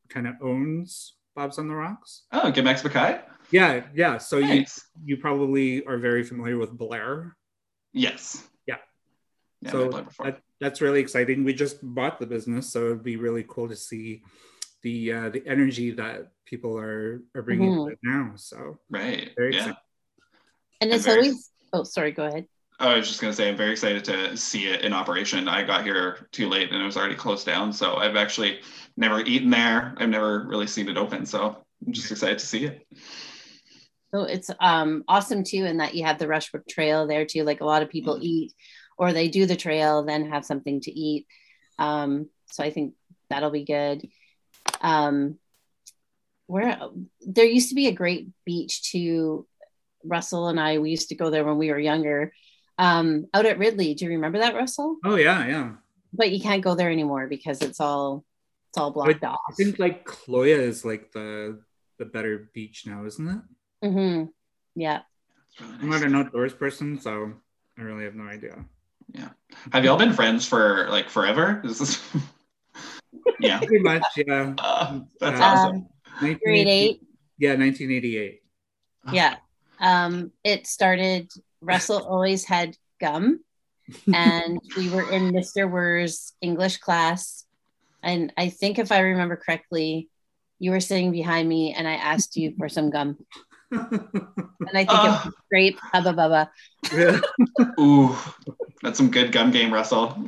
kind 0.09 0.27
of 0.27 0.35
owns 0.41 1.15
Bob's 1.35 1.57
on 1.59 1.67
the 1.67 1.75
Rocks. 1.75 2.23
oh, 2.31 2.51
Gitmaxmak'ay. 2.51 3.21
Yeah, 3.51 3.83
yeah. 3.93 4.17
So 4.19 4.37
you 4.37 4.65
you 5.03 5.17
probably 5.17 5.83
are 5.85 5.97
very 5.97 6.23
familiar 6.23 6.57
with 6.57 6.71
Blair. 6.77 7.35
Yes. 7.91 8.41
Yeah. 9.63 9.71
Yeah, 9.71 9.71
So 9.71 9.85
I've 9.85 9.91
played 9.91 10.05
before. 10.05 10.25
That, 10.25 10.41
that's 10.61 10.81
really 10.81 10.99
exciting. 11.01 11.43
We 11.43 11.53
just 11.53 11.77
bought 11.81 12.19
the 12.19 12.25
business, 12.27 12.71
so 12.71 12.85
it'd 12.85 13.03
be 13.03 13.17
really 13.17 13.45
cool 13.47 13.67
to 13.69 13.75
see 13.75 14.23
the 14.81 15.13
uh, 15.13 15.29
the 15.29 15.43
energy 15.47 15.91
that 15.91 16.31
people 16.45 16.77
are 16.77 17.21
are 17.35 17.41
bringing 17.41 17.73
to 17.75 17.87
it 17.87 17.99
now. 18.03 18.33
So 18.35 18.77
right. 18.89 19.31
very 19.37 19.53
yeah. 19.53 19.59
exciting. 19.59 19.77
and 20.81 20.91
I'm 20.91 20.95
it's 20.95 21.05
very- 21.05 21.17
always 21.29 21.49
oh 21.73 21.83
sorry 21.83 22.11
go 22.11 22.25
ahead 22.25 22.45
I 22.79 22.95
was 22.97 23.07
just 23.07 23.21
gonna 23.21 23.33
say 23.33 23.47
I'm 23.49 23.55
very 23.55 23.71
excited 23.71 24.03
to 24.05 24.35
see 24.35 24.67
it 24.67 24.81
in 24.81 24.91
operation. 24.93 25.47
I 25.47 25.63
got 25.63 25.83
here 25.85 26.27
too 26.31 26.49
late 26.49 26.71
and 26.71 26.81
it 26.81 26.85
was 26.85 26.97
already 26.97 27.15
closed 27.15 27.45
down, 27.45 27.71
so 27.71 27.95
I've 27.95 28.15
actually 28.17 28.59
never 28.97 29.21
eaten 29.21 29.49
there. 29.49 29.93
I've 29.97 30.09
never 30.09 30.45
really 30.47 30.67
seen 30.67 30.89
it 30.89 30.97
open, 30.97 31.25
so 31.25 31.63
I'm 31.85 31.93
just 31.93 32.11
excited 32.11 32.39
to 32.39 32.45
see 32.45 32.65
it. 32.65 32.85
so 34.13 34.23
it's 34.23 34.49
um 34.59 35.03
awesome 35.07 35.43
too 35.43 35.63
in 35.65 35.77
that 35.77 35.93
you 35.95 36.03
have 36.05 36.19
the 36.19 36.27
rushbrook 36.27 36.67
trail 36.67 37.07
there 37.07 37.25
too 37.25 37.43
like 37.43 37.61
a 37.61 37.65
lot 37.65 37.81
of 37.83 37.89
people 37.89 38.15
Mhm. 38.17 38.23
eat 38.23 38.53
or 38.97 39.13
they 39.13 39.27
do 39.27 39.45
the 39.45 39.55
trail 39.55 40.03
then 40.03 40.29
have 40.29 40.45
something 40.45 40.81
to 40.81 40.91
eat. 40.91 41.27
Um 41.79 42.29
so 42.51 42.63
i 42.63 42.69
think 42.69 42.93
that'll 43.29 43.51
be 43.51 43.65
good. 43.65 44.07
Um 44.81 45.37
where 46.47 46.79
there 47.21 47.45
used 47.45 47.69
to 47.69 47.75
be 47.75 47.87
a 47.87 47.93
great 47.93 48.27
beach 48.45 48.91
to 48.91 49.47
russell 50.03 50.47
and 50.49 50.59
i. 50.59 50.77
We 50.79 50.91
used 50.91 51.09
to 51.09 51.15
go 51.15 51.29
there 51.29 51.45
when 51.45 51.57
we 51.57 51.71
were 51.71 51.79
younger. 51.79 52.33
Um 52.77 53.27
out 53.33 53.45
at 53.45 53.59
ridley. 53.59 53.93
Do 53.93 54.05
you 54.05 54.11
remember 54.11 54.39
that 54.39 54.55
russell? 54.55 54.97
Oh 55.05 55.15
yeah, 55.15 55.45
yeah. 55.47 55.71
but 56.11 56.31
you 56.31 56.41
can't 56.41 56.63
go 56.63 56.75
there 56.75 56.91
anymore 56.91 57.27
because 57.27 57.61
it's 57.61 57.79
all 57.79 58.23
it's 58.69 58.77
all 58.77 58.91
blocked 58.91 59.23
off. 59.23 59.39
I 59.49 59.53
think 59.53 59.77
like 59.79 60.03
Kloiya 60.05 60.57
is 60.57 60.83
like 60.83 61.11
the 61.11 61.61
the 61.99 62.05
better 62.05 62.49
beach 62.53 62.85
now, 62.87 63.05
isn't 63.05 63.27
it? 63.27 63.41
Mm-hmm. 63.85 64.25
yeah. 64.75 65.01
It's 65.51 65.61
really 65.61 65.77
I'm 65.81 65.89
not 65.89 66.01
an 66.03 66.15
outdoors 66.15 66.53
person, 66.53 66.99
so 66.99 67.33
I 67.77 67.81
really 67.81 68.03
have 68.05 68.15
no 68.15 68.23
idea. 68.23 68.65
Have 69.71 69.85
y'all 69.85 69.97
been 69.97 70.13
friends 70.13 70.45
for 70.45 70.87
like 70.89 71.09
forever? 71.09 71.61
Is 71.65 71.79
this... 71.79 72.01
yeah. 73.39 73.59
Pretty 73.59 73.79
much, 73.79 74.03
yeah. 74.17 74.53
Uh, 74.57 74.99
that's 75.19 75.39
Uh, 75.39 75.43
awesome. 75.43 75.75
um, 76.21 76.39
grade 76.43 76.67
eight 76.67 77.01
Yeah, 77.37 77.55
1988. 77.55 78.41
yeah 79.11 79.35
um 79.79 80.31
it 80.45 80.65
started 80.67 81.27
russell 81.61 81.99
always 82.07 82.45
had 82.45 82.77
gum 83.01 83.39
and 84.13 84.59
we 84.77 84.89
were 84.89 85.09
in 85.11 85.33
mr 85.33 85.69
Wer's 85.69 86.31
english 86.39 86.77
class 86.77 87.43
and 88.01 88.31
i 88.37 88.47
think 88.47 88.79
if 88.79 88.91
i 88.93 88.99
remember 88.99 89.35
correctly 89.35 90.07
you 90.59 90.71
were 90.71 90.79
sitting 90.79 91.11
behind 91.11 91.49
me 91.49 91.73
and 91.73 91.85
i 91.87 91.95
asked 91.95 92.37
you 92.37 92.53
for 92.57 92.69
some 92.69 92.91
gum 92.91 93.17
and 93.71 94.75
i 94.77 94.85
think 94.85 95.03
it 95.03 95.11
Ah. 95.11 95.21
was 95.25 95.33
grape 95.49 95.79
hubba 95.91 96.13
bubba 96.13 96.47
Yeah. 96.95 97.19
Ooh, 97.81 98.15
that's 98.83 98.97
some 98.97 99.09
good 99.09 99.31
gum 99.31 99.49
game, 99.51 99.73
Russell. 99.73 100.15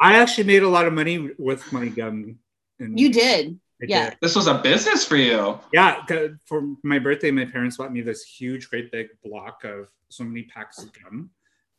I 0.00 0.18
actually 0.18 0.44
made 0.44 0.62
a 0.62 0.68
lot 0.68 0.86
of 0.86 0.92
money 0.92 1.30
with 1.38 1.72
my 1.72 1.88
gum. 1.88 2.38
And 2.78 2.98
you 2.98 3.12
did 3.12 3.58
I 3.82 3.86
yeah. 3.88 4.10
did. 4.10 4.18
this 4.20 4.36
was 4.36 4.46
a 4.46 4.58
business 4.58 5.04
for 5.04 5.16
you. 5.16 5.58
Yeah. 5.72 6.04
for 6.44 6.62
my 6.84 6.98
birthday, 6.98 7.30
my 7.30 7.44
parents 7.44 7.76
bought 7.76 7.92
me 7.92 8.00
this 8.00 8.22
huge, 8.22 8.70
great 8.70 8.92
big 8.92 9.08
block 9.24 9.64
of 9.64 9.88
so 10.08 10.22
many 10.24 10.44
packs 10.44 10.82
of 10.82 10.92
gum, 10.92 11.30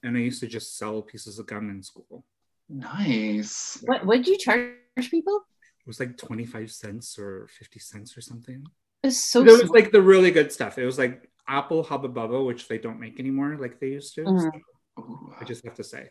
and 0.03 0.17
I 0.17 0.19
used 0.19 0.41
to 0.41 0.47
just 0.47 0.77
sell 0.77 1.01
pieces 1.01 1.39
of 1.39 1.45
gum 1.45 1.69
in 1.69 1.81
school. 1.81 2.25
Nice. 2.69 3.83
what 3.85 4.05
what 4.05 4.17
did 4.17 4.27
you 4.27 4.37
charge 4.37 5.11
people 5.11 5.35
It 5.81 5.87
was 5.87 5.99
like 5.99 6.17
twenty 6.17 6.45
five 6.45 6.71
cents 6.71 7.19
or 7.19 7.47
fifty 7.47 7.79
cents 7.79 8.17
or 8.17 8.21
something. 8.21 8.65
it 9.03 9.07
was 9.07 9.23
so 9.23 9.41
it 9.41 9.45
was 9.45 9.59
small. 9.61 9.73
like 9.73 9.91
the 9.91 10.01
really 10.01 10.31
good 10.31 10.51
stuff. 10.51 10.77
It 10.77 10.85
was 10.85 10.97
like 10.97 11.29
apple 11.47 11.83
hubba 11.83 12.09
bubba, 12.09 12.45
which 12.45 12.67
they 12.67 12.77
don't 12.77 12.99
make 12.99 13.19
anymore 13.19 13.57
like 13.59 13.79
they 13.79 13.87
used 13.87 14.15
to. 14.15 14.21
Mhm. 14.23 14.41
So 14.41 14.47
Ooh. 14.47 14.61
I 14.97 15.43
just 15.45 15.63
have 15.65 15.75
to 15.75 15.83
say. 15.83 16.09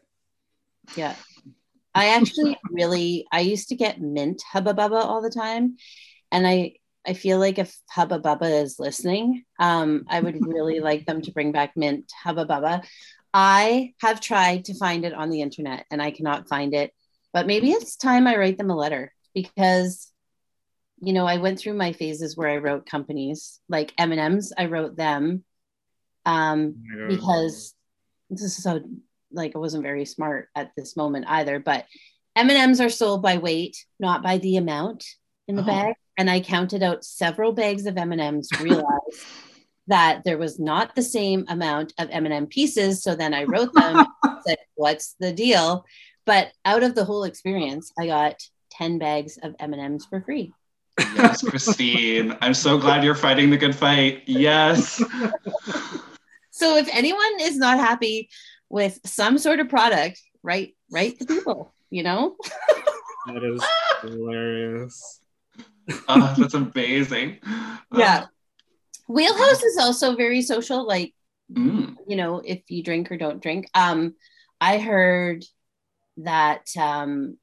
Yeah. 0.97 1.15
I 1.95 2.09
actually 2.17 2.59
really 2.71 3.27
I 3.31 3.41
used 3.41 3.69
to 3.69 3.77
get 3.77 4.01
mint 4.01 4.43
Hubba 4.51 4.75
Bubba 4.75 5.05
all 5.05 5.23
the 5.23 5.31
time. 5.31 5.77
And 6.31 6.47
I 6.47 6.77
I 7.07 7.15
feel 7.15 7.39
like 7.39 7.59
if 7.59 7.77
Hubba 7.91 8.21
Bubba 8.21 8.63
is 8.63 8.79
listening, 8.79 9.45
um, 9.59 10.05
I 10.09 10.21
would 10.21 10.47
really 10.47 10.81
like 10.89 11.05
them 11.05 11.21
to 11.23 11.33
bring 11.33 11.53
back 11.53 11.77
mint 11.77 12.11
Hubba 12.25 12.47
Bubba. 12.47 12.85
I 13.35 13.95
have 14.01 14.21
tried 14.21 14.67
to 14.67 14.75
find 14.75 15.05
it 15.05 15.15
on 15.15 15.31
the 15.31 15.41
internet 15.43 15.87
and 15.91 16.03
I 16.03 16.11
cannot 16.11 16.49
find 16.49 16.75
it, 16.75 16.93
but 17.33 17.47
maybe 17.47 17.71
it's 17.71 17.97
time 17.97 18.27
I 18.27 18.37
write 18.37 18.59
them 18.59 18.71
a 18.71 18.77
letter 18.77 19.13
because 19.35 20.13
you 21.05 21.13
know, 21.13 21.27
I 21.27 21.39
went 21.39 21.59
through 21.59 21.75
my 21.75 21.93
phases 21.93 22.37
where 22.37 22.49
I 22.49 22.59
wrote 22.59 22.87
companies 22.87 23.59
like 23.69 23.93
M&M's, 23.99 24.53
I 24.57 24.67
wrote 24.67 24.97
them 24.97 25.45
um 26.25 26.77
my 26.87 26.97
God. 26.97 27.09
because 27.09 27.75
this 28.33 28.43
is 28.59 28.63
so 28.63 28.81
like 29.31 29.53
I 29.55 29.59
wasn't 29.59 29.83
very 29.83 30.05
smart 30.05 30.49
at 30.57 30.73
this 30.77 30.97
moment 30.97 31.27
either. 31.29 31.59
But 31.59 31.87
M 32.37 32.49
and 32.51 32.59
M's 32.59 32.81
are 32.81 32.89
sold 32.91 33.23
by 33.23 33.39
weight, 33.39 33.77
not 34.01 34.23
by 34.23 34.39
the 34.39 34.57
amount 34.57 35.05
in 35.49 35.57
the 35.57 35.63
Oh. 35.63 35.67
bag. 35.67 35.95
And 36.19 36.29
I 36.31 36.41
counted 36.41 36.83
out 36.83 37.05
several 37.05 37.53
bags 37.53 37.87
of 37.87 37.97
M 37.97 38.13
and 38.13 38.21
M's, 38.21 38.49
realized 38.61 39.25
that 39.87 40.23
there 40.25 40.39
was 40.39 40.59
not 40.61 40.95
the 40.95 41.03
same 41.03 41.45
amount 41.49 41.93
of 41.99 42.09
M 42.11 42.25
and 42.27 42.35
M 42.35 42.47
pieces. 42.47 43.03
So 43.03 43.15
then 43.15 43.33
I 43.35 43.45
wrote 43.45 43.73
them, 43.75 44.07
said, 44.47 44.59
"What's 44.75 45.15
the 45.21 45.33
deal?" 45.33 45.85
But 46.27 46.53
out 46.65 46.83
of 46.83 46.95
the 46.95 47.05
whole 47.05 47.25
experience, 47.25 47.93
I 47.99 48.07
got 48.07 48.37
ten 48.71 48.99
bags 48.99 49.39
of 49.43 49.55
M 49.59 49.73
and 49.73 49.83
M's 49.83 50.07
for 50.07 50.21
free. 50.21 50.53
Yes, 51.17 51.43
Christine. 51.43 52.37
I'm 52.43 52.53
so 52.55 52.77
glad 52.79 53.03
you're 53.03 53.15
fighting 53.15 53.49
the 53.51 53.57
good 53.57 53.75
fight. 53.75 54.23
Yes. 54.27 55.03
So 56.53 56.77
if 56.77 56.89
anyone 56.93 57.41
is 57.41 57.57
not 57.57 57.79
happy 57.79 58.29
with 58.69 59.01
some 59.05 59.39
sort 59.39 59.59
of 59.59 59.69
product, 59.69 60.21
write 60.43 60.77
write 60.91 61.19
the 61.19 61.27
people. 61.27 61.75
You 61.91 62.05
know. 62.05 62.37
that 63.27 63.43
is 63.43 63.63
hilarious. 64.03 65.21
Oh, 66.09 66.35
that's 66.39 66.55
amazing. 66.55 67.39
yeah 67.93 68.27
wheelhouse 69.09 69.63
is 69.63 69.77
also 69.79 70.17
very 70.17 70.43
social 70.43 70.87
like 70.87 71.13
Mm. 71.53 71.97
you 72.07 72.17
know 72.17 72.41
if 72.43 72.63
you 72.69 72.83
drink 72.83 73.13
or 73.13 73.19
don't 73.19 73.43
drink 73.43 73.67
um 73.75 74.15
i 74.59 74.79
heard 74.79 75.45
that 76.17 76.65
um 76.79 77.37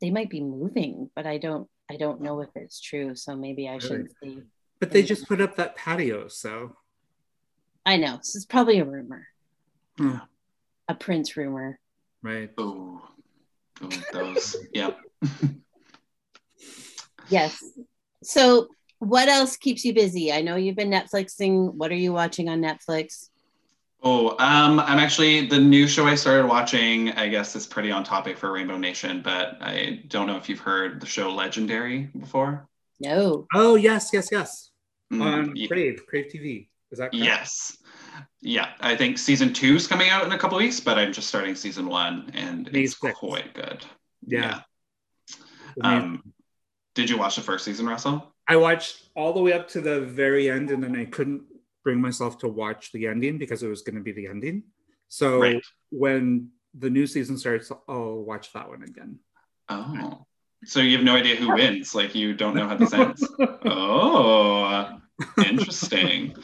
they 0.00 0.10
might 0.10 0.30
be 0.30 0.40
moving 0.40 1.10
but 1.16 1.26
i 1.26 1.38
don't 1.38 1.66
i 1.90 1.96
don't 1.96 2.20
know 2.20 2.40
if 2.40 2.50
it's 2.54 2.78
true 2.80 3.16
so 3.16 3.34
maybe 3.34 3.68
i 3.68 3.78
should 3.78 4.06
see. 4.22 4.42
But 4.78 4.92
they 4.92 5.02
just 5.02 5.26
put 5.26 5.40
up 5.40 5.56
that 5.56 5.74
patio, 5.74 6.28
so 6.28 6.76
i 7.86 7.96
know 7.96 8.16
this 8.18 8.36
is 8.36 8.44
probably 8.44 8.78
a 8.80 8.84
rumor 8.84 9.26
Hmm. 9.98 10.16
a 10.88 10.94
prince 10.94 11.36
rumor 11.36 11.78
right. 12.22 12.50
Oh, 12.58 13.00
Ooh, 13.82 13.88
those. 14.12 14.56
Yep. 14.74 14.98
yes 17.28 17.62
so 18.22 18.68
what 18.98 19.28
else 19.28 19.58
keeps 19.58 19.84
you 19.84 19.92
busy? 19.92 20.32
I 20.32 20.40
know 20.40 20.56
you've 20.56 20.74
been 20.74 20.90
Netflixing. 20.90 21.74
What 21.74 21.92
are 21.92 21.96
you 21.96 22.14
watching 22.14 22.48
on 22.48 22.62
Netflix? 22.62 23.28
Oh, 24.02 24.30
um, 24.38 24.80
I'm 24.80 24.98
actually 24.98 25.46
the 25.46 25.58
new 25.58 25.86
show 25.86 26.06
I 26.06 26.14
started 26.14 26.46
watching. 26.46 27.10
I 27.12 27.28
guess 27.28 27.54
is 27.54 27.66
pretty 27.66 27.90
on 27.90 28.04
topic 28.04 28.38
for 28.38 28.50
Rainbow 28.50 28.78
Nation, 28.78 29.20
but 29.22 29.58
I 29.60 30.02
don't 30.08 30.26
know 30.26 30.38
if 30.38 30.48
you've 30.48 30.60
heard 30.60 30.98
the 31.00 31.06
show 31.06 31.30
Legendary 31.30 32.08
before. 32.18 32.66
No. 32.98 33.46
Oh 33.54 33.74
yes, 33.74 34.10
yes, 34.14 34.30
yes. 34.32 34.70
Mm, 35.12 35.22
On 35.22 35.56
yeah. 35.56 35.68
Crave, 35.68 36.06
Crave 36.06 36.32
TV. 36.32 36.68
Is 36.90 36.98
that 36.98 37.10
correct? 37.10 37.14
Yes. 37.14 37.76
Yeah, 38.40 38.70
I 38.80 38.96
think 38.96 39.18
season 39.18 39.52
two 39.52 39.74
is 39.76 39.86
coming 39.86 40.08
out 40.08 40.24
in 40.24 40.32
a 40.32 40.38
couple 40.38 40.56
weeks, 40.58 40.80
but 40.80 40.98
I'm 40.98 41.12
just 41.12 41.28
starting 41.28 41.54
season 41.54 41.86
one, 41.88 42.30
and 42.34 42.70
May 42.72 42.82
it's 42.82 42.94
6th. 42.94 43.14
quite 43.14 43.54
good. 43.54 43.84
Yeah. 44.26 44.60
Um, 45.82 46.22
did 46.94 47.10
you 47.10 47.18
watch 47.18 47.36
the 47.36 47.42
first 47.42 47.64
season, 47.64 47.86
Russell? 47.86 48.32
I 48.48 48.56
watched 48.56 49.08
all 49.16 49.32
the 49.32 49.40
way 49.40 49.52
up 49.52 49.68
to 49.70 49.80
the 49.80 50.00
very 50.00 50.48
end, 50.50 50.70
and 50.70 50.82
then 50.82 50.96
I 50.96 51.04
couldn't 51.04 51.42
bring 51.84 52.00
myself 52.00 52.38
to 52.38 52.48
watch 52.48 52.92
the 52.92 53.06
ending 53.08 53.38
because 53.38 53.62
it 53.62 53.68
was 53.68 53.82
going 53.82 53.96
to 53.96 54.02
be 54.02 54.12
the 54.12 54.26
ending. 54.28 54.62
So 55.08 55.40
Right. 55.40 55.62
when 55.90 56.50
the 56.78 56.88
new 56.90 57.06
season 57.06 57.36
starts, 57.38 57.70
I'll 57.88 58.22
watch 58.22 58.52
that 58.52 58.68
one 58.68 58.82
again. 58.82 59.18
Oh, 59.68 60.24
so 60.64 60.80
you 60.80 60.96
have 60.96 61.04
no 61.04 61.16
idea 61.16 61.36
who 61.36 61.52
wins? 61.52 61.94
Like 61.94 62.14
you 62.14 62.34
don't 62.34 62.54
know 62.54 62.68
how 62.68 62.76
this 62.76 62.92
ends? 62.92 63.26
Oh, 63.64 64.98
interesting. 65.44 66.34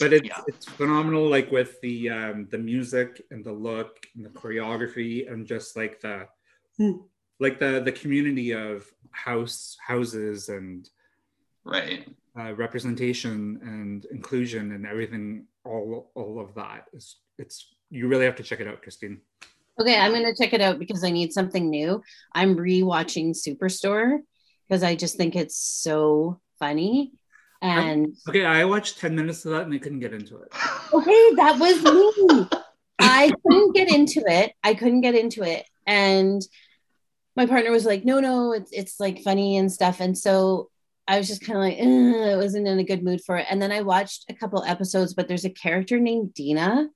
But 0.00 0.12
it's 0.12 0.26
Yeah. 0.28 0.40
it's 0.46 0.66
phenomenal 0.66 1.28
like 1.28 1.50
with 1.50 1.80
the 1.80 2.10
um 2.10 2.48
the 2.50 2.58
music 2.58 3.22
and 3.30 3.44
the 3.44 3.52
look 3.52 4.06
and 4.14 4.24
the 4.24 4.30
choreography 4.30 5.30
and 5.30 5.46
just 5.46 5.76
like 5.76 6.00
the 6.00 6.26
like 7.40 7.58
the 7.58 7.80
the 7.84 7.92
community 7.92 8.52
of 8.52 8.86
house 9.10 9.76
houses 9.86 10.48
and 10.48 10.88
Right. 11.64 12.06
uh, 12.38 12.52
representation 12.54 13.58
and 13.62 14.04
inclusion 14.06 14.72
and 14.72 14.86
everything 14.86 15.46
all 15.64 16.10
all 16.14 16.40
of 16.40 16.54
that 16.54 16.86
is 16.92 17.16
it's 17.38 17.74
you 17.90 18.08
really 18.08 18.24
have 18.24 18.36
to 18.36 18.42
check 18.42 18.60
it 18.60 18.66
out 18.68 18.82
christine 18.82 19.20
Okay, 19.80 19.98
I'm 19.98 20.12
gonna 20.12 20.32
check 20.36 20.52
it 20.52 20.60
out 20.60 20.78
because 20.78 21.02
I 21.02 21.10
need 21.10 21.32
something 21.32 21.68
new. 21.68 22.00
I'm 22.32 22.54
rewatching 22.54 23.34
Superstore 23.34 24.18
because 24.68 24.84
I 24.84 24.94
just 24.94 25.16
think 25.16 25.34
it's 25.34 25.56
so 25.56 26.40
funny. 26.60 27.10
And 27.64 28.14
okay 28.28 28.44
i 28.44 28.64
watched 28.64 28.98
10 28.98 29.16
minutes 29.16 29.44
of 29.46 29.52
that 29.52 29.62
and 29.62 29.74
i 29.74 29.78
couldn't 29.78 30.00
get 30.00 30.12
into 30.12 30.36
it 30.36 30.48
oh, 30.52 30.90
okay, 31.00 31.34
that 31.36 31.58
was 31.58 31.82
me. 31.82 32.48
I 32.98 33.32
couldn't 33.42 33.74
get 33.74 33.88
into 33.92 34.22
it. 34.26 34.52
I 34.62 34.74
couldn't 34.74 35.00
get 35.00 35.14
into 35.14 35.42
it. 35.42 35.66
And 35.86 36.40
my 37.36 37.46
partner 37.46 37.70
was 37.70 37.84
like, 37.84 38.04
no, 38.04 38.20
no, 38.20 38.52
it's 38.52 38.70
it's 38.72 39.00
like 39.00 39.22
funny 39.22 39.56
and 39.56 39.70
stuff. 39.72 40.00
And 40.00 40.16
so 40.16 40.70
I 41.08 41.18
was 41.18 41.26
just 41.28 41.42
kind 41.44 41.58
of 41.58 41.64
like, 41.64 41.78
"Ugh," 41.80 42.32
I 42.32 42.36
wasn't 42.36 42.68
in 42.68 42.78
a 42.78 42.84
good 42.84 43.02
mood 43.02 43.20
for 43.26 43.36
it. 43.36 43.46
And 43.50 43.60
then 43.60 43.72
I 43.72 43.82
watched 43.82 44.24
a 44.30 44.34
couple 44.34 44.62
episodes, 44.64 45.12
but 45.12 45.26
there's 45.28 45.44
a 45.44 45.50
character 45.50 45.98
named 45.98 46.32
Dina, 46.34 46.88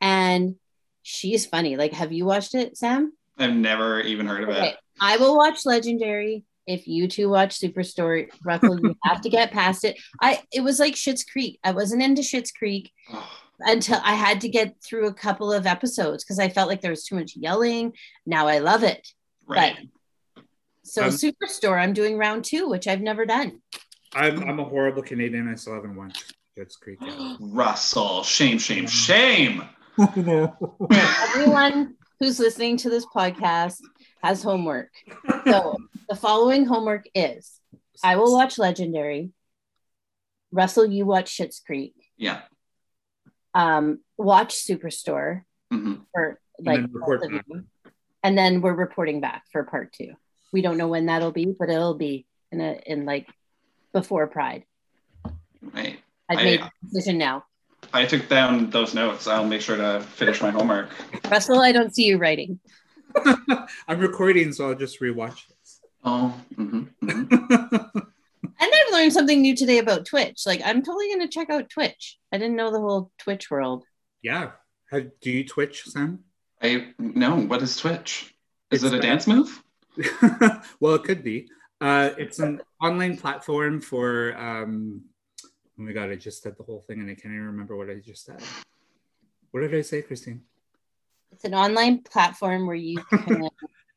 and 0.00 0.56
she's 1.02 1.46
funny. 1.46 1.76
Like, 1.76 1.92
have 1.92 2.12
you 2.12 2.24
watched 2.24 2.54
it, 2.54 2.76
Sam? 2.76 3.12
I've 3.38 3.54
never 3.54 4.00
even 4.00 4.26
heard 4.26 4.42
of 4.44 4.48
Okay, 4.48 4.70
it. 4.70 4.76
I 4.98 5.18
will 5.18 5.36
watch 5.36 5.64
Legendary. 5.64 6.44
If 6.68 6.86
you 6.86 7.08
two 7.08 7.28
watch 7.30 7.58
Superstore, 7.58 8.28
Russell, 8.44 8.78
you 8.78 8.94
have 9.04 9.22
to 9.22 9.30
get 9.30 9.50
past 9.50 9.84
it. 9.84 9.98
I 10.20 10.42
it 10.52 10.60
was 10.60 10.78
like 10.78 10.94
Schitt's 10.94 11.24
Creek. 11.24 11.58
I 11.64 11.72
wasn't 11.72 12.02
into 12.02 12.22
Schitt's 12.22 12.52
Creek 12.52 12.92
until 13.60 13.98
I 14.04 14.14
had 14.14 14.40
to 14.42 14.48
get 14.48 14.76
through 14.84 15.06
a 15.08 15.14
couple 15.14 15.52
of 15.52 15.66
episodes 15.66 16.22
because 16.24 16.38
I 16.38 16.48
felt 16.50 16.68
like 16.68 16.80
there 16.82 16.90
was 16.92 17.04
too 17.04 17.16
much 17.16 17.34
yelling. 17.36 17.94
Now 18.26 18.46
I 18.46 18.58
love 18.58 18.82
it. 18.84 19.08
right. 19.48 19.76
So 20.84 21.04
Um, 21.04 21.10
Superstore, 21.10 21.78
I'm 21.82 21.92
doing 21.92 22.16
round 22.16 22.44
two, 22.44 22.68
which 22.68 22.86
I've 22.86 23.00
never 23.02 23.26
done. 23.26 23.60
i'm, 24.14 24.42
I'm 24.48 24.58
a 24.58 24.64
horrible 24.64 25.02
canadian 25.02 25.48
i 25.48 25.54
still 25.54 25.74
haven't 25.74 25.96
watched 25.96 26.32
Schitt's 26.56 26.76
creek 26.76 26.98
yet 27.02 27.36
Russell, 27.40 28.22
shame, 28.22 28.58
shame, 28.58 28.86
shame. 28.86 29.62
Everyone 30.90 31.94
who's 32.20 32.38
listening 32.38 32.76
to 32.78 32.90
this 32.90 33.04
podcast 33.06 33.80
has 34.22 34.42
homework. 34.42 34.90
So 35.44 35.76
the 36.08 36.14
following 36.16 36.66
homework 36.66 37.06
is 37.14 37.58
I 38.04 38.16
will 38.16 38.32
watch 38.34 38.58
Legendary. 38.58 39.30
Russell, 40.52 40.84
you 40.86 41.06
watch 41.06 41.36
Schitt's 41.36 41.60
Creek. 41.60 41.94
Yeah. 42.18 42.42
Um, 43.54 44.00
watch 44.16 44.54
Superstore 44.54 45.42
hmm 45.70 45.94
for 46.14 46.40
like 46.60 46.80
then 46.80 46.90
both 46.92 47.22
of 47.24 47.30
you. 47.32 47.64
and 48.22 48.36
then 48.36 48.60
we're 48.62 48.74
reporting 48.74 49.20
back 49.20 49.44
for 49.52 49.64
part 49.64 49.92
two. 49.92 50.12
We 50.52 50.60
don't 50.62 50.76
know 50.78 50.88
when 50.88 51.06
that'll 51.06 51.32
be, 51.32 51.54
but 51.58 51.68
it'll 51.70 51.94
be 51.94 52.26
in 52.52 52.60
a 52.60 52.78
in 52.86 53.04
like 53.06 53.26
before 53.92 54.26
Pride. 54.26 54.64
Right. 55.62 55.98
I've 56.28 56.38
I- 56.38 56.44
made 56.44 56.60
a 56.60 56.70
decision 56.84 57.18
now. 57.18 57.44
I 57.92 58.04
took 58.06 58.28
down 58.28 58.70
those 58.70 58.92
notes. 58.94 59.26
I'll 59.28 59.46
make 59.46 59.60
sure 59.62 59.76
to 59.76 60.00
finish 60.00 60.42
my 60.42 60.50
homework. 60.50 60.90
Russell, 61.30 61.60
I 61.60 61.72
don't 61.72 61.94
see 61.94 62.04
you 62.04 62.18
writing. 62.18 62.58
i'm 63.88 63.98
recording 64.00 64.52
so 64.52 64.68
i'll 64.68 64.74
just 64.74 65.00
rewatch 65.00 65.46
this 65.48 65.80
Oh, 66.04 66.28
hmm 66.54 66.84
hmm 67.02 67.24
And 68.60 68.70
I've 68.74 68.92
learned 68.92 69.12
something 69.12 69.40
new 69.42 69.54
today 69.54 69.78
about 69.78 70.06
Twitch. 70.06 70.42
Like 70.46 70.60
I'm 70.64 70.82
totally 70.82 71.10
gonna 71.12 71.28
check 71.28 71.50
out 71.50 71.68
Twitch. 71.70 72.18
I 72.32 72.38
didn't 72.38 72.56
know 72.56 72.70
the 72.72 72.80
whole 72.80 73.10
Twitch 73.18 73.50
world. 73.50 73.84
yeah 74.22 74.52
How, 74.90 75.00
do 75.20 75.30
you 75.30 75.44
twitch 75.44 75.84
sam 75.84 76.20
I 76.62 76.88
no. 76.98 77.36
What 77.36 77.62
is 77.62 77.76
Twitch? 77.76 78.34
Is 78.70 78.82
It's 78.84 78.92
it 78.92 78.96
a 78.96 78.98
a- 78.98 79.02
dance 79.02 79.26
move? 79.26 79.62
well, 80.80 80.94
it 80.94 81.04
could 81.04 81.22
be. 81.24 81.48
Uh, 81.80 82.10
it's 82.18 82.38
an 82.40 82.60
online 82.82 83.16
platform 83.16 83.80
for. 83.80 84.36
Um, 84.36 85.02
oh 85.44 85.82
my 85.82 85.92
god! 85.92 86.10
I 86.10 86.16
just 86.16 86.42
said 86.42 86.56
the 86.56 86.64
whole 86.64 86.82
thing, 86.86 86.98
and 87.00 87.08
I 87.10 87.14
can't 87.14 87.34
even 87.34 87.46
remember 87.46 87.76
what 87.76 87.90
I 87.90 87.96
just 88.04 88.24
said. 88.24 88.42
What 89.52 89.60
did 89.60 89.74
I 89.74 89.82
say, 89.82 90.02
Christine? 90.02 90.42
It's 91.32 91.44
an 91.44 91.54
online 91.54 92.02
platform 92.02 92.66
where 92.66 92.76
you 92.76 93.02
can 93.24 93.48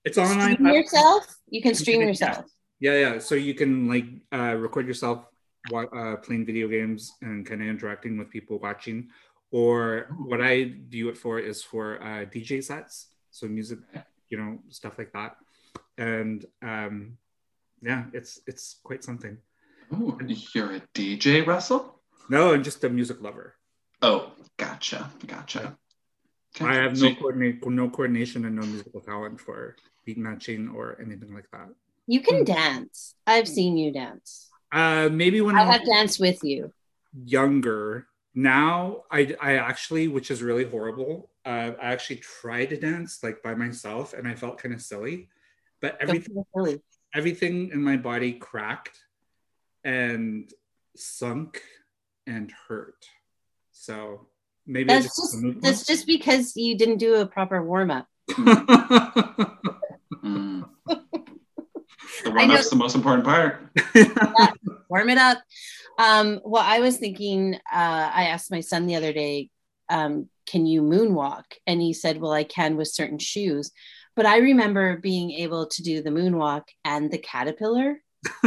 It's 0.06 0.18
online. 0.18 0.56
stream 0.56 0.74
yourself. 0.74 1.26
You 1.50 1.62
can 1.62 1.76
stream 1.76 2.02
yourself. 2.02 2.46
Yeah, 2.80 2.98
yeah. 2.98 3.20
So 3.20 3.36
you 3.36 3.54
can 3.54 3.88
like 3.88 4.06
uh, 4.34 4.56
record 4.56 4.88
yourself 4.88 5.26
wa- 5.70 5.92
uh, 5.94 6.18
playing 6.18 6.46
video 6.46 6.68
games 6.68 7.14
and 7.22 7.46
kind 7.46 7.62
of 7.62 7.68
interacting 7.68 8.18
with 8.18 8.30
people 8.30 8.60
watching. 8.60 9.10
Or 9.52 10.08
what 10.18 10.42
I 10.42 10.74
view 10.88 11.10
it 11.10 11.18
for 11.18 11.40
is 11.40 11.62
for 11.62 12.02
uh, 12.02 12.26
DJ 12.26 12.64
sets, 12.64 13.08
so 13.32 13.48
music, 13.48 13.80
you 14.30 14.38
know, 14.38 14.60
stuff 14.70 14.98
like 14.98 15.12
that. 15.14 15.36
And 15.98 16.46
um, 16.62 17.18
yeah, 17.82 18.06
it's 18.14 18.40
it's 18.48 18.80
quite 18.84 19.04
something. 19.04 19.38
Oh, 19.92 20.18
you're 20.56 20.76
a 20.76 20.82
DJ, 20.94 21.46
Russell? 21.46 22.02
No, 22.30 22.54
I'm 22.54 22.64
just 22.64 22.84
a 22.86 22.90
music 22.90 23.22
lover. 23.22 23.56
Oh, 24.02 24.32
gotcha, 24.58 25.12
gotcha. 25.28 25.78
Okay. 26.56 26.66
I 26.66 26.76
have 26.76 27.00
no 27.00 27.16
coordinate, 27.16 27.66
no 27.66 27.90
coordination 27.90 28.46
and 28.46 28.56
no 28.56 28.64
musical 28.64 29.00
talent 29.00 29.40
for 29.40 29.76
beat 30.06 30.18
matching 30.18 30.70
or 30.70 30.98
anything 31.02 31.34
like 31.34 31.50
that. 31.52 31.70
You 32.08 32.22
can 32.22 32.44
dance. 32.44 33.16
I've 33.26 33.48
seen 33.48 33.78
you 33.78 33.94
dance. 33.94 34.50
Uh, 34.72 35.10
maybe 35.12 35.42
when 35.42 35.58
I 35.58 35.64
I 35.64 35.72
have 35.72 35.86
danced 35.86 36.20
with 36.20 36.44
you. 36.44 36.74
younger. 37.26 38.08
Now, 38.34 39.04
I, 39.12 39.36
I 39.42 39.56
actually, 39.58 40.08
which 40.08 40.32
is 40.32 40.42
really 40.42 40.64
horrible. 40.64 41.30
Uh, 41.46 41.72
I 41.82 41.92
actually 41.92 42.18
tried 42.18 42.68
to 42.68 42.78
dance 42.78 43.24
like 43.24 43.42
by 43.44 43.56
myself, 43.56 44.14
and 44.14 44.28
I 44.28 44.36
felt 44.36 44.58
kind 44.58 44.74
of 44.74 44.82
silly. 44.82 45.30
But 45.82 45.98
everything, 46.00 46.44
silly. 46.56 46.82
everything 47.14 47.72
in 47.72 47.82
my 47.82 47.98
body 47.98 48.34
cracked 48.34 49.00
and 49.84 50.50
sunk 50.96 51.62
and 52.28 52.54
hurt. 52.68 53.06
So 53.72 54.28
maybe 54.66 54.88
That's 54.88 55.06
just 55.06 55.42
just 55.42 55.62
that's 55.62 55.86
just 55.86 56.08
because 56.08 56.56
you 56.56 56.78
didn't 56.78 56.98
do 56.98 57.16
a 57.16 57.26
proper 57.26 57.64
warm 57.64 57.92
up. 57.92 58.08
Mm. 60.24 60.66
The 60.86 62.30
I 62.30 62.30
warm 62.30 62.48
know- 62.50 62.56
up's 62.56 62.70
the 62.70 62.76
most 62.76 62.96
important 62.96 63.26
part. 63.26 63.72
warm 64.90 65.10
it 65.10 65.18
up. 65.18 65.40
Um, 65.98 66.40
well, 66.44 66.64
I 66.66 66.80
was 66.80 66.98
thinking, 66.98 67.56
uh, 67.56 68.12
I 68.14 68.26
asked 68.26 68.52
my 68.52 68.60
son 68.60 68.86
the 68.86 68.96
other 68.96 69.14
day, 69.14 69.50
um, 69.90 70.30
can 70.46 70.66
you 70.66 70.82
moonwalk? 70.82 71.46
And 71.66 71.82
he 71.82 71.94
said, 71.94 72.20
well, 72.22 72.32
I 72.32 72.44
can 72.44 72.78
with 72.78 72.90
certain 72.90 73.18
shoes. 73.18 73.72
But 74.16 74.26
I 74.26 74.38
remember 74.38 74.98
being 74.98 75.32
able 75.32 75.68
to 75.68 75.84
do 75.84 76.04
the 76.04 76.10
moonwalk 76.10 76.64
and 76.86 77.10
the 77.10 77.18
caterpillar. 77.18 78.02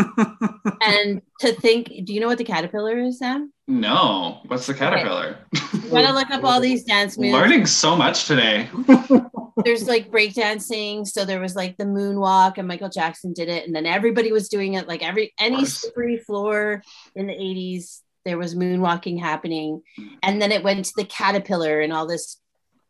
and 0.80 1.22
to 1.40 1.52
think, 1.52 1.88
do 2.04 2.12
you 2.14 2.20
know 2.20 2.28
what 2.28 2.38
the 2.38 2.44
caterpillar 2.44 2.98
is, 2.98 3.18
Sam? 3.18 3.52
No, 3.66 4.40
what's 4.46 4.66
the 4.66 4.74
caterpillar? 4.74 5.38
You 5.72 5.90
gotta 5.90 6.12
look 6.12 6.30
up 6.30 6.44
all 6.44 6.60
these 6.60 6.84
dance 6.84 7.16
moves. 7.16 7.32
Learning 7.32 7.64
so 7.64 7.96
much 7.96 8.26
today. 8.26 8.68
There's 9.64 9.88
like 9.88 10.10
breakdancing. 10.10 11.06
So 11.06 11.24
there 11.24 11.40
was 11.40 11.56
like 11.56 11.76
the 11.78 11.84
moonwalk, 11.84 12.58
and 12.58 12.68
Michael 12.68 12.90
Jackson 12.90 13.32
did 13.32 13.48
it, 13.48 13.66
and 13.66 13.74
then 13.74 13.86
everybody 13.86 14.32
was 14.32 14.48
doing 14.48 14.74
it. 14.74 14.86
Like 14.86 15.02
every 15.02 15.32
any 15.38 15.64
slippery 15.64 16.18
floor 16.18 16.82
in 17.14 17.26
the 17.26 17.32
80s, 17.32 18.00
there 18.26 18.36
was 18.36 18.54
moonwalking 18.54 19.20
happening. 19.20 19.82
And 20.22 20.42
then 20.42 20.52
it 20.52 20.62
went 20.62 20.84
to 20.84 20.92
the 20.96 21.04
caterpillar 21.04 21.80
and 21.80 21.92
all 21.92 22.06
this 22.06 22.38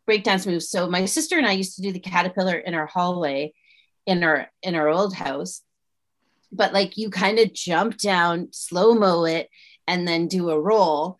breakdance 0.09 0.45
moves. 0.45 0.69
So 0.69 0.89
my 0.89 1.05
sister 1.05 1.37
and 1.37 1.47
I 1.47 1.53
used 1.53 1.77
to 1.77 1.81
do 1.81 1.93
the 1.93 1.99
caterpillar 1.99 2.57
in 2.57 2.73
our 2.73 2.85
hallway 2.85 3.53
in 4.05 4.23
our 4.23 4.51
in 4.61 4.75
our 4.75 4.89
old 4.89 5.15
house. 5.15 5.61
but 6.51 6.73
like 6.73 6.97
you 6.97 7.09
kind 7.09 7.39
of 7.39 7.53
jump 7.53 7.97
down, 7.97 8.49
slow 8.51 8.93
mo 8.93 9.25
it, 9.25 9.49
and 9.87 10.07
then 10.07 10.27
do 10.27 10.49
a 10.49 10.59
roll. 10.59 11.17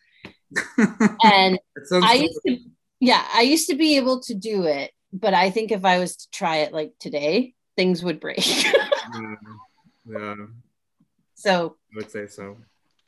And 1.23 1.59
I 1.91 2.13
used 2.13 2.39
to, 2.47 2.57
yeah, 2.99 3.25
I 3.33 3.41
used 3.41 3.69
to 3.69 3.75
be 3.75 3.97
able 3.97 4.21
to 4.21 4.33
do 4.33 4.63
it, 4.63 4.91
but 5.11 5.33
I 5.33 5.49
think 5.49 5.71
if 5.71 5.83
I 5.83 5.99
was 5.99 6.15
to 6.17 6.29
try 6.31 6.57
it 6.57 6.73
like 6.73 6.93
today, 6.99 7.53
things 7.75 8.03
would 8.03 8.19
break. 8.19 8.45
yeah. 8.73 9.35
yeah. 10.07 10.35
So 11.35 11.75
I 11.93 11.95
would 11.97 12.11
say 12.11 12.27
so. 12.27 12.57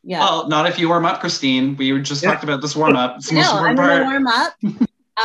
Yeah. 0.03 0.19
Well, 0.19 0.47
not 0.47 0.67
if 0.67 0.79
you 0.79 0.89
warm 0.89 1.05
up, 1.05 1.19
Christine. 1.21 1.75
We 1.77 1.99
just 2.01 2.23
Yeah. 2.23 2.31
talked 2.31 2.43
about 2.43 2.61
this 2.61 2.75
warm 2.75 2.95
up. 2.95 3.15
It's 3.17 3.29
the 3.29 3.35
no, 3.35 3.51
I'm 3.53 3.75
gonna 3.75 4.03
part. 4.03 4.03
warm 4.03 4.27
up. 4.27 4.53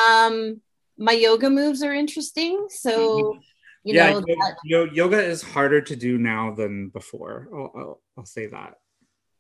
um, 0.07 0.61
my 0.99 1.13
yoga 1.13 1.51
moves 1.51 1.83
are 1.83 1.93
interesting, 1.93 2.67
so 2.69 3.39
you 3.85 3.95
yeah, 3.95 4.11
know 4.13 4.23
yo- 4.27 4.85
that, 4.85 4.95
yoga 4.95 5.21
is 5.23 5.43
harder 5.43 5.81
to 5.81 5.97
do 5.97 6.19
now 6.19 6.53
than 6.55 6.89
before. 6.91 7.49
I'll, 7.53 7.73
I'll, 7.77 8.01
I'll 8.19 8.25
say 8.27 8.47
that. 8.47 8.75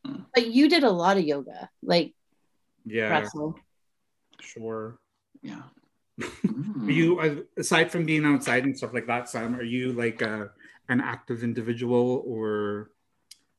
But 0.04 0.46
you 0.46 0.68
did 0.68 0.84
a 0.84 0.90
lot 0.90 1.16
of 1.16 1.24
yoga, 1.24 1.68
like 1.82 2.14
Yeah, 2.84 3.08
Russell. 3.10 3.58
sure. 4.40 4.98
Yeah. 5.42 5.62
Mm. 6.46 6.92
you 6.92 7.18
uh, 7.20 7.36
aside 7.58 7.90
from 7.90 8.04
being 8.04 8.24
outside 8.26 8.64
and 8.64 8.76
stuff 8.76 8.92
like 8.92 9.06
that, 9.06 9.28
Sam? 9.28 9.54
Are 9.54 9.62
you 9.62 9.92
like 9.92 10.20
a, 10.22 10.50
an 10.88 11.00
active 11.00 11.42
individual 11.42 12.22
or? 12.26 12.90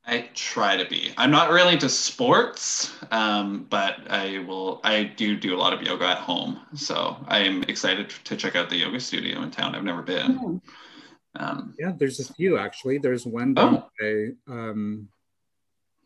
I 0.06 0.30
try 0.36 0.76
to 0.76 0.84
be. 0.90 1.14
I'm 1.18 1.32
not 1.32 1.50
really 1.50 1.74
into 1.74 1.88
sports, 1.88 2.94
um, 3.12 3.66
but 3.70 3.96
I 4.10 4.40
will. 4.40 4.82
I 4.84 5.04
do 5.06 5.36
do 5.38 5.56
a 5.56 5.60
lot 5.64 5.72
of 5.74 5.82
yoga 5.82 6.06
at 6.10 6.18
home, 6.18 6.60
so 6.76 7.16
I'm 7.30 7.64
excited 7.64 8.10
to 8.26 8.36
check 8.36 8.56
out 8.58 8.70
the 8.70 8.76
yoga 8.78 9.00
studio 9.00 9.42
in 9.44 9.50
town. 9.50 9.76
I've 9.76 9.84
never 9.86 10.02
been. 10.02 10.34
Hmm. 10.36 10.58
Um, 11.36 11.74
Yeah, 11.80 11.94
there's 11.98 12.20
a 12.20 12.34
few 12.34 12.58
actually. 12.58 12.98
There's 12.98 13.26
one 13.26 13.54
down 13.54 13.82
Oh. 13.82 13.90
by 14.48 14.54
um, 14.54 15.08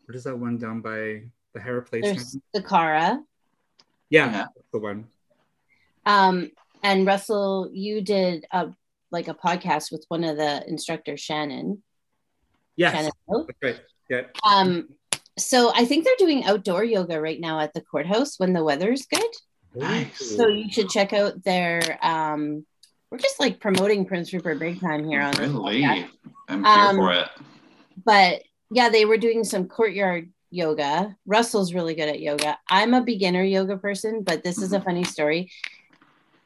what 0.08 0.16
is 0.16 0.24
that 0.24 0.38
one 0.38 0.56
down 0.56 0.80
by 0.80 1.22
the 1.52 1.60
hair 1.60 1.82
place? 1.82 2.02
There's 2.02 2.34
now? 2.34 2.40
Sakara. 2.56 3.18
Yeah, 4.08 4.24
Yeah. 4.26 4.30
that's 4.32 4.68
the 4.72 4.78
one. 4.78 5.06
Um, 6.06 6.50
and 6.82 7.06
Russell, 7.06 7.68
you 7.74 8.00
did 8.00 8.46
a 8.50 8.70
like 9.10 9.28
a 9.28 9.34
podcast 9.34 9.92
with 9.92 10.04
one 10.08 10.24
of 10.24 10.38
the 10.38 10.66
instructors, 10.66 11.20
Shannon. 11.20 11.82
Yes, 12.76 12.94
Shannon 12.94 13.10
that's 13.28 13.58
right. 13.62 13.80
Yeah, 14.08 14.22
Um, 14.44 14.88
so 15.38 15.72
I 15.74 15.84
think 15.84 16.04
they're 16.04 16.14
doing 16.18 16.44
outdoor 16.44 16.84
yoga 16.84 17.20
right 17.20 17.38
now 17.40 17.60
at 17.60 17.74
the 17.74 17.82
courthouse 17.82 18.38
when 18.38 18.54
the 18.54 18.64
weather's 18.64 19.04
good. 19.06 19.30
Nice. 19.74 20.36
So 20.36 20.46
you 20.48 20.70
should 20.72 20.88
check 20.88 21.12
out 21.12 21.44
their. 21.44 21.98
Um, 22.02 22.64
we're 23.10 23.18
just 23.18 23.38
like 23.40 23.60
promoting 23.60 24.06
Prince 24.06 24.32
Rupert 24.32 24.58
Big 24.58 24.80
Time 24.80 25.04
here 25.04 25.20
on 25.20 25.32
this 25.32 25.50
really, 25.50 25.82
podcast. 25.82 26.08
I'm 26.48 26.64
here 26.64 26.72
Um, 26.74 26.96
for 26.96 27.12
it. 27.12 27.28
but 28.04 28.42
yeah, 28.70 28.88
they 28.88 29.04
were 29.04 29.16
doing 29.16 29.44
some 29.44 29.68
courtyard 29.68 30.30
yoga. 30.50 31.16
Russell's 31.26 31.74
really 31.74 31.94
good 31.94 32.08
at 32.08 32.20
yoga. 32.20 32.58
I'm 32.68 32.94
a 32.94 33.02
beginner 33.02 33.42
yoga 33.42 33.76
person, 33.76 34.22
but 34.22 34.42
this 34.42 34.58
is 34.58 34.72
a 34.72 34.76
mm-hmm. 34.76 34.84
funny 34.84 35.04
story. 35.04 35.50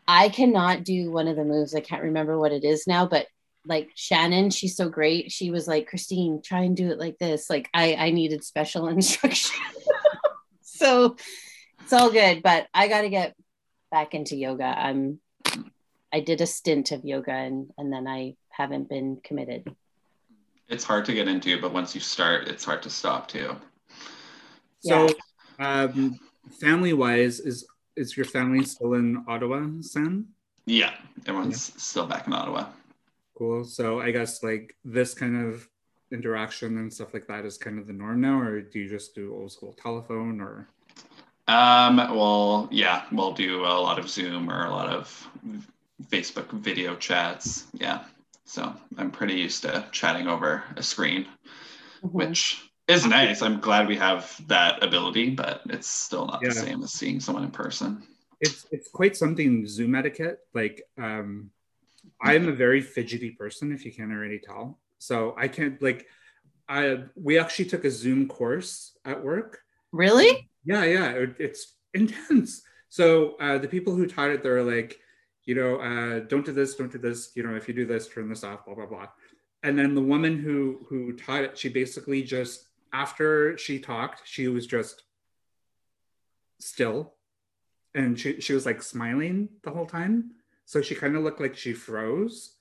I 0.06 0.28
cannot 0.28 0.84
do 0.84 1.10
one 1.10 1.28
of 1.28 1.36
the 1.36 1.44
moves. 1.44 1.74
I 1.74 1.80
can't 1.80 2.02
remember 2.02 2.38
what 2.38 2.52
it 2.52 2.64
is 2.64 2.86
now, 2.86 3.06
but 3.06 3.26
like 3.64 3.90
Shannon, 3.94 4.50
she's 4.50 4.76
so 4.76 4.88
great. 4.88 5.30
She 5.30 5.50
was 5.50 5.68
like, 5.68 5.88
Christine, 5.88 6.42
try 6.42 6.62
and 6.62 6.76
do 6.76 6.90
it 6.90 6.98
like 6.98 7.18
this. 7.18 7.48
Like 7.48 7.68
I, 7.72 7.94
I 7.94 8.10
needed 8.10 8.42
special 8.42 8.88
instruction. 8.88 9.60
so 10.62 11.16
it's 11.80 11.92
all 11.92 12.10
good, 12.10 12.42
but 12.42 12.66
I 12.74 12.88
got 12.88 13.02
to 13.02 13.08
get 13.08 13.36
back 13.90 14.14
into 14.14 14.36
yoga. 14.36 14.64
I'm, 14.64 15.20
I 16.12 16.20
did 16.20 16.40
a 16.40 16.46
stint 16.46 16.92
of 16.92 17.04
yoga 17.04 17.32
and, 17.32 17.70
and 17.78 17.92
then 17.92 18.06
I 18.08 18.36
haven't 18.50 18.88
been 18.88 19.20
committed. 19.22 19.74
It's 20.72 20.84
hard 20.84 21.04
to 21.04 21.12
get 21.12 21.28
into, 21.28 21.60
but 21.60 21.72
once 21.72 21.94
you 21.94 22.00
start, 22.00 22.48
it's 22.48 22.64
hard 22.64 22.82
to 22.82 22.90
stop 22.90 23.28
too. 23.28 23.54
So, 24.80 25.08
um, 25.58 26.18
family 26.60 26.92
wise, 26.92 27.40
is 27.40 27.66
is 27.94 28.16
your 28.16 28.24
family 28.24 28.64
still 28.64 28.94
in 28.94 29.22
Ottawa, 29.28 29.66
Sam? 29.82 30.28
Yeah, 30.64 30.94
everyone's 31.26 31.72
still 31.82 32.06
back 32.06 32.26
in 32.26 32.32
Ottawa. 32.32 32.66
Cool. 33.36 33.64
So 33.64 34.00
I 34.00 34.10
guess 34.10 34.42
like 34.42 34.74
this 34.84 35.14
kind 35.14 35.36
of 35.46 35.68
interaction 36.10 36.78
and 36.78 36.92
stuff 36.92 37.14
like 37.14 37.26
that 37.26 37.44
is 37.44 37.58
kind 37.58 37.78
of 37.78 37.86
the 37.86 37.92
norm 37.92 38.20
now, 38.20 38.40
or 38.40 38.60
do 38.60 38.78
you 38.78 38.88
just 38.88 39.14
do 39.14 39.34
old 39.34 39.52
school 39.52 39.74
telephone 39.74 40.40
or? 40.40 40.68
Um, 41.48 41.96
well, 41.96 42.68
yeah, 42.70 43.04
we'll 43.12 43.32
do 43.32 43.64
a 43.64 43.76
lot 43.80 43.98
of 43.98 44.08
Zoom 44.08 44.50
or 44.50 44.64
a 44.64 44.70
lot 44.70 44.88
of 44.88 45.28
Facebook 46.08 46.50
video 46.52 46.94
chats. 46.96 47.66
Yeah. 47.74 48.04
So 48.44 48.74
I'm 48.98 49.10
pretty 49.10 49.34
used 49.34 49.62
to 49.62 49.86
chatting 49.92 50.26
over 50.26 50.64
a 50.76 50.82
screen, 50.82 51.26
Mhm. 52.02 52.12
which 52.12 52.70
is 52.88 53.06
nice. 53.06 53.42
I'm 53.42 53.60
glad 53.60 53.88
we 53.88 53.96
have 53.96 54.40
that 54.48 54.82
ability, 54.82 55.30
but 55.30 55.62
it's 55.66 55.86
still 55.88 56.26
not 56.26 56.42
Yeah. 56.42 56.48
the 56.48 56.54
same 56.54 56.82
as 56.82 56.92
seeing 56.92 57.20
someone 57.20 57.44
in 57.44 57.50
person. 57.50 58.06
It's 58.40 58.66
it's 58.72 58.88
quite 58.90 59.16
something 59.16 59.66
Zoom 59.66 59.94
etiquette. 59.94 60.40
Like 60.52 60.82
um, 60.98 61.50
I'm 62.20 62.48
a 62.48 62.52
very 62.52 62.80
fidgety 62.80 63.30
person, 63.30 63.72
if 63.72 63.84
you 63.84 63.92
can't 63.92 64.10
already 64.10 64.40
tell. 64.40 64.80
So 64.98 65.34
I 65.36 65.48
can't 65.48 65.80
like. 65.80 66.08
I 66.68 67.04
we 67.14 67.38
actually 67.38 67.66
took 67.66 67.84
a 67.84 67.90
Zoom 67.90 68.28
course 68.28 68.96
at 69.04 69.22
work, 69.22 69.60
Really? 69.92 70.48
Yeah, 70.64 70.84
yeah, 70.84 71.10
it, 71.10 71.36
it's 71.38 71.74
intense. 71.94 72.62
So 72.88 73.36
uh, 73.36 73.58
the 73.58 73.68
people 73.68 73.94
who 73.94 74.06
taught 74.06 74.30
it, 74.30 74.42
they're 74.42 74.62
like, 74.62 74.98
you 75.44 75.54
know, 75.54 75.76
uh, 75.76 76.20
don't 76.20 76.44
do 76.46 76.52
this, 76.52 76.74
don't 76.76 76.92
do 76.92 76.98
this. 76.98 77.32
You 77.34 77.42
know, 77.42 77.54
if 77.56 77.68
you 77.68 77.74
do 77.74 77.86
this, 77.86 78.08
turn 78.08 78.28
this 78.28 78.44
off, 78.44 78.64
blah 78.64 78.74
blah 78.74 78.86
blah. 78.86 79.08
And 79.62 79.78
then 79.78 79.94
the 79.94 80.02
woman 80.02 80.38
who 80.38 80.86
who 80.88 81.12
taught 81.14 81.44
it, 81.44 81.58
she 81.58 81.68
basically 81.68 82.22
just 82.22 82.68
after 82.92 83.56
she 83.58 83.78
talked, 83.78 84.22
she 84.24 84.48
was 84.48 84.66
just 84.66 85.02
still, 86.60 87.14
and 87.94 88.18
she 88.18 88.40
she 88.40 88.52
was 88.52 88.66
like 88.66 88.82
smiling 88.82 89.48
the 89.62 89.70
whole 89.70 89.86
time. 89.86 90.32
So 90.64 90.80
she 90.80 90.94
kind 90.94 91.16
of 91.16 91.22
looked 91.22 91.40
like 91.40 91.56
she 91.56 91.72
froze, 91.72 92.56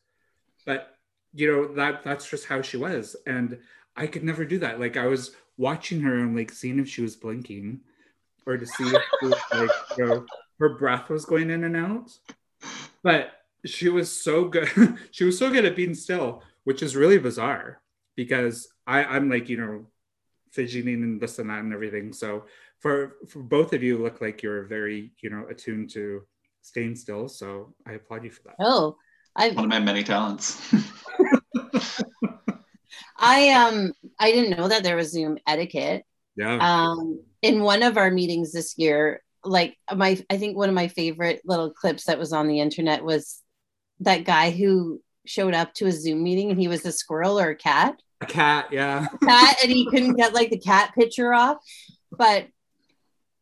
but 0.66 0.96
you 1.34 1.52
know 1.52 1.74
that 1.76 2.04
that's 2.04 2.30
just 2.30 2.46
how 2.46 2.62
she 2.62 2.78
was, 2.78 3.16
and 3.28 3.60
I 3.96 4.08
could 4.08 4.24
never 4.24 4.46
do 4.46 4.60
that. 4.60 4.80
Like 4.80 4.98
I 4.98 5.08
was 5.08 5.36
watching 5.58 6.02
her 6.02 6.20
and 6.20 6.36
like 6.36 6.52
seeing 6.52 6.80
if 6.80 6.90
she 6.90 7.02
was 7.02 7.16
blinking 7.16 7.82
or 8.46 8.58
to 8.58 8.66
see 8.66 8.86
if 8.86 9.02
was, 9.22 9.36
like 9.54 9.70
you 9.98 10.06
know, 10.06 10.26
her 10.60 10.78
breath 10.78 11.10
was 11.10 11.26
going 11.26 11.50
in 11.50 11.64
and 11.64 11.76
out. 11.76 12.12
But 13.04 13.32
she 13.66 13.90
was 13.90 14.12
so 14.12 14.46
good. 14.46 14.70
she 15.12 15.24
was 15.24 15.38
so 15.38 15.52
good 15.52 15.66
at 15.66 15.76
being 15.76 15.94
still, 15.94 16.44
which 16.64 16.82
is 16.84 16.96
really 16.96 17.18
bizarre 17.18 17.82
because 18.16 18.68
I, 18.86 19.04
I'm 19.04 19.30
like, 19.30 19.50
you 19.50 19.58
know, 19.58 19.88
fidgeting 20.52 21.04
and 21.04 21.22
this 21.22 21.40
and 21.40 21.50
that 21.50 21.60
and 21.60 21.74
everything. 21.74 22.14
So 22.14 22.46
for 22.80 23.18
for 23.30 23.42
both 23.42 23.74
of 23.74 23.84
you 23.84 23.98
look 23.98 24.22
like 24.22 24.44
you're 24.44 24.64
very, 24.64 25.12
you 25.22 25.30
know, 25.30 25.46
attuned 25.50 25.92
to 25.92 26.24
staying 26.62 26.96
still. 26.96 27.28
So 27.28 27.74
I 27.86 27.94
applaud 27.94 28.24
you 28.24 28.32
for 28.32 28.44
that. 28.44 28.56
Oh, 28.60 28.98
I 29.36 29.50
One 29.52 29.66
of 29.66 29.70
my 29.70 29.80
many 29.80 30.04
talents. 30.04 30.62
I 33.18 33.50
um 33.50 33.94
I 34.20 34.32
didn't 34.32 34.58
know 34.58 34.68
that 34.68 34.84
there 34.84 34.96
was 34.96 35.12
Zoom 35.12 35.38
etiquette. 35.48 36.04
Yeah. 36.36 36.58
Um 36.60 37.22
in 37.42 37.62
one 37.62 37.84
of 37.84 37.98
our 37.98 38.12
meetings 38.12 38.52
this 38.52 38.78
year, 38.78 39.24
like 39.44 39.78
my 39.96 40.20
I 40.30 40.38
think 40.38 40.58
one 40.58 40.70
of 40.70 40.76
my 40.76 40.88
favorite 40.88 41.42
little 41.46 41.72
clips 41.72 42.06
that 42.06 42.20
was 42.20 42.34
on 42.34 42.48
the 42.48 42.60
internet 42.60 43.04
was 43.04 43.42
that 44.02 44.26
guy 44.26 44.52
who 44.52 45.02
showed 45.26 45.54
up 45.54 45.74
to 45.76 45.88
a 45.88 45.92
Zoom 45.92 46.24
meeting 46.24 46.50
and 46.50 46.60
he 46.60 46.68
was 46.68 46.86
a 46.86 46.92
squirrel 46.92 47.40
or 47.40 47.50
a 47.50 47.56
cat. 47.56 48.02
a 48.22 48.26
cat, 48.26 48.68
yeah. 48.72 49.08
cat 49.24 49.58
and 49.62 49.72
he 49.72 49.90
couldn't 49.90 50.16
get 50.16 50.34
like 50.34 50.50
the 50.50 50.58
cat 50.58 50.94
picture 50.96 51.34
off. 51.34 51.58
But 52.12 52.48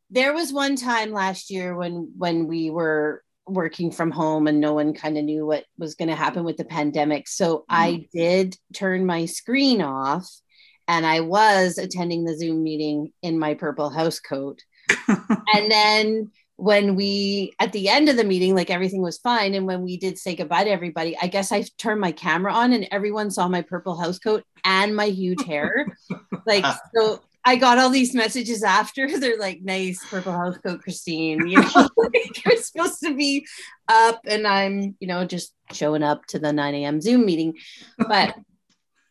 there 0.09 0.33
was 0.33 0.51
one 0.51 0.75
time 0.75 1.11
last 1.11 1.49
year 1.49 1.75
when 1.75 2.11
when 2.17 2.47
we 2.47 2.69
were 2.69 3.23
working 3.45 3.91
from 3.91 4.11
home 4.11 4.47
and 4.47 4.59
no 4.59 4.73
one 4.73 4.93
kind 4.93 5.17
of 5.17 5.23
knew 5.23 5.45
what 5.45 5.65
was 5.77 5.95
going 5.95 6.09
to 6.09 6.15
happen 6.15 6.43
with 6.43 6.57
the 6.57 6.65
pandemic. 6.65 7.27
So 7.27 7.65
I 7.67 7.91
mm. 7.91 8.09
did 8.11 8.57
turn 8.73 9.05
my 9.05 9.25
screen 9.25 9.81
off 9.81 10.29
and 10.87 11.05
I 11.05 11.21
was 11.21 11.77
attending 11.77 12.23
the 12.23 12.37
Zoom 12.37 12.63
meeting 12.63 13.11
in 13.21 13.39
my 13.39 13.53
purple 13.53 13.89
house 13.89 14.19
coat. 14.19 14.61
and 15.53 15.71
then 15.71 16.31
when 16.55 16.95
we 16.95 17.53
at 17.59 17.71
the 17.71 17.87
end 17.87 18.09
of 18.09 18.17
the 18.17 18.23
meeting 18.25 18.53
like 18.53 18.69
everything 18.69 19.01
was 19.01 19.17
fine. 19.17 19.53
And 19.53 19.65
when 19.65 19.81
we 19.81 19.95
did 19.95 20.17
say 20.17 20.35
goodbye 20.35 20.65
to 20.65 20.69
everybody 20.69 21.17
i 21.21 21.27
guess 21.27 21.53
i 21.53 21.63
turned 21.77 22.01
my 22.01 22.11
camera 22.11 22.51
on 22.53 22.73
and 22.73 22.85
everyone 22.91 23.31
saw 23.31 23.47
my 23.47 23.61
purple 23.61 23.95
house 23.95 24.19
coat 24.19 24.43
and 24.65 24.93
my 24.95 25.05
huge 25.05 25.43
hair. 25.45 25.85
Like 26.45 26.65
so 26.95 27.21
i 27.45 27.55
got 27.55 27.77
all 27.77 27.89
these 27.89 28.13
messages 28.13 28.61
after. 28.63 29.07
They're 29.19 29.37
like 29.39 29.61
nice 29.61 29.99
purple 30.09 30.33
house 30.33 30.57
coat 30.57 30.81
christine. 30.81 31.47
You 31.47 31.61
know 31.61 31.89
like 31.97 32.43
you're 32.45 32.57
supposed 32.57 32.99
to 33.03 33.15
be 33.15 33.45
up 33.87 34.19
and 34.27 34.45
i'm 34.45 34.95
you 34.99 35.07
know 35.07 35.23
just 35.25 35.53
showing 35.71 36.03
up 36.03 36.25
to 36.27 36.39
the 36.39 36.51
9 36.51 36.75
a.m 36.75 36.99
zoom 36.99 37.25
meeting. 37.25 37.53
But 37.97 38.35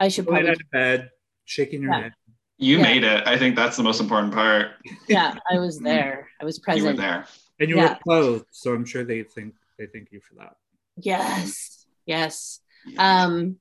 i 0.01 0.09
should 0.09 0.27
Going 0.27 0.45
probably 0.45 0.51
out 0.51 0.61
of 0.61 0.71
bed, 0.71 1.11
shaking 1.47 1.83
your 1.83 1.93
Yeah. 1.93 2.03
head. 2.03 2.13
You 2.59 2.79
Yeah. 2.79 2.83
made 2.83 3.05
it. 3.05 3.27
I 3.27 3.39
think 3.39 3.55
that's 3.57 3.77
the 3.77 3.83
most 3.83 4.01
important 4.01 4.33
part. 4.35 4.73
yeah 5.09 5.35
i 5.51 5.59
was 5.59 5.79
there 5.91 6.29
i 6.41 6.45
was 6.45 6.59
present. 6.59 6.85
You 6.85 6.91
were 6.91 6.97
there. 6.97 7.25
And 7.61 7.69
you 7.71 7.77
Yeah. 7.77 7.91
were 7.95 7.99
clothed, 8.03 8.47
so 8.51 8.73
I'm 8.75 8.85
sure 8.85 9.05
they 9.05 9.23
think 9.23 9.55
they 9.79 9.87
thank 9.87 10.13
you 10.13 10.21
for 10.21 10.35
that. 10.37 10.55
yes 10.97 11.87
yes 12.07 12.61
Yeah. 12.87 13.25
Um, 13.25 13.57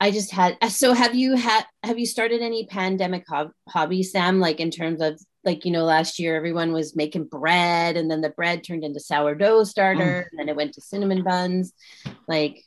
I 0.00 0.10
just 0.10 0.32
had 0.32 0.56
so 0.70 0.94
have 0.94 1.14
you 1.14 1.36
had 1.36 1.64
have 1.84 1.98
you 1.98 2.06
started 2.06 2.42
any 2.42 2.66
pandemic 2.66 3.24
hob- 3.28 3.52
hobbies, 3.68 4.10
Sam? 4.10 4.40
Like 4.40 4.58
in 4.58 4.70
terms 4.70 5.00
of 5.00 5.20
like 5.44 5.64
you 5.64 5.70
know 5.70 5.84
last 5.84 6.18
year 6.18 6.34
everyone 6.36 6.72
was 6.72 6.96
making 6.96 7.24
bread 7.26 7.96
and 7.96 8.10
then 8.10 8.20
the 8.20 8.30
bread 8.30 8.64
turned 8.64 8.82
into 8.84 8.98
sourdough 9.00 9.62
starter 9.64 10.14
mm. 10.22 10.26
and 10.30 10.38
then 10.38 10.48
it 10.48 10.56
went 10.56 10.74
to 10.74 10.80
cinnamon 10.80 11.22
buns. 11.22 11.72
Like 12.26 12.64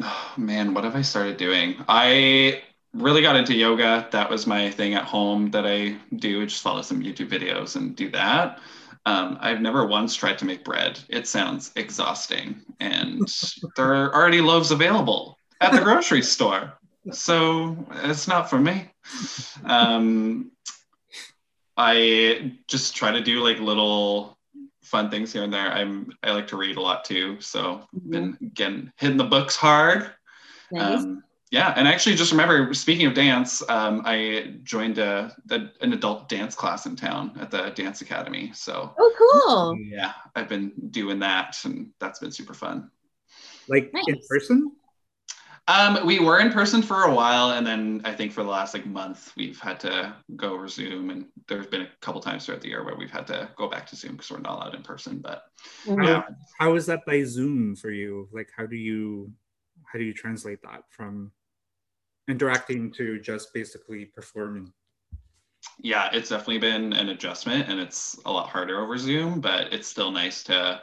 oh, 0.00 0.34
man, 0.38 0.72
what 0.72 0.84
have 0.84 0.94
I 0.94 1.02
started 1.02 1.36
doing? 1.36 1.76
I 1.88 2.62
really 2.96 3.22
got 3.22 3.36
into 3.36 3.54
yoga. 3.54 4.08
That 4.10 4.28
was 4.28 4.46
my 4.46 4.70
thing 4.70 4.94
at 4.94 5.04
home 5.04 5.50
that 5.50 5.66
I 5.66 5.96
do. 6.16 6.46
Just 6.46 6.62
follow 6.62 6.82
some 6.82 7.02
YouTube 7.02 7.28
videos 7.28 7.76
and 7.76 7.94
do 7.96 8.10
that. 8.10 8.60
Um, 9.04 9.38
I've 9.40 9.60
never 9.60 9.86
once 9.86 10.16
tried 10.16 10.38
to 10.38 10.44
make 10.44 10.64
bread. 10.64 10.98
It 11.08 11.28
sounds 11.28 11.70
exhausting, 11.76 12.60
and 12.80 13.28
there 13.76 13.94
are 13.94 14.14
already 14.14 14.40
loaves 14.40 14.72
available 14.72 15.38
at 15.60 15.72
the 15.72 15.80
grocery 15.80 16.22
store. 16.22 16.74
So 17.12 17.76
it's 18.02 18.26
not 18.26 18.50
for 18.50 18.58
me. 18.58 18.90
Um, 19.64 20.50
I 21.76 22.54
just 22.66 22.96
try 22.96 23.12
to 23.12 23.20
do 23.20 23.44
like 23.44 23.60
little 23.60 24.36
fun 24.82 25.10
things 25.10 25.32
here 25.32 25.44
and 25.44 25.52
there. 25.52 25.70
I'm 25.70 26.10
I 26.22 26.32
like 26.32 26.48
to 26.48 26.56
read 26.56 26.76
a 26.76 26.80
lot 26.80 27.04
too, 27.04 27.40
so 27.40 27.86
mm-hmm. 27.94 28.10
been 28.10 28.38
again 28.42 28.92
hitting 28.96 29.16
the 29.16 29.24
books 29.24 29.54
hard. 29.54 30.10
Nice. 30.72 31.02
Um, 31.02 31.22
yeah, 31.50 31.74
and 31.76 31.86
actually, 31.86 32.16
just 32.16 32.32
remember. 32.32 32.74
Speaking 32.74 33.06
of 33.06 33.14
dance, 33.14 33.62
um, 33.68 34.02
I 34.04 34.56
joined 34.64 34.98
a, 34.98 35.34
a, 35.50 35.68
an 35.80 35.92
adult 35.92 36.28
dance 36.28 36.56
class 36.56 36.86
in 36.86 36.96
town 36.96 37.36
at 37.40 37.52
the 37.52 37.70
dance 37.70 38.00
academy. 38.00 38.50
So 38.52 38.92
oh, 38.98 39.12
cool. 39.16 39.78
Yeah, 39.78 40.12
I've 40.34 40.48
been 40.48 40.72
doing 40.90 41.20
that, 41.20 41.56
and 41.64 41.90
that's 42.00 42.18
been 42.18 42.32
super 42.32 42.54
fun. 42.54 42.90
Like 43.68 43.92
nice. 43.92 44.04
in 44.08 44.20
person? 44.28 44.72
Um, 45.68 46.04
we 46.06 46.20
were 46.20 46.38
in 46.40 46.52
person 46.52 46.82
for 46.82 47.04
a 47.04 47.14
while, 47.14 47.50
and 47.50 47.64
then 47.64 48.00
I 48.04 48.12
think 48.12 48.32
for 48.32 48.42
the 48.42 48.50
last 48.50 48.74
like 48.74 48.86
month, 48.86 49.32
we've 49.36 49.58
had 49.60 49.78
to 49.80 50.14
go 50.34 50.52
over 50.52 50.66
Zoom, 50.66 51.10
and 51.10 51.26
there's 51.46 51.66
been 51.66 51.82
a 51.82 51.88
couple 52.00 52.20
times 52.20 52.46
throughout 52.46 52.60
the 52.60 52.68
year 52.68 52.84
where 52.84 52.96
we've 52.96 53.10
had 53.10 53.26
to 53.28 53.48
go 53.56 53.68
back 53.68 53.86
to 53.88 53.96
Zoom 53.96 54.12
because 54.12 54.32
we're 54.32 54.38
not 54.38 54.58
allowed 54.58 54.74
in 54.74 54.82
person. 54.82 55.18
But 55.18 55.42
mm-hmm. 55.84 56.02
yeah, 56.02 56.22
how 56.58 56.74
is 56.74 56.86
that 56.86 57.06
by 57.06 57.22
Zoom 57.22 57.76
for 57.76 57.90
you? 57.90 58.28
Like, 58.32 58.48
how 58.56 58.66
do 58.66 58.76
you 58.76 59.32
how 59.96 59.98
do 59.98 60.04
you 60.04 60.12
translate 60.12 60.60
that 60.60 60.82
from 60.90 61.32
interacting 62.28 62.92
to 62.92 63.18
just 63.18 63.54
basically 63.54 64.04
performing? 64.04 64.70
Yeah, 65.80 66.10
it's 66.12 66.28
definitely 66.28 66.58
been 66.58 66.92
an 66.92 67.08
adjustment, 67.08 67.70
and 67.70 67.80
it's 67.80 68.20
a 68.26 68.30
lot 68.30 68.50
harder 68.50 68.78
over 68.78 68.98
Zoom, 68.98 69.40
but 69.40 69.72
it's 69.72 69.88
still 69.88 70.10
nice 70.10 70.44
to 70.44 70.82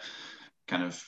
kind 0.68 0.82
of 0.82 1.08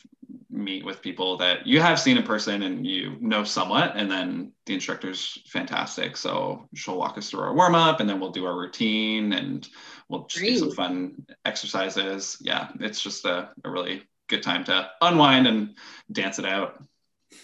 meet 0.52 0.86
with 0.86 1.02
people 1.02 1.36
that 1.38 1.66
you 1.66 1.82
have 1.82 2.00
seen 2.00 2.16
in 2.16 2.22
person 2.22 2.62
and 2.62 2.86
you 2.86 3.18
know 3.20 3.44
somewhat 3.44 3.94
and 3.96 4.10
then 4.10 4.52
the 4.66 4.74
instructor's 4.74 5.40
fantastic 5.48 6.18
so 6.18 6.68
she'll 6.74 6.98
walk 6.98 7.18
us 7.18 7.30
through 7.30 7.42
our 7.42 7.54
warm 7.54 7.76
up 7.76 8.00
and 8.00 8.10
then 8.10 8.20
we'll 8.20 8.32
do 8.32 8.46
our 8.46 8.58
routine 8.58 9.34
and 9.34 9.70
we'll 10.10 10.26
just 10.26 10.44
Great. 10.44 10.54
do 10.54 10.60
some 10.60 10.72
fun 10.72 11.26
exercises 11.46 12.38
yeah 12.42 12.70
it's 12.80 13.02
just 13.02 13.24
a, 13.26 13.50
a, 13.64 13.70
really 13.70 14.04
good 14.28 14.44
time 14.44 14.64
to 14.64 14.90
unwind 15.02 15.48
and 15.48 15.76
dance 16.12 16.40
it 16.40 16.46
out 16.46 16.82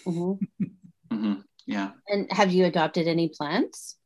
mm-hmm. 0.06 0.64
Mm-hmm. 1.14 1.40
yeah 1.66 1.90
and 2.08 2.30
have 2.30 2.52
you 2.52 2.64
adopted 2.64 3.06
any 3.06 3.28
plants 3.28 3.96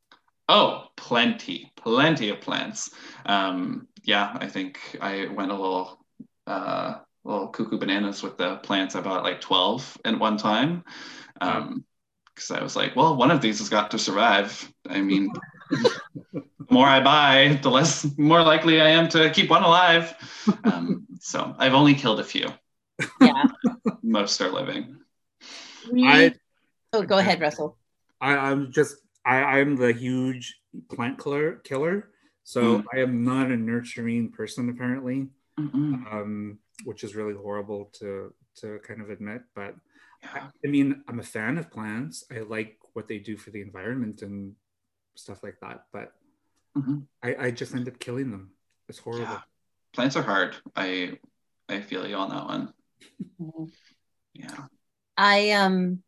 oh 0.49 0.87
plenty 0.95 1.71
plenty 1.75 2.29
of 2.29 2.41
plants 2.41 2.91
um, 3.25 3.87
yeah 4.03 4.37
i 4.39 4.47
think 4.47 4.79
i 5.01 5.27
went 5.27 5.51
a 5.51 5.55
little 5.55 5.99
uh, 6.47 6.99
little 7.27 7.49
cuckoo 7.49 7.77
bananas 7.77 8.23
with 8.23 8.37
the 8.37 8.55
plants. 8.57 8.95
I 8.95 9.01
bought 9.01 9.23
like 9.23 9.41
12 9.41 9.97
at 10.05 10.19
one 10.19 10.37
time. 10.37 10.83
Um, 11.41 11.83
because 12.33 12.51
I 12.51 12.61
was 12.61 12.75
like, 12.75 12.95
well, 12.95 13.15
one 13.15 13.31
of 13.31 13.41
these 13.41 13.57
has 13.59 13.69
got 13.69 13.89
to 13.91 13.99
survive. 13.99 14.71
I 14.87 15.01
mean, 15.01 15.31
the 15.71 16.43
more 16.69 16.85
I 16.85 16.99
buy, 16.99 17.59
the 17.63 17.71
less 17.71 18.05
more 18.15 18.43
likely 18.43 18.79
I 18.79 18.89
am 18.89 19.09
to 19.09 19.31
keep 19.31 19.49
one 19.49 19.63
alive. 19.63 20.13
Um, 20.63 21.07
so 21.19 21.55
I've 21.57 21.73
only 21.73 21.95
killed 21.95 22.19
a 22.19 22.23
few. 22.23 22.47
Yeah. 23.19 23.45
Most 24.03 24.39
are 24.41 24.51
living. 24.51 24.99
I, 25.95 26.33
oh, 26.93 27.03
go 27.03 27.17
ahead, 27.17 27.41
Russell. 27.41 27.77
I, 28.19 28.51
am 28.51 28.71
just 28.71 28.97
I, 29.25 29.37
I'm 29.59 29.75
the 29.75 29.93
huge 29.93 30.59
plant 30.89 31.21
killer 31.21 31.55
killer. 31.57 32.09
So 32.43 32.79
mm. 32.79 32.85
I 32.93 32.99
am 32.99 33.23
not 33.23 33.51
a 33.51 33.57
nurturing 33.57 34.31
person 34.31 34.69
apparently. 34.69 35.27
Mm-hmm. 35.59 36.07
Um, 36.11 36.59
which 36.83 37.03
is 37.03 37.15
really 37.15 37.33
horrible 37.33 37.89
to 37.93 38.33
to 38.61 38.79
kind 38.79 39.01
of 39.01 39.09
admit. 39.09 39.41
But 39.55 39.75
yeah. 40.23 40.29
I, 40.33 40.39
I, 40.65 40.69
mean, 40.69 41.03
I'm 41.07 41.19
a 41.19 41.23
fan 41.23 41.57
of 41.57 41.71
plants. 41.71 42.23
I 42.31 42.39
like 42.39 42.77
what 42.93 43.07
they 43.07 43.19
do 43.19 43.37
for 43.37 43.51
the 43.51 43.61
environment 43.61 44.21
and 44.21 44.53
stuff 45.15 45.43
like 45.43 45.57
that. 45.61 45.85
But 45.91 46.13
mm-hmm. 46.77 46.99
I, 47.23 47.47
I 47.47 47.51
just 47.51 47.75
end 47.75 47.87
up 47.87 47.99
killing 47.99 48.31
them. 48.31 48.51
It's 48.87 48.99
horrible. 48.99 49.25
Yeah. 49.25 49.41
Plants 49.93 50.15
are 50.15 50.23
hard. 50.23 50.55
I 50.75 51.17
I 51.67 51.81
feel 51.81 52.07
you 52.07 52.15
on 52.15 52.29
that 52.29 52.45
one. 52.45 52.73
Mm-hmm. 53.41 53.65
Yeah. 54.33 54.65
I 55.17 55.51
um 55.51 56.03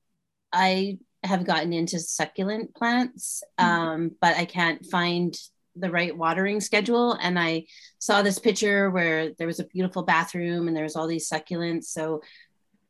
I 0.51 0.99
have 1.23 1.45
gotten 1.45 1.73
into 1.73 1.99
succulent 1.99 2.73
plants, 2.75 3.43
mm-hmm. 3.59 3.69
um, 3.69 4.11
but 4.21 4.37
I 4.37 4.45
can't 4.45 4.85
find 4.85 5.35
the 5.75 5.91
right 5.91 6.15
watering 6.15 6.59
schedule. 6.61 7.13
And 7.13 7.37
i 7.39 7.65
saw 7.99 8.21
this 8.21 8.39
picture 8.39 8.89
where 8.89 9.33
there 9.33 9.47
was 9.47 9.59
a 9.59 9.65
beautiful 9.65 10.03
bathroom 10.03 10.67
and 10.67 10.75
there 10.75 10.83
was 10.83 10.95
all 10.95 11.07
these 11.07 11.29
succulents. 11.29 11.85
So 11.85 12.21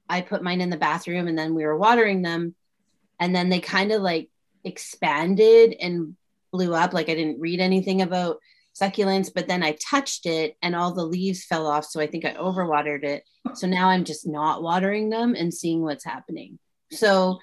i 0.07 0.21
put 0.21 0.43
mine 0.43 0.61
in 0.61 0.69
the 0.69 0.77
bathroom 0.77 1.27
and 1.27 1.37
then 1.37 1.53
we 1.53 1.65
were 1.65 1.77
watering 1.77 2.21
them. 2.21 2.55
And 3.19 3.35
then 3.35 3.49
they 3.49 3.59
kind 3.59 3.91
of 3.91 4.01
like 4.01 4.29
expanded 4.63 5.75
and 5.79 6.15
blew 6.51 6.73
up. 6.73 6.93
Like 6.93 7.09
i 7.09 7.15
didn't 7.15 7.39
read 7.39 7.59
anything 7.59 8.01
about 8.01 8.39
succulents 8.79 9.29
but 9.33 9.47
then 9.47 9.63
i 9.63 9.75
touched 9.89 10.25
it 10.25 10.55
and 10.61 10.75
all 10.75 10.93
the 10.93 11.05
leaves 11.05 11.43
fell 11.43 11.67
off 11.67 11.85
so 11.85 11.99
i 11.99 12.07
think 12.07 12.25
i 12.25 12.33
overwatered 12.33 13.03
it 13.03 13.23
so 13.53 13.67
now 13.67 13.89
i'm 13.89 14.03
just 14.03 14.27
not 14.27 14.63
watering 14.63 15.09
them 15.09 15.35
and 15.35 15.53
seeing 15.53 15.81
what's 15.81 16.05
happening 16.05 16.57
so 16.91 17.39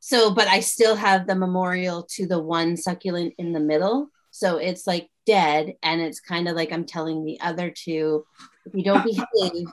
so 0.00 0.32
but 0.32 0.48
i 0.48 0.60
still 0.60 0.96
have 0.96 1.26
the 1.26 1.34
memorial 1.34 2.06
to 2.10 2.26
the 2.26 2.38
one 2.38 2.76
succulent 2.76 3.34
in 3.38 3.52
the 3.52 3.60
middle 3.60 4.08
so 4.30 4.56
it's 4.56 4.84
like 4.84 5.08
dead. 5.26 5.74
And 5.82 6.00
it's 6.00 6.20
kind 6.20 6.48
of 6.48 6.56
like 6.56 6.72
I'm 6.72 6.84
telling 6.84 7.24
the 7.24 7.40
other 7.40 7.70
two, 7.70 8.24
if 8.66 8.74
you 8.74 8.84
don't 8.84 9.04
behave, 9.04 9.66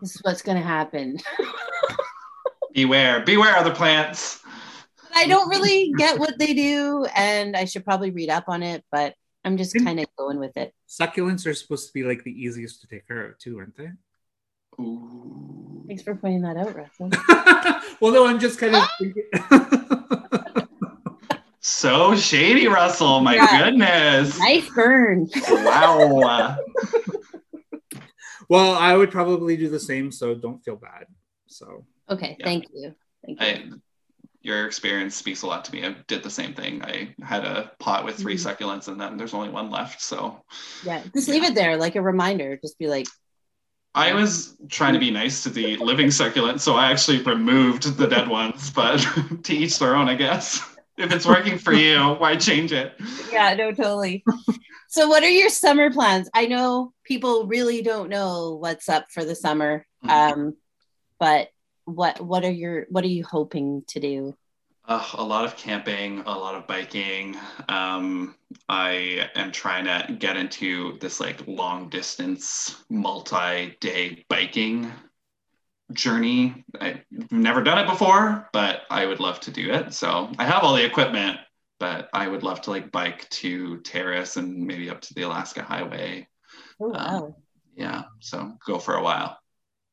this 0.00 0.14
is 0.14 0.20
what's 0.22 0.42
going 0.42 0.58
to 0.58 0.64
happen. 0.64 1.18
beware, 2.74 3.20
beware 3.20 3.56
other 3.56 3.74
plants. 3.74 4.40
I 5.14 5.26
don't 5.26 5.50
really 5.50 5.92
get 5.98 6.18
what 6.18 6.38
they 6.38 6.54
do. 6.54 7.06
And 7.14 7.54
I 7.54 7.66
should 7.66 7.84
probably 7.84 8.10
read 8.10 8.30
up 8.30 8.44
on 8.48 8.62
it, 8.62 8.82
but 8.90 9.14
I'm 9.44 9.56
just 9.56 9.76
kind 9.76 9.98
of 9.98 10.06
going 10.16 10.38
with 10.38 10.56
it. 10.56 10.74
Succulents 10.88 11.46
are 11.46 11.54
supposed 11.54 11.88
to 11.88 11.92
be 11.92 12.04
like 12.04 12.22
the 12.24 12.30
easiest 12.30 12.80
to 12.82 12.86
take 12.86 13.06
care 13.08 13.26
of, 13.26 13.38
too, 13.38 13.58
aren't 13.58 13.76
they? 13.76 13.90
Ooh. 14.80 15.84
Thanks 15.86 16.02
for 16.02 16.14
pointing 16.14 16.42
that 16.42 16.56
out, 16.56 16.74
Russell. 16.74 17.10
well, 18.00 18.12
no, 18.12 18.26
I'm 18.26 18.38
just 18.38 18.58
kind 18.58 18.76
of. 18.76 18.88
So 21.64 22.16
shady, 22.16 22.66
Russell. 22.66 23.20
My 23.20 23.36
yeah. 23.36 23.64
goodness. 23.64 24.36
Nice 24.38 24.68
burn. 24.74 25.28
Wow. 25.48 26.56
well, 28.48 28.74
I 28.74 28.96
would 28.96 29.12
probably 29.12 29.56
do 29.56 29.68
the 29.68 29.78
same, 29.78 30.10
so 30.10 30.34
don't 30.34 30.62
feel 30.64 30.74
bad. 30.74 31.06
So 31.46 31.84
okay, 32.10 32.36
yeah. 32.38 32.44
thank 32.44 32.66
you. 32.74 32.94
Thank 33.24 33.40
you. 33.40 33.46
I, 33.46 33.70
your 34.42 34.66
experience 34.66 35.14
speaks 35.14 35.42
a 35.42 35.46
lot 35.46 35.64
to 35.64 35.72
me. 35.72 35.84
I 35.86 35.94
did 36.08 36.22
the 36.22 36.30
same 36.30 36.52
thing. 36.52 36.82
I 36.82 37.14
had 37.22 37.44
a 37.44 37.72
pot 37.78 38.04
with 38.04 38.16
3 38.16 38.34
mm-hmm. 38.34 38.48
succulents 38.48 38.88
and 38.88 39.00
then 39.00 39.16
there's 39.16 39.34
only 39.34 39.48
one 39.48 39.70
left. 39.70 40.02
So 40.02 40.42
yeah, 40.84 41.02
just 41.14 41.28
leave 41.28 41.44
it 41.44 41.54
there 41.54 41.76
like 41.76 41.96
a 41.96 42.02
reminder. 42.02 42.56
Just 42.56 42.78
be 42.78 42.88
like, 42.88 43.06
I 43.94 44.14
was 44.14 44.56
trying 44.68 44.94
to 44.94 44.98
be 44.98 45.10
nice 45.10 45.42
to 45.42 45.50
the 45.50 45.76
living 45.76 46.06
succulents, 46.06 46.60
so 46.60 46.76
I 46.76 46.90
actually 46.90 47.22
removed 47.22 47.96
the 47.98 48.06
dead 48.06 48.26
ones, 48.40 48.70
but 48.70 49.06
to 49.42 49.54
each 49.54 49.78
their 49.78 49.96
own, 49.96 50.08
I 50.08 50.14
guess 50.14 50.66
if 50.96 51.12
it's 51.12 51.26
working 51.26 51.58
for 51.58 51.72
you, 51.72 52.14
why 52.14 52.36
change 52.36 52.72
it? 52.72 52.94
Yeah, 53.30 53.54
no, 53.54 53.72
totally. 53.72 54.24
so, 54.88 55.08
what 55.08 55.22
are 55.22 55.28
your 55.28 55.50
summer 55.50 55.90
plans? 55.90 56.30
I 56.34 56.46
know 56.46 56.92
people 57.04 57.46
really 57.46 57.82
don't 57.82 58.08
know 58.08 58.56
what's 58.60 58.88
up 58.88 59.06
for 59.10 59.24
the 59.24 59.34
summer, 59.34 59.86
mm-hmm. 60.04 60.40
um, 60.40 60.56
but 61.18 61.48
what 61.84 62.20
what 62.20 62.44
are 62.44 62.50
your 62.50 62.86
what 62.90 63.04
are 63.04 63.08
you 63.08 63.24
hoping 63.24 63.84
to 63.88 64.00
do? 64.00 64.34
Uh, 64.84 65.06
a 65.14 65.22
lot 65.22 65.44
of 65.44 65.56
camping, 65.56 66.20
a 66.26 66.38
lot 66.38 66.56
of 66.56 66.66
biking. 66.66 67.36
Um, 67.68 68.34
I 68.68 69.30
am 69.36 69.52
trying 69.52 69.84
to 69.84 70.12
get 70.14 70.36
into 70.36 70.98
this 70.98 71.20
like 71.20 71.46
long 71.46 71.88
distance, 71.88 72.84
multi 72.90 73.76
day 73.80 74.24
biking 74.28 74.92
journey. 75.92 76.64
I've 76.80 77.00
never 77.30 77.62
done 77.62 77.78
it 77.78 77.88
before, 77.88 78.48
but 78.52 78.82
I 78.90 79.06
would 79.06 79.20
love 79.20 79.40
to 79.40 79.50
do 79.50 79.70
it. 79.72 79.92
So 79.94 80.32
I 80.38 80.44
have 80.44 80.64
all 80.64 80.74
the 80.74 80.84
equipment, 80.84 81.38
but 81.78 82.08
I 82.12 82.26
would 82.26 82.42
love 82.42 82.60
to 82.62 82.70
like 82.70 82.90
bike 82.90 83.28
to 83.30 83.78
Terrace 83.80 84.36
and 84.36 84.66
maybe 84.66 84.90
up 84.90 85.00
to 85.02 85.14
the 85.14 85.22
Alaska 85.22 85.62
Highway. 85.62 86.28
Oh, 86.80 86.88
wow. 86.88 87.24
Um, 87.26 87.34
yeah, 87.74 88.02
so 88.20 88.52
go 88.66 88.78
for 88.78 88.96
a 88.96 89.02
while, 89.02 89.38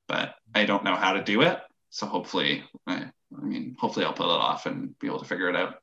but 0.07 0.35
I 0.53 0.65
don't 0.65 0.83
know 0.83 0.95
how 0.95 1.13
to 1.13 1.23
do 1.23 1.41
it. 1.41 1.59
So 1.89 2.05
hopefully 2.05 2.63
I 2.87 3.11
I 3.37 3.43
mean, 3.43 3.75
hopefully 3.79 4.05
I'll 4.05 4.13
pull 4.13 4.31
it 4.33 4.39
off 4.39 4.65
and 4.65 4.97
be 4.99 5.07
able 5.07 5.19
to 5.19 5.25
figure 5.25 5.49
it 5.49 5.55
out. 5.55 5.75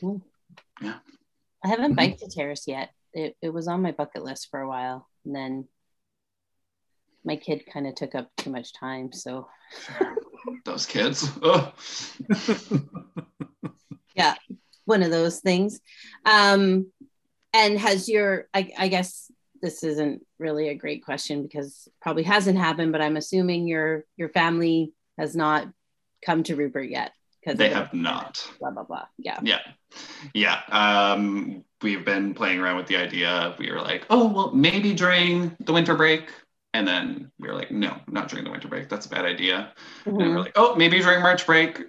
Cool. 0.00 0.22
Yeah. 0.80 0.98
I 1.64 1.68
haven't 1.68 1.92
Mhm. 1.92 1.96
biked 1.96 2.20
to 2.20 2.28
Terrace 2.28 2.66
yet. 2.66 2.90
It, 3.12 3.36
it 3.42 3.50
was 3.50 3.66
on 3.66 3.82
my 3.82 3.92
bucket 3.92 4.22
list 4.22 4.48
for 4.50 4.60
a 4.60 4.68
while. 4.68 5.08
And 5.24 5.34
then 5.34 5.68
my 7.24 7.36
kid 7.36 7.64
kind 7.72 7.86
of 7.86 7.94
took 7.96 8.14
up 8.14 8.30
too 8.36 8.50
much 8.50 8.72
time. 8.74 9.12
So 9.12 9.48
Those 10.64 10.86
kids. 10.86 11.28
yeah 14.14 14.34
one 14.84 15.02
of 15.02 15.10
those 15.10 15.40
things. 15.40 15.80
Um, 16.24 16.92
and 17.52 17.78
has 17.78 18.08
your, 18.08 18.46
I, 18.54 18.70
I 18.78 18.88
guess 18.88 19.30
this 19.62 19.82
isn't 19.82 20.24
really 20.38 20.68
a 20.68 20.74
great 20.74 21.04
question 21.04 21.42
because 21.42 21.88
probably 22.00 22.22
hasn't 22.24 22.58
happened, 22.58 22.92
but 22.92 23.00
I'm 23.02 23.16
assuming 23.16 23.66
your 23.66 24.04
your 24.16 24.28
family 24.30 24.92
has 25.18 25.34
not 25.36 25.66
come 26.24 26.42
to 26.44 26.56
Rupert 26.56 26.88
yet. 26.90 27.12
Because 27.40 27.58
They 27.58 27.68
have 27.70 27.94
not. 27.94 28.44
blah 28.58 28.70
blah 28.70 28.82
blah. 28.82 29.04
Yeah. 29.18 29.38
Yeah. 29.42 29.60
Yeah. 30.34 30.60
Um, 30.70 31.64
we've 31.80 32.04
been 32.04 32.34
playing 32.34 32.58
around 32.58 32.76
with 32.76 32.86
the 32.88 32.96
idea. 32.96 33.54
We 33.58 33.70
were 33.70 33.80
like, 33.80 34.04
oh, 34.10 34.26
well, 34.32 34.50
maybe 34.52 34.94
during 34.94 35.56
the 35.60 35.72
winter 35.72 35.94
break. 35.94 36.24
And 36.74 36.86
then 36.86 37.30
we 37.38 37.48
were 37.48 37.54
like, 37.54 37.70
no, 37.70 37.96
not 38.08 38.28
during 38.28 38.44
the 38.44 38.50
winter 38.50 38.68
break. 38.68 38.88
That's 38.88 39.06
a 39.06 39.08
bad 39.08 39.24
idea. 39.24 39.72
And 40.04 40.16
Mhm. 40.16 40.18
we're 40.34 40.40
like, 40.40 40.52
oh, 40.56 40.74
maybe 40.74 40.98
during 41.00 41.22
March 41.22 41.46
break. 41.46 41.80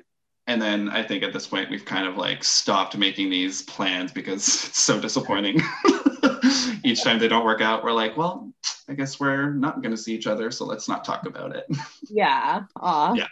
And 0.45 0.61
then 0.61 0.87
I 0.89 1.03
think 1.03 1.23
at 1.23 1.33
this 1.33 1.47
point 1.47 1.69
we've 1.69 1.83
kind 1.83 2.07
of 2.07 2.15
like 2.15 2.43
stopped 2.43 2.95
making 2.95 3.29
these 3.29 3.63
plans 3.63 4.11
because 4.13 4.47
it's 4.67 4.81
so 4.81 4.99
disappointing. 4.99 5.59
Each 6.83 7.03
time 7.03 7.19
they 7.19 7.27
don't 7.27 7.45
work 7.45 7.61
out, 7.61 7.83
we're 7.83 7.91
like, 7.93 8.15
well, 8.17 8.51
I 8.89 8.93
guess 8.93 9.19
we're 9.19 9.51
not 9.53 9.81
going 9.81 9.91
to 9.91 9.97
see 9.97 10.13
each 10.15 10.27
other, 10.27 10.49
so 10.51 10.65
let's 10.65 10.87
not 10.87 11.03
talk 11.03 11.25
about 11.25 11.55
it. 11.55 11.65
Yeah. 12.09 12.63
Aw. 12.77 13.13
Yeah. 13.15 13.27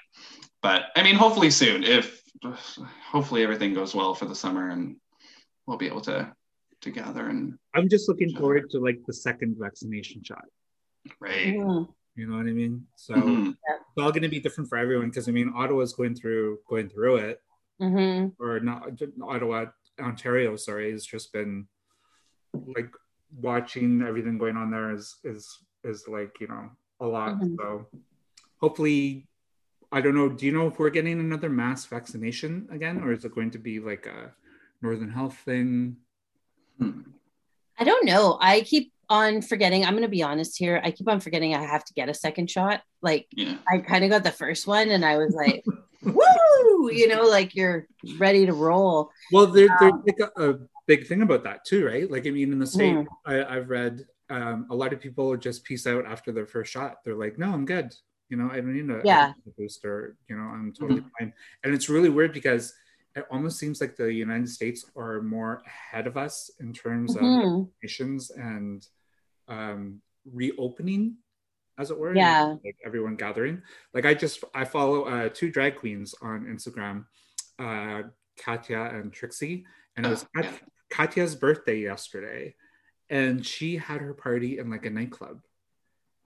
But 0.61 0.85
I 0.95 1.03
mean, 1.03 1.15
hopefully 1.15 1.49
soon. 1.49 1.83
If 1.83 2.21
hopefully 3.09 3.43
everything 3.43 3.73
goes 3.73 3.95
well 3.95 4.13
for 4.13 4.25
the 4.25 4.35
summer, 4.35 4.69
and 4.69 4.97
we'll 5.65 5.77
be 5.77 5.87
able 5.87 6.01
to 6.01 6.33
to 6.81 6.91
gather 6.91 7.29
and 7.29 7.57
I'm 7.73 7.87
just 7.89 8.07
looking 8.09 8.35
forward 8.35 8.69
to 8.71 8.79
like 8.79 8.99
the 9.07 9.13
second 9.13 9.55
vaccination 9.57 10.23
shot. 10.23 10.43
right. 11.21 11.55
Mhm. 11.55 11.87
You 12.15 12.27
know 12.27 12.37
what 12.37 12.47
I 12.47 12.51
mean? 12.53 12.85
So 12.95 13.13
Mhm. 13.15 13.49
it's 13.69 13.97
all 13.97 14.11
going 14.11 14.23
to 14.23 14.29
be 14.29 14.39
different 14.39 14.69
for 14.69 14.77
everyone 14.77 15.07
because 15.09 15.27
I 15.29 15.31
mean, 15.31 15.53
Ottawa's 15.55 15.93
going 15.93 16.15
through 16.15 16.59
going 16.69 16.89
through 16.89 17.17
it, 17.17 17.41
Mhm. 17.81 18.33
or 18.39 18.59
not 18.59 18.91
Ottawa, 19.21 19.65
Ontario. 19.99 20.55
Sorry, 20.57 20.91
has 20.91 21.05
just 21.05 21.31
been 21.33 21.67
like 22.53 22.91
watching 23.41 24.01
everything 24.01 24.37
going 24.37 24.57
on 24.57 24.71
there 24.71 24.91
is 24.91 25.15
is 25.23 25.59
is 25.83 26.07
like 26.07 26.39
you 26.39 26.47
know 26.47 26.69
a 26.99 27.07
lot. 27.07 27.35
Mhm. 27.35 27.55
So 27.57 27.87
hopefully, 28.59 29.27
I 29.91 30.01
don't 30.01 30.15
know. 30.15 30.29
Do 30.29 30.45
you 30.45 30.51
know 30.51 30.67
if 30.67 30.79
we're 30.79 30.89
getting 30.89 31.19
another 31.19 31.49
mass 31.49 31.85
vaccination 31.85 32.67
again, 32.71 33.03
or 33.03 33.11
is 33.11 33.25
it 33.25 33.35
going 33.35 33.51
to 33.51 33.59
be 33.59 33.79
like 33.79 34.05
a 34.05 34.33
Northern 34.81 35.11
Health 35.11 35.37
thing? 35.45 35.97
Hmm. 36.79 37.01
I 37.77 37.83
don't 37.83 38.05
know. 38.05 38.37
I 38.39 38.61
keep 38.61 38.93
on 39.09 39.41
forgetting. 39.41 39.83
I'm 39.85 39.91
going 39.93 40.03
to 40.03 40.07
be 40.09 40.23
honest 40.23 40.57
here. 40.57 40.81
I 40.83 40.91
keep 40.91 41.07
on 41.07 41.19
forgetting 41.19 41.53
I 41.53 41.61
have 41.63 41.83
to 41.85 41.93
get 41.93 42.09
a 42.09 42.13
second 42.13 42.49
shot. 42.49 42.81
Like 43.01 43.27
Yeah. 43.31 43.57
I 43.71 43.79
kind 43.79 44.03
of 44.03 44.09
got 44.09 44.23
the 44.23 44.31
first 44.31 44.65
one 44.65 44.89
and 44.89 45.05
I 45.05 45.17
was 45.17 45.33
like, 45.43 45.63
woo, 46.01 46.89
you 46.91 47.07
know, 47.07 47.23
like 47.23 47.53
you're 47.55 47.87
ready 48.17 48.45
to 48.45 48.53
roll. 48.53 49.11
Well, 49.31 49.47
there, 49.47 49.67
there's 49.79 49.93
like 50.07 50.19
a, 50.19 50.51
a 50.51 50.57
big 50.87 51.07
thing 51.07 51.21
about 51.21 51.43
that 51.43 51.65
too, 51.65 51.85
right? 51.85 52.09
Like, 52.09 52.27
I 52.27 52.31
mean, 52.31 52.51
in 52.51 52.59
the 52.59 52.67
state. 52.67 53.05
I, 53.25 53.43
I've 53.43 53.69
read 53.69 54.05
um, 54.29 54.67
a 54.69 54.75
lot 54.75 54.93
of 54.93 54.99
people 54.99 55.35
just 55.37 55.63
peace 55.63 55.85
out 55.87 56.05
after 56.05 56.31
their 56.31 56.45
first 56.45 56.71
shot. 56.71 56.97
They're 57.03 57.15
like, 57.15 57.37
no, 57.37 57.51
I'm 57.51 57.65
good. 57.65 57.93
You 58.29 58.37
know, 58.37 58.49
I 58.51 58.55
don't 58.57 58.73
need 58.73 58.89
a, 58.89 59.01
Yeah. 59.05 59.33
a 59.47 59.49
booster. 59.51 60.15
You 60.29 60.35
know, 60.37 60.43
I'm 60.43 60.73
totally 60.73 61.03
fine. 61.19 61.31
And 61.63 61.73
it's 61.73 61.89
really 61.89 62.09
weird 62.09 62.33
because 62.33 62.73
it 63.15 63.25
almost 63.31 63.59
seems 63.59 63.79
like 63.79 63.95
the 63.95 64.11
United 64.11 64.49
States 64.49 64.85
are 64.95 65.21
more 65.21 65.61
ahead 65.65 66.07
of 66.07 66.17
us 66.17 66.49
in 66.59 66.73
terms 66.73 67.15
of 67.15 67.21
Mhm. 67.21 67.69
nations 67.83 68.31
and 68.31 68.85
um, 69.47 70.01
reopening, 70.33 71.17
as 71.77 71.91
it 71.91 71.97
were. 71.99 72.15
Yeah. 72.15 72.55
Like 72.63 72.77
everyone 72.83 73.15
gathering. 73.15 73.61
Like 73.93 74.05
I 74.05 74.13
just 74.15 74.43
I 74.55 74.65
follow 74.65 75.03
uh, 75.03 75.29
two 75.29 75.51
drag 75.51 75.75
queens 75.75 76.15
on 76.21 76.45
Instagram, 76.45 77.05
uh, 77.59 78.09
Katya 78.43 78.81
and 78.93 79.13
Trixie, 79.13 79.65
and 79.95 80.05
it 80.05 80.09
was 80.09 80.25
Kat-. 80.35 80.61
Katya's 80.95 81.35
birthday 81.35 81.79
yesterday, 81.79 82.55
and 83.09 83.45
she 83.45 83.75
had 83.75 83.99
her 83.99 84.13
party 84.13 84.59
in 84.59 84.69
like 84.69 84.85
a 84.85 84.89
nightclub. 84.89 85.41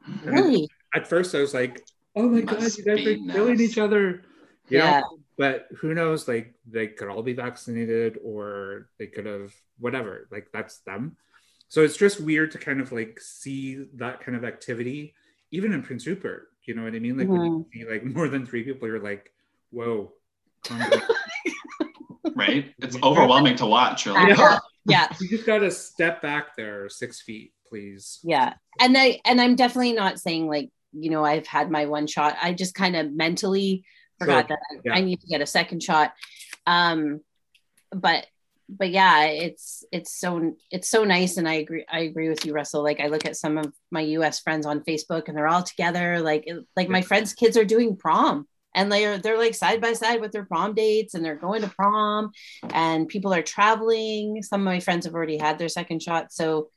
And 0.06 0.32
Really? 0.32 0.70
at 0.94 1.08
first, 1.08 1.34
I 1.34 1.42
was 1.42 1.54
like, 1.54 1.84
"Oh 2.16 2.30
my 2.30 2.42
god, 2.42 2.62
you 2.78 2.84
guys 2.84 2.88
are 2.88 2.96
be 2.96 3.28
killing 3.32 3.60
each 3.60 3.78
other." 3.80 4.24
You 4.70 4.78
Yeah. 4.78 5.00
know? 5.00 5.20
But 5.38 5.68
who 5.78 5.96
knows? 5.96 6.28
Like 6.28 6.54
they 6.68 6.88
could 6.88 7.08
all 7.08 7.24
be 7.24 7.34
vaccinated, 7.34 8.20
or 8.24 8.90
they 9.00 9.08
could 9.08 9.26
have 9.26 9.56
whatever. 9.80 10.28
Like 10.32 10.52
that's 10.54 10.80
them. 10.80 11.18
So 11.70 11.84
it's 11.84 11.98
just 11.98 12.20
weird 12.20 12.52
to 12.52 12.60
kind 12.60 12.80
of 12.80 12.92
like 12.92 13.20
see 13.20 13.86
that 13.96 14.22
kind 14.22 14.38
of 14.38 14.44
activity, 14.44 15.16
even 15.52 15.74
in 15.74 15.82
Prince 15.82 16.06
Rupert. 16.06 16.50
You 16.64 16.76
know 16.76 16.84
what 16.84 16.94
I 16.94 17.00
mean? 17.00 17.18
Like 17.18 17.28
when 17.28 17.42
you 17.42 17.52
mm-hmm. 17.52 17.80
see 17.80 17.90
like 17.90 18.04
more 18.06 18.28
than 18.28 18.46
three 18.46 18.64
people, 18.64 18.88
you're 18.88 19.00
like, 19.00 19.32
"Whoa." 19.72 20.14
calm 22.40 22.48
down." 22.48 22.56
Right. 22.56 22.74
It's 22.80 22.98
overwhelming 23.04 23.56
to 23.58 23.66
watch. 23.66 24.06
You're 24.06 24.16
like, 24.16 24.38
Yeah. 24.38 24.60
yeah. 24.86 25.08
you 25.20 25.28
just 25.30 25.46
gotta 25.46 25.70
step 25.72 26.22
back 26.22 26.56
there 26.56 26.90
six 26.90 27.22
feet, 27.22 27.54
please. 27.68 28.20
Yeah. 28.24 28.54
And 28.80 28.98
I 28.98 29.20
and 29.26 29.40
I'm 29.42 29.56
definitely 29.56 29.94
not 29.94 30.20
saying 30.20 30.48
like, 30.48 30.70
you 30.94 31.10
know, 31.12 31.24
I've 31.24 31.48
had 31.48 31.70
my 31.70 31.86
one 31.86 32.08
shot. 32.08 32.38
I 32.42 32.54
just 32.54 32.74
kind 32.76 32.96
of 32.96 33.12
mentally 33.12 33.84
forgot 34.20 34.48
Sure. 34.48 34.58
that 34.74 34.82
Yeah. 34.86 34.94
I 34.96 35.02
need 35.02 35.22
to 35.22 35.28
get 35.28 35.42
a 35.42 35.46
second 35.46 35.84
shot. 35.84 36.14
Um 36.66 37.22
but 37.92 38.26
but 38.72 38.92
yeah, 38.92 39.26
it's 39.26 39.84
it's 39.92 40.14
so 40.20 40.56
it's 40.72 40.90
so 40.90 41.04
nice 41.04 41.38
and 41.38 41.48
I 41.50 41.56
agree 41.56 41.86
I 41.92 42.02
agree 42.02 42.30
with 42.30 42.46
you 42.46 42.54
Russell. 42.54 42.84
Like 42.84 43.00
I 43.00 43.08
look 43.08 43.26
at 43.26 43.36
some 43.38 43.58
of 43.58 43.74
my 43.92 44.02
US 44.18 44.40
friends 44.40 44.66
on 44.66 44.82
Facebook 44.84 45.28
and 45.28 45.36
they're 45.36 45.48
all 45.48 45.64
together 45.64 46.20
like 46.22 46.44
it- 46.46 46.66
like 46.76 46.88
my 46.90 47.02
friends 47.02 47.34
kids 47.34 47.58
are 47.58 47.66
doing 47.66 47.96
prom 47.98 48.48
and 48.76 48.92
they're 48.92 49.18
they're 49.18 49.38
like 49.38 49.56
side 49.56 49.82
by 49.82 49.94
side 49.94 50.22
with 50.22 50.32
their 50.32 50.46
prom 50.46 50.74
dates 50.74 51.14
and 51.14 51.24
they're 51.24 51.36
going 51.36 51.62
to 51.62 51.70
prom 51.70 52.32
and 52.74 53.08
people 53.08 53.34
are 53.34 53.42
traveling. 53.42 54.42
Some 54.44 54.62
of 54.62 54.66
my 54.66 54.80
friends 54.80 55.06
have 55.06 55.16
already 55.16 55.38
had 55.38 55.58
their 55.58 55.70
second 55.70 56.02
shot. 56.02 56.32
So 56.32 56.70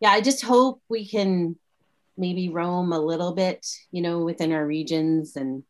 yeah, 0.00 0.10
I 0.10 0.20
just 0.20 0.42
hope 0.42 0.82
we 0.88 1.06
can 1.06 1.56
maybe 2.16 2.48
roam 2.50 2.92
a 2.92 3.00
little 3.00 3.32
bit, 3.32 3.66
you 3.90 4.02
know, 4.02 4.20
within 4.20 4.52
our 4.52 4.66
regions 4.66 5.36
and 5.36 5.64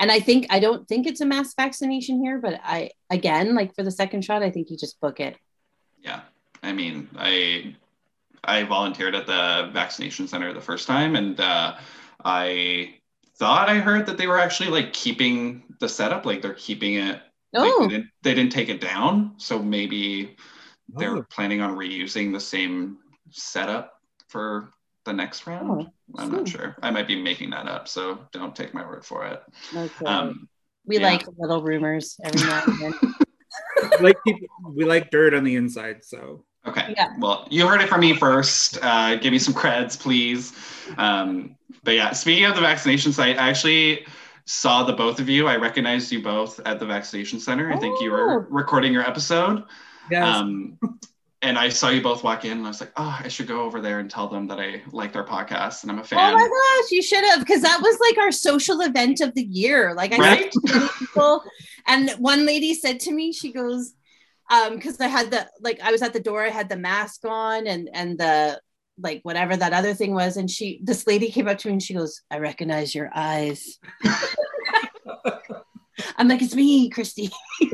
and 0.00 0.10
I 0.10 0.18
think 0.18 0.46
I 0.50 0.58
don't 0.58 0.88
think 0.88 1.06
it's 1.06 1.20
a 1.20 1.26
mass 1.26 1.54
vaccination 1.54 2.22
here, 2.22 2.38
but 2.38 2.60
I 2.64 2.90
again, 3.10 3.54
like 3.54 3.74
for 3.74 3.84
the 3.84 3.92
second 3.92 4.24
shot, 4.24 4.42
I 4.42 4.50
think 4.50 4.70
you 4.70 4.76
just 4.76 5.00
book 5.00 5.20
it. 5.20 5.36
yeah. 6.02 6.22
I 6.64 6.72
mean, 6.72 7.08
I 7.16 7.76
I 8.42 8.64
volunteered 8.64 9.14
at 9.14 9.26
the 9.26 9.70
vaccination 9.72 10.26
center 10.26 10.52
the 10.52 10.60
first 10.60 10.86
time, 10.86 11.14
and 11.14 11.38
uh, 11.38 11.76
I 12.24 12.96
thought 13.38 13.68
I 13.68 13.76
heard 13.78 14.06
that 14.06 14.18
they 14.18 14.26
were 14.26 14.38
actually 14.38 14.70
like 14.70 14.92
keeping 14.92 15.62
the 15.80 15.88
setup, 15.88 16.24
like 16.26 16.42
they're 16.42 16.54
keeping 16.54 16.94
it. 16.94 17.20
Like, 17.52 17.72
Oh, 17.72 17.82
they, 17.82 17.88
didn't, 17.88 18.10
they 18.22 18.34
didn't 18.34 18.52
take 18.52 18.68
it 18.68 18.80
down, 18.80 19.34
so 19.36 19.62
maybe 19.62 20.36
they're 20.88 21.16
Oh, 21.18 21.24
planning 21.30 21.60
on 21.60 21.76
reusing 21.76 22.32
the 22.32 22.40
same 22.40 22.98
setup 23.30 24.00
for 24.28 24.70
the 25.04 25.12
next 25.12 25.46
round. 25.46 25.70
Oh, 25.70 25.92
I'm 26.18 26.30
hmm. 26.30 26.36
not 26.36 26.48
sure. 26.48 26.76
I 26.82 26.90
might 26.90 27.06
be 27.06 27.20
making 27.20 27.50
that 27.50 27.68
up, 27.68 27.88
so 27.88 28.18
don't 28.32 28.54
take 28.56 28.74
my 28.74 28.86
word 28.86 29.04
for 29.04 29.26
it. 29.26 29.42
okay. 29.74 30.04
Um, 30.04 30.48
we 30.86 30.98
yeah. 30.98 31.08
like 31.08 31.26
little 31.38 31.62
rumors 31.62 32.18
every 32.24 32.46
now 32.46 32.62
and 32.66 32.80
then. 32.80 32.94
we 33.92 33.98
like 33.98 34.16
people, 34.26 34.48
we 34.74 34.84
like 34.84 35.10
dirt 35.10 35.34
on 35.34 35.44
the 35.44 35.56
inside, 35.56 36.04
so 36.04 36.44
Okay. 36.66 36.94
Yeah. 36.96 37.08
Well, 37.18 37.46
you 37.50 37.66
heard 37.66 37.80
it 37.82 37.88
from 37.88 38.00
me 38.00 38.14
first. 38.14 38.78
Uh, 38.82 39.16
give 39.16 39.32
me 39.32 39.38
some 39.38 39.52
creds, 39.54 39.98
please. 39.98 40.52
Um, 40.96 41.56
but 41.82 41.92
yeah, 41.94 42.12
speaking 42.12 42.44
of 42.46 42.54
the 42.54 42.62
vaccination 42.62 43.12
site, 43.12 43.36
I 43.38 43.48
actually 43.50 44.06
saw 44.46 44.82
the 44.84 44.92
both 44.94 45.20
of 45.20 45.28
you. 45.28 45.46
I 45.46 45.56
recognized 45.56 46.10
you 46.12 46.22
both 46.22 46.60
at 46.64 46.78
the 46.78 46.86
vaccination 46.86 47.38
center. 47.40 47.72
I 47.72 47.76
think 47.78 48.00
you 48.00 48.10
were 48.10 48.32
Oh. 48.32 48.46
recording 48.50 48.92
your 48.92 49.02
episode. 49.06 49.64
yes. 50.10 50.24
Um, 50.36 50.78
and 51.42 51.58
I 51.58 51.68
saw 51.68 51.90
you 51.90 52.00
both 52.00 52.24
walk 52.24 52.46
in, 52.46 52.52
and 52.52 52.64
I 52.64 52.68
was 52.68 52.80
like, 52.80 52.92
oh, 52.96 53.18
I 53.22 53.28
should 53.28 53.46
go 53.46 53.60
over 53.62 53.82
there 53.82 53.98
and 53.98 54.10
tell 54.10 54.28
them 54.28 54.46
that 54.46 54.58
I 54.58 54.82
like 54.92 55.12
their 55.12 55.24
podcast 55.24 55.82
and 55.82 55.92
I'm 55.92 55.98
a 55.98 56.04
fan. 56.04 56.18
Oh 56.18 56.36
my 56.36 56.42
gosh, 56.48 56.90
you 56.90 57.02
should 57.02 57.22
have 57.24 57.40
because 57.40 57.60
that 57.60 57.80
was 57.82 57.98
like 58.00 58.16
our 58.16 58.32
social 58.32 58.80
event 58.80 59.20
of 59.20 59.34
the 59.34 59.42
year. 59.44 59.92
Like 59.94 60.12
I 60.14 60.16
Right? 60.18 60.54
people, 60.98 61.44
and 61.86 62.10
one 62.12 62.46
lady 62.46 62.72
said 62.72 62.98
to 63.00 63.12
me, 63.12 63.30
she 63.32 63.52
goes, 63.52 63.92
um, 64.50 64.76
because 64.76 65.00
I 65.00 65.06
had 65.08 65.30
the 65.30 65.48
like 65.60 65.80
I 65.82 65.90
was 65.90 66.02
at 66.02 66.12
the 66.12 66.20
door, 66.20 66.42
I 66.42 66.50
had 66.50 66.68
the 66.68 66.76
mask 66.76 67.24
on 67.24 67.66
and 67.66 67.88
and 67.92 68.18
the 68.18 68.60
like 68.98 69.20
whatever 69.22 69.56
that 69.56 69.72
other 69.72 69.94
thing 69.94 70.14
was, 70.14 70.36
and 70.36 70.50
she 70.50 70.80
this 70.82 71.06
lady 71.06 71.30
came 71.30 71.48
up 71.48 71.58
to 71.58 71.68
me 71.68 71.74
and 71.74 71.82
she 71.82 71.94
goes, 71.94 72.20
I 72.30 72.38
recognize 72.38 72.94
your 72.94 73.10
eyes. 73.14 73.78
I'm 76.16 76.28
like, 76.28 76.42
it's 76.42 76.54
me, 76.54 76.90
Christy. 76.90 77.30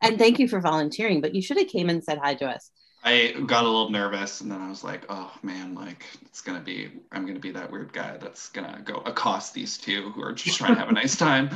and 0.00 0.18
thank 0.18 0.38
you 0.38 0.48
for 0.48 0.60
volunteering, 0.60 1.20
but 1.20 1.34
you 1.34 1.42
should 1.42 1.58
have 1.58 1.68
came 1.68 1.90
and 1.90 2.04
said 2.04 2.18
hi 2.18 2.34
to 2.34 2.46
us. 2.46 2.70
I 3.08 3.32
got 3.46 3.64
a 3.64 3.66
little 3.66 3.88
nervous 3.88 4.42
and 4.42 4.52
then 4.52 4.60
I 4.60 4.68
was 4.68 4.84
like, 4.84 5.06
oh 5.08 5.32
man, 5.42 5.74
like 5.74 6.04
it's 6.26 6.42
gonna 6.42 6.60
be 6.60 6.90
I'm 7.10 7.26
gonna 7.26 7.38
be 7.38 7.50
that 7.52 7.70
weird 7.70 7.90
guy 7.90 8.18
that's 8.18 8.50
gonna 8.50 8.82
go 8.84 8.96
accost 9.06 9.54
these 9.54 9.78
two 9.78 10.10
who 10.10 10.22
are 10.22 10.34
just 10.34 10.58
trying 10.58 10.74
to 10.74 10.80
have 10.80 10.90
a 10.90 10.92
nice 10.92 11.16
time. 11.16 11.48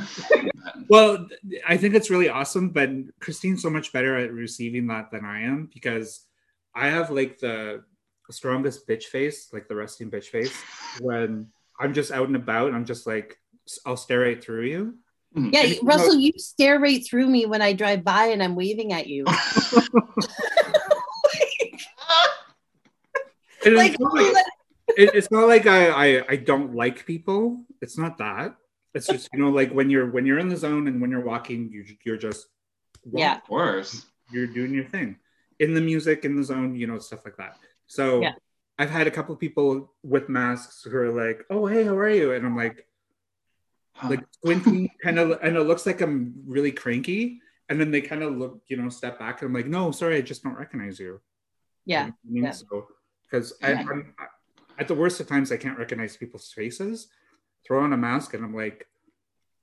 well, 0.89 1.27
I 1.67 1.77
think 1.77 1.93
it's 1.93 2.09
really 2.09 2.27
awesome, 2.27 2.69
but 2.69 2.89
Christine's 3.19 3.61
so 3.61 3.69
much 3.69 3.93
better 3.93 4.17
at 4.17 4.33
receiving 4.33 4.87
that 4.87 5.11
than 5.11 5.25
I 5.25 5.43
am 5.43 5.69
because 5.71 6.21
I 6.73 6.87
have 6.87 7.11
like 7.11 7.37
the 7.37 7.83
strongest 8.31 8.87
bitch 8.87 9.03
face, 9.03 9.49
like 9.53 9.67
the 9.67 9.75
resting 9.75 10.09
bitch 10.09 10.25
face, 10.25 10.59
when 11.01 11.49
I'm 11.79 11.93
just 11.93 12.11
out 12.11 12.25
and 12.27 12.35
about 12.35 12.69
and 12.69 12.75
I'm 12.75 12.85
just 12.85 13.05
like 13.05 13.37
I'll 13.85 13.95
stare 13.95 14.21
right 14.21 14.43
through 14.43 14.63
you. 14.63 14.95
Mm-hmm. 15.37 15.49
Yeah, 15.53 15.73
Russell, 15.83 16.15
you 16.15 16.31
stare 16.37 16.79
right 16.79 17.05
through 17.07 17.27
me 17.27 17.45
when 17.45 17.61
I 17.61 17.73
drive 17.73 18.03
by 18.03 18.25
and 18.27 18.41
I'm 18.41 18.55
waving 18.55 18.91
at 18.91 19.05
you. 19.05 19.25
like, 23.65 23.99
like, 23.99 24.35
it's 24.87 25.31
not 25.31 25.47
like 25.47 25.65
I, 25.65 25.89
I 25.89 26.25
I 26.29 26.35
don't 26.35 26.75
like 26.75 27.05
people. 27.05 27.63
It's 27.81 27.97
not 27.97 28.17
that. 28.17 28.55
It's 28.93 29.07
just 29.07 29.29
you 29.33 29.39
know 29.39 29.49
like 29.49 29.71
when 29.71 29.89
you're 29.89 30.11
when 30.11 30.25
you're 30.25 30.39
in 30.39 30.49
the 30.49 30.57
zone 30.57 30.87
and 30.87 31.01
when 31.01 31.09
you're 31.11 31.25
walking, 31.25 31.69
you 31.71 31.85
you're 32.05 32.17
just 32.17 32.47
walking. 33.03 33.19
yeah, 33.19 33.37
of 33.37 33.43
course, 33.43 34.05
you're 34.31 34.47
doing 34.47 34.73
your 34.73 34.85
thing 34.85 35.17
in 35.59 35.73
the 35.73 35.81
music 35.81 36.25
in 36.25 36.35
the 36.35 36.43
zone, 36.43 36.75
you 36.75 36.87
know, 36.87 36.99
stuff 36.99 37.25
like 37.25 37.37
that. 37.37 37.57
So 37.87 38.21
yeah. 38.21 38.33
I've 38.77 38.89
had 38.89 39.07
a 39.07 39.11
couple 39.11 39.33
of 39.33 39.39
people 39.39 39.93
with 40.03 40.29
masks 40.29 40.83
who 40.83 40.97
are 40.97 41.11
like, 41.11 41.45
"Oh, 41.49 41.65
hey, 41.65 41.83
how 41.83 41.95
are 41.95 42.09
you?" 42.09 42.33
And 42.33 42.45
I'm 42.45 42.57
like, 42.57 42.87
huh. 43.93 44.09
like 44.09 44.25
squinting, 44.31 44.89
kind 45.03 45.19
of, 45.19 45.39
and 45.41 45.55
it 45.55 45.61
looks 45.61 45.85
like 45.85 46.01
I'm 46.01 46.33
really 46.45 46.71
cranky. 46.71 47.39
And 47.69 47.79
then 47.79 47.91
they 47.91 48.01
kind 48.01 48.23
of 48.23 48.35
look, 48.35 48.61
you 48.67 48.77
know, 48.77 48.89
step 48.89 49.19
back, 49.19 49.41
and 49.41 49.49
I'm 49.49 49.53
like, 49.53 49.67
"No, 49.67 49.91
sorry, 49.91 50.17
I 50.17 50.21
just 50.21 50.43
don't 50.43 50.57
recognize 50.57 50.99
you." 50.99 51.21
Yeah. 51.85 52.11
You 52.29 52.41
know 52.41 52.47
yeah. 52.47 52.51
So 52.51 52.87
because 53.33 53.53
yeah. 53.61 53.83
at 54.77 54.87
the 54.87 54.93
worst 54.93 55.19
of 55.19 55.27
times 55.27 55.51
I 55.51 55.57
can't 55.57 55.77
recognize 55.77 56.15
people's 56.15 56.51
faces. 56.51 57.07
Throw 57.65 57.83
on 57.83 57.93
a 57.93 57.97
mask 57.97 58.33
and 58.35 58.43
I'm 58.43 58.55
like, 58.55 58.87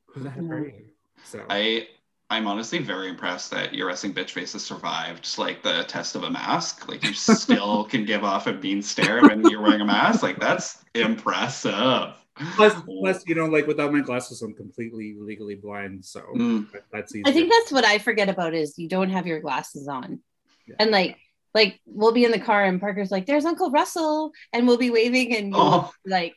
who 0.09 0.23
the 0.23 0.31
heck 0.31 0.43
are 0.45 0.67
you? 0.67 0.87
So 1.25 1.45
I 1.49 1.87
I'm 2.31 2.47
honestly 2.47 2.79
very 2.79 3.09
impressed 3.09 3.51
that 3.53 3.75
your 3.75 3.89
resting 3.89 4.13
bitch 4.13 4.31
face 4.31 4.55
has 4.55 4.65
survived 4.65 5.39
like 5.39 5.63
the 5.63 5.85
test 5.85 6.17
of 6.17 6.25
a 6.25 6.31
mask. 6.31 6.89
Like 6.89 7.05
you 7.05 7.13
still 7.13 7.85
can 7.91 8.05
give 8.05 8.25
off 8.25 8.47
a 8.47 8.55
mean 8.55 8.83
stare 8.83 9.23
when 9.23 9.49
you're 9.49 9.63
wearing 9.63 9.83
a 9.83 9.87
mask. 9.87 10.23
Like 10.23 10.41
that's 10.41 10.85
impressive. 10.95 12.15
Plus, 12.57 12.75
plus, 12.87 13.23
you 13.27 13.35
know, 13.35 13.47
like 13.47 13.67
without 13.67 13.93
my 13.93 14.01
glasses, 14.01 14.41
I'm 14.41 14.55
completely 14.55 15.15
legally 15.19 15.57
blind. 15.57 16.05
So 16.05 16.23
mm. 16.35 16.67
that's 16.91 17.15
easy. 17.15 17.25
I 17.27 17.33
think 17.33 17.53
that's 17.53 17.71
what 17.71 17.85
I 17.85 17.99
forget 17.99 18.29
about 18.29 18.55
is 18.55 18.79
you 18.79 18.89
don't 18.89 19.11
have 19.11 19.27
your 19.27 19.41
glasses 19.41 19.89
on. 19.89 20.21
Yeah. 20.67 20.77
And 20.79 20.91
like 20.91 21.19
like 21.55 21.81
we'll 21.87 22.13
be 22.13 22.25
in 22.25 22.31
the 22.31 22.41
car 22.41 22.65
and 22.65 22.81
Parker's 22.81 23.11
like, 23.11 23.27
"There's 23.27 23.45
Uncle 23.45 23.71
Russell," 23.71 24.33
and 24.53 24.67
we'll 24.67 24.79
be 24.79 24.91
waving 24.91 25.37
and 25.37 25.53
oh. 25.57 25.91
like 26.07 26.35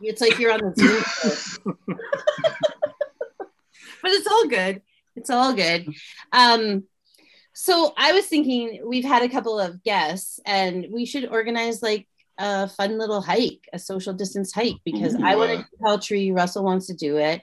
it's 0.00 0.20
like 0.20 0.38
you're 0.38 0.52
on 0.52 0.60
the 0.60 0.74
Zoom. 0.76 1.78
but 4.02 4.10
it's 4.12 4.26
all 4.26 4.46
good. 4.48 4.82
It's 5.16 5.30
all 5.30 5.52
good. 5.54 5.88
Um, 6.32 6.84
so 7.54 7.92
I 7.96 8.12
was 8.12 8.26
thinking 8.26 8.82
we've 8.86 9.04
had 9.04 9.22
a 9.22 9.28
couple 9.28 9.58
of 9.58 9.82
guests, 9.82 10.40
and 10.46 10.86
we 10.90 11.04
should 11.04 11.28
organize 11.28 11.82
like 11.82 12.06
a 12.38 12.68
fun 12.68 12.98
little 12.98 13.20
hike, 13.20 13.68
a 13.72 13.78
social 13.78 14.14
distance 14.14 14.52
hike, 14.52 14.78
because 14.84 15.14
Ooh. 15.14 15.24
I 15.24 15.36
want 15.36 15.50
to 15.50 15.58
do 15.58 15.64
Peltry. 15.84 16.34
Russell 16.34 16.64
wants 16.64 16.86
to 16.86 16.94
do 16.94 17.18
it. 17.18 17.42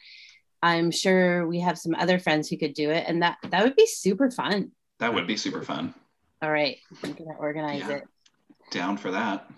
I'm 0.63 0.89
sure 0.89 1.45
we 1.47 1.59
have 1.59 1.77
some 1.77 1.93
other 1.93 2.17
friends 2.17 2.49
who 2.49 2.57
could 2.57 2.73
do 2.73 2.89
it, 2.89 3.05
and 3.07 3.21
that 3.21 3.37
that 3.49 3.63
would 3.63 3.75
be 3.75 3.85
super 3.85 4.31
fun. 4.31 4.71
That 4.99 5.13
would 5.13 5.27
be 5.27 5.37
super 5.37 5.61
fun. 5.61 5.93
All 6.41 6.51
right, 6.51 6.77
I'm 7.03 7.13
gonna 7.13 7.37
organize 7.37 7.81
yeah. 7.81 7.97
it. 7.97 8.03
Down 8.71 8.97
for 8.97 9.11
that. 9.11 9.49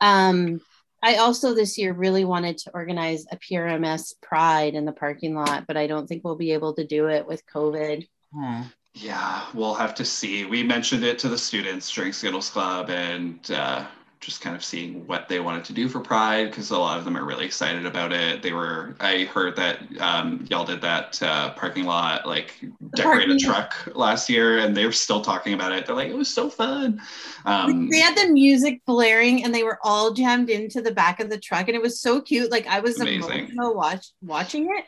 Um, 0.00 0.60
I 1.02 1.16
also 1.16 1.54
this 1.54 1.78
year 1.78 1.92
really 1.92 2.24
wanted 2.24 2.58
to 2.58 2.70
organize 2.74 3.24
a 3.30 3.36
PRMS 3.36 4.14
Pride 4.20 4.74
in 4.74 4.84
the 4.84 4.92
parking 4.92 5.34
lot, 5.34 5.66
but 5.66 5.76
I 5.76 5.86
don't 5.86 6.06
think 6.06 6.24
we'll 6.24 6.36
be 6.36 6.52
able 6.52 6.74
to 6.74 6.86
do 6.86 7.08
it 7.08 7.26
with 7.26 7.46
COVID. 7.46 8.06
Hmm. 8.32 8.62
Yeah, 8.94 9.46
we'll 9.54 9.74
have 9.74 9.94
to 9.96 10.04
see. 10.04 10.44
We 10.44 10.62
mentioned 10.62 11.04
it 11.04 11.18
to 11.20 11.28
the 11.28 11.38
students 11.38 11.90
during 11.90 12.12
Skittles 12.12 12.50
Club, 12.50 12.90
and 12.90 13.48
uh, 13.50 13.86
just 14.20 14.40
kind 14.40 14.56
of 14.56 14.64
seeing 14.64 15.06
what 15.06 15.28
they 15.28 15.38
wanted 15.38 15.64
to 15.64 15.72
do 15.72 15.88
for 15.88 16.00
Pride 16.00 16.50
because 16.50 16.70
a 16.70 16.78
lot 16.78 16.98
of 16.98 17.04
them 17.04 17.16
are 17.16 17.24
really 17.24 17.44
excited 17.44 17.86
about 17.86 18.12
it. 18.12 18.42
They 18.42 18.52
were, 18.52 18.96
I 18.98 19.24
heard 19.24 19.56
that 19.56 19.80
um, 20.00 20.44
y'all 20.50 20.64
did 20.64 20.80
that 20.80 21.22
uh, 21.22 21.52
parking 21.54 21.84
lot, 21.84 22.26
like 22.26 22.54
decorate 22.96 23.30
a 23.30 23.38
truck 23.38 23.74
last 23.94 24.28
year, 24.28 24.58
and 24.58 24.76
they 24.76 24.86
were 24.86 24.92
still 24.92 25.20
talking 25.20 25.54
about 25.54 25.72
it. 25.72 25.86
They're 25.86 25.94
like, 25.94 26.08
it 26.08 26.16
was 26.16 26.32
so 26.32 26.50
fun. 26.50 27.00
Um, 27.44 27.88
they 27.88 28.00
had 28.00 28.16
the 28.16 28.28
music 28.32 28.82
blaring, 28.86 29.44
and 29.44 29.54
they 29.54 29.62
were 29.62 29.78
all 29.84 30.12
jammed 30.12 30.50
into 30.50 30.82
the 30.82 30.92
back 30.92 31.20
of 31.20 31.30
the 31.30 31.38
truck, 31.38 31.68
and 31.68 31.76
it 31.76 31.82
was 31.82 32.00
so 32.00 32.20
cute. 32.20 32.50
Like 32.50 32.66
I 32.66 32.80
was 32.80 33.00
amazing. 33.00 33.52
watch, 33.56 34.06
watching 34.22 34.64
it. 34.76 34.84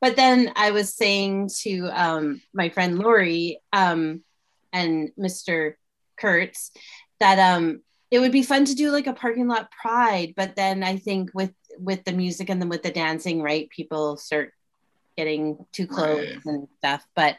But 0.00 0.14
then 0.14 0.52
I 0.54 0.70
was 0.70 0.94
saying 0.94 1.50
to 1.62 1.90
um, 1.92 2.40
my 2.54 2.68
friend 2.68 2.98
Lori 2.98 3.60
um, 3.72 4.22
and 4.72 5.10
Mr. 5.18 5.74
Kurtz 6.16 6.70
that 7.20 7.38
um, 7.38 7.82
it 8.10 8.18
would 8.20 8.32
be 8.32 8.42
fun 8.42 8.64
to 8.64 8.74
do 8.74 8.90
like 8.90 9.06
a 9.06 9.12
parking 9.12 9.48
lot 9.48 9.70
pride 9.70 10.34
but 10.36 10.56
then 10.56 10.82
i 10.82 10.96
think 10.96 11.30
with 11.34 11.52
with 11.78 12.04
the 12.04 12.12
music 12.12 12.48
and 12.48 12.60
then 12.60 12.68
with 12.68 12.82
the 12.82 12.90
dancing 12.90 13.42
right 13.42 13.68
people 13.70 14.16
start 14.16 14.52
getting 15.16 15.64
too 15.72 15.86
close 15.86 16.18
right. 16.18 16.44
and 16.46 16.68
stuff 16.78 17.04
but 17.14 17.36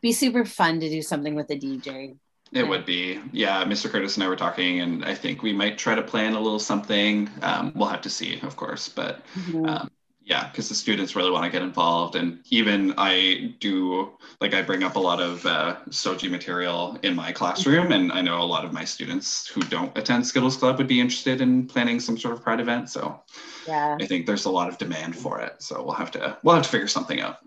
be 0.00 0.12
super 0.12 0.44
fun 0.44 0.80
to 0.80 0.88
do 0.88 1.02
something 1.02 1.34
with 1.34 1.50
a 1.50 1.56
dj 1.56 2.16
it 2.52 2.66
would 2.66 2.84
be 2.84 3.20
yeah 3.32 3.64
mr 3.64 3.88
curtis 3.90 4.16
and 4.16 4.24
i 4.24 4.28
were 4.28 4.36
talking 4.36 4.80
and 4.80 5.04
i 5.04 5.14
think 5.14 5.42
we 5.42 5.52
might 5.52 5.78
try 5.78 5.94
to 5.94 6.02
plan 6.02 6.34
a 6.34 6.40
little 6.40 6.58
something 6.58 7.28
um, 7.42 7.72
we'll 7.74 7.88
have 7.88 8.00
to 8.00 8.10
see 8.10 8.40
of 8.40 8.56
course 8.56 8.88
but 8.88 9.24
mm-hmm. 9.34 9.66
um, 9.66 9.90
yeah 10.30 10.48
because 10.48 10.68
the 10.68 10.74
students 10.74 11.16
really 11.16 11.30
want 11.30 11.44
to 11.44 11.50
get 11.50 11.60
involved 11.60 12.14
and 12.14 12.38
even 12.50 12.94
i 12.96 13.54
do 13.58 14.10
like 14.40 14.54
i 14.54 14.62
bring 14.62 14.84
up 14.84 14.94
a 14.94 14.98
lot 14.98 15.20
of 15.20 15.44
uh, 15.44 15.76
SOGI 15.90 16.30
material 16.30 16.96
in 17.02 17.14
my 17.14 17.32
classroom 17.32 17.90
and 17.90 18.12
i 18.12 18.20
know 18.22 18.40
a 18.40 18.50
lot 18.54 18.64
of 18.64 18.72
my 18.72 18.84
students 18.84 19.48
who 19.48 19.60
don't 19.62 19.96
attend 19.98 20.24
skittles 20.24 20.56
club 20.56 20.78
would 20.78 20.86
be 20.86 21.00
interested 21.00 21.40
in 21.40 21.66
planning 21.66 21.98
some 21.98 22.16
sort 22.16 22.32
of 22.32 22.42
pride 22.42 22.60
event 22.60 22.88
so 22.88 23.20
yeah. 23.66 23.96
I 24.00 24.06
think 24.06 24.24
there's 24.24 24.46
a 24.46 24.50
lot 24.50 24.68
of 24.68 24.78
demand 24.78 25.16
for 25.16 25.40
it 25.40 25.56
so 25.58 25.82
we'll 25.82 25.94
have 25.94 26.12
to 26.12 26.38
we'll 26.42 26.54
have 26.54 26.64
to 26.64 26.70
figure 26.70 26.88
something 26.88 27.20
out. 27.20 27.38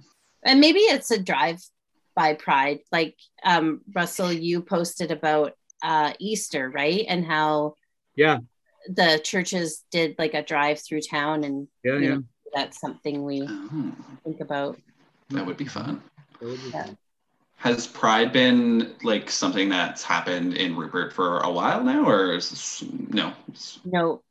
And 0.43 0.59
maybe 0.59 0.79
it's 0.79 1.09
a 1.09 1.21
drive 1.21 1.61
by 2.15 2.33
pride 2.33 2.79
like 2.91 3.15
um, 3.43 3.81
russell 3.95 4.31
you 4.31 4.61
posted 4.61 5.09
about 5.11 5.53
uh, 5.81 6.13
easter 6.19 6.69
right? 6.69 7.05
And 7.07 7.25
how 7.25 7.75
yeah. 8.15 8.39
the 8.87 9.19
churches 9.23 9.83
did 9.91 10.15
like 10.19 10.33
a 10.33 10.43
drive 10.43 10.79
through 10.79 11.01
town 11.01 11.43
and 11.43 11.67
yeah, 11.83 11.97
yeah. 11.97 12.09
Know, 12.09 12.23
that's 12.53 12.79
something 12.79 13.23
we 13.23 13.47
oh, 13.47 13.91
think 14.23 14.39
about. 14.39 14.79
That 15.29 15.45
would 15.45 15.57
be 15.57 15.65
fun. 15.65 16.01
Yeah. 16.41 16.89
Has 17.57 17.87
Pride 17.87 18.33
been 18.33 18.93
like 19.03 19.29
something 19.29 19.69
that's 19.69 20.03
happened 20.03 20.55
in 20.57 20.75
Rupert 20.75 21.13
for 21.13 21.39
a 21.39 21.49
while 21.49 21.83
now, 21.83 22.07
or 22.07 22.33
is 22.33 22.49
this, 22.49 22.83
no? 23.09 23.33
No. 23.85 24.21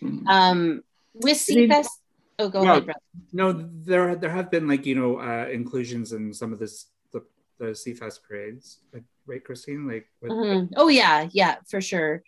Hmm. 0.00 0.26
Um, 0.26 0.82
with 1.14 1.36
Seafest. 1.36 1.90
Oh, 2.38 2.48
go 2.48 2.62
well, 2.62 2.72
ahead, 2.72 2.86
brother. 2.86 3.00
No, 3.32 3.52
there 3.52 4.16
there 4.16 4.30
have 4.30 4.50
been 4.50 4.66
like 4.66 4.86
you 4.86 4.94
know 4.94 5.20
uh, 5.20 5.46
inclusions 5.52 6.12
in 6.12 6.32
some 6.32 6.52
of 6.52 6.58
this 6.58 6.86
the 7.12 7.22
the 7.58 7.74
Seafest 7.74 8.22
parades, 8.24 8.78
like, 8.92 9.04
right, 9.26 9.44
Christine? 9.44 9.86
Like, 9.86 10.08
with, 10.20 10.32
mm-hmm. 10.32 10.72
oh 10.76 10.88
yeah, 10.88 11.28
yeah, 11.32 11.56
for 11.68 11.80
sure. 11.80 12.22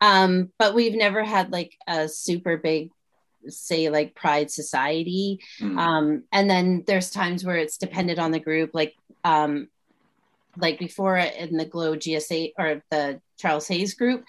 Um, 0.00 0.50
but 0.58 0.74
we've 0.74 0.94
never 0.96 1.22
had 1.22 1.52
like 1.52 1.76
a 1.86 2.08
super 2.08 2.56
big 2.56 2.90
say 3.48 3.88
like 3.88 4.14
pride 4.14 4.50
society 4.50 5.40
mm. 5.60 5.78
um 5.78 6.22
and 6.32 6.48
then 6.48 6.84
there's 6.86 7.10
times 7.10 7.44
where 7.44 7.56
it's 7.56 7.78
dependent 7.78 8.18
on 8.18 8.30
the 8.30 8.40
group 8.40 8.70
like 8.74 8.94
um 9.24 9.68
like 10.56 10.78
before 10.78 11.16
in 11.16 11.56
the 11.56 11.64
glow 11.64 11.96
gsa 11.96 12.52
or 12.58 12.82
the 12.90 13.20
Charles 13.38 13.68
Hays 13.68 13.94
group 13.94 14.24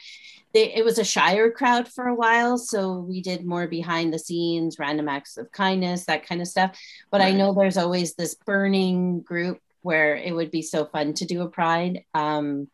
they, 0.53 0.73
it 0.73 0.83
was 0.83 0.97
a 0.97 1.03
shire 1.03 1.49
crowd 1.49 1.87
for 1.87 2.07
a 2.07 2.15
while 2.15 2.57
so 2.57 2.99
we 2.99 3.21
did 3.21 3.45
more 3.45 3.67
behind 3.67 4.13
the 4.13 4.19
scenes 4.19 4.79
random 4.79 5.09
acts 5.09 5.37
of 5.37 5.51
kindness 5.51 6.05
that 6.05 6.25
kind 6.25 6.41
of 6.41 6.47
stuff 6.47 6.79
but 7.09 7.21
right. 7.21 7.33
i 7.33 7.37
know 7.37 7.53
there's 7.53 7.77
always 7.77 8.13
this 8.13 8.35
burning 8.35 9.21
group 9.21 9.59
where 9.81 10.15
it 10.15 10.33
would 10.33 10.51
be 10.51 10.61
so 10.61 10.85
fun 10.85 11.13
to 11.13 11.25
do 11.25 11.41
a 11.41 11.49
pride 11.49 12.03
um 12.13 12.67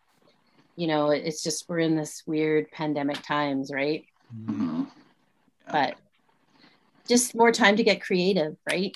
you 0.75 0.87
know 0.87 1.09
it's 1.09 1.43
just 1.43 1.67
we're 1.67 1.79
in 1.79 1.95
this 1.95 2.23
weird 2.25 2.71
pandemic 2.71 3.21
times 3.21 3.71
right 3.73 4.05
mm-hmm. 4.35 4.83
but 5.71 5.95
just 7.07 7.35
more 7.35 7.51
time 7.51 7.75
to 7.77 7.83
get 7.83 8.01
creative, 8.01 8.57
right? 8.69 8.95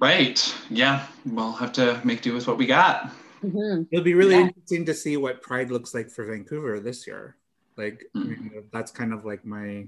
Right. 0.00 0.54
Yeah. 0.70 1.06
We'll 1.26 1.52
have 1.52 1.72
to 1.74 2.00
make 2.04 2.22
do 2.22 2.32
with 2.32 2.46
what 2.46 2.58
we 2.58 2.66
got. 2.66 3.12
Mm-hmm. 3.42 3.82
It'll 3.90 4.04
be 4.04 4.14
really 4.14 4.36
yeah. 4.36 4.42
interesting 4.42 4.86
to 4.86 4.94
see 4.94 5.16
what 5.16 5.42
Pride 5.42 5.70
looks 5.70 5.94
like 5.94 6.10
for 6.10 6.24
Vancouver 6.24 6.80
this 6.80 7.06
year. 7.06 7.36
Like 7.76 8.06
mm-hmm. 8.16 8.32
I 8.32 8.36
mean, 8.36 8.64
that's 8.72 8.92
kind 8.92 9.12
of 9.12 9.24
like 9.24 9.44
my 9.44 9.86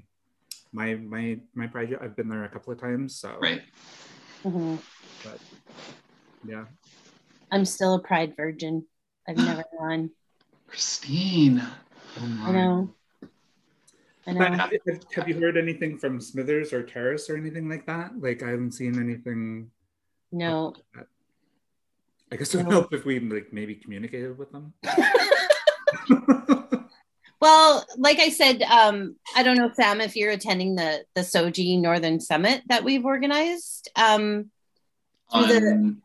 my 0.73 0.95
my 0.95 1.39
my 1.55 1.67
Pride. 1.67 1.97
I've 2.01 2.17
been 2.17 2.29
there 2.29 2.45
a 2.45 2.49
couple 2.49 2.73
of 2.73 2.81
times, 2.81 3.17
so 3.17 3.37
right. 3.41 3.63
Mm-hmm. 4.45 4.77
But 5.23 5.39
yeah, 6.45 6.65
I'm 7.53 7.65
still 7.65 7.95
a 7.95 8.01
Pride 8.01 8.35
virgin. 8.37 8.85
I've 9.29 9.37
never 9.37 9.65
gone. 9.79 10.11
Christine. 10.67 11.63
Oh 12.21 12.27
my. 12.27 12.49
I 12.49 12.53
know. 12.53 12.95
I 14.27 14.33
But 14.33 14.49
know. 14.51 14.57
have, 14.59 14.71
have, 14.87 15.01
have 15.15 15.29
you 15.29 15.39
heard 15.41 15.57
anything 15.57 15.99
from 15.99 16.21
Smithers 16.21 16.73
or 16.73 16.83
Terrace 16.83 17.29
or 17.29 17.37
anything 17.37 17.69
like 17.69 17.87
that? 17.87 18.13
Like 18.19 18.43
I 18.43 18.51
haven't 18.51 18.73
seen 18.73 18.99
anything. 18.99 19.71
No. 20.33 20.75
I 22.33 22.37
guess 22.37 22.55
it 22.55 22.59
would 22.59 22.67
No. 22.67 22.73
help 22.73 22.95
if 22.95 23.05
we 23.05 23.21
like 23.21 23.53
maybe 23.53 23.75
communicated 23.75 24.37
with 24.39 24.51
them. 24.53 24.73
Well, 27.41 27.85
like 27.99 28.21
I 28.21 28.31
said, 28.31 28.63
um, 28.63 29.17
I 29.37 29.43
don't 29.43 29.59
know, 29.59 29.71
Sam, 29.75 30.01
if 30.01 30.17
you're 30.17 30.31
attending 30.31 30.77
the 30.77 31.05
the 31.15 31.21
SOGI 31.21 31.79
Northern 31.79 32.19
Summit 32.19 32.63
that 32.69 32.85
we've 32.85 33.05
organized. 33.05 33.91
Um, 33.97 34.51
through 35.31 35.47
the- 35.49 35.57
On- 35.73 36.03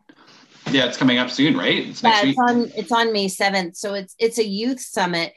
yeah, 0.71 0.85
it's 0.85 0.97
coming 0.97 1.17
up 1.17 1.29
soon, 1.29 1.55
right? 1.57 1.87
It's 1.87 2.03
yeah, 2.03 2.09
next 2.09 2.23
week. 2.25 2.31
it's 2.31 2.39
on 2.39 2.71
it's 2.75 2.91
on 2.91 3.13
May 3.13 3.29
seventh, 3.29 3.77
so 3.77 3.93
it's 3.93 4.15
it's 4.19 4.37
a 4.37 4.45
youth 4.45 4.81
summit. 4.81 5.33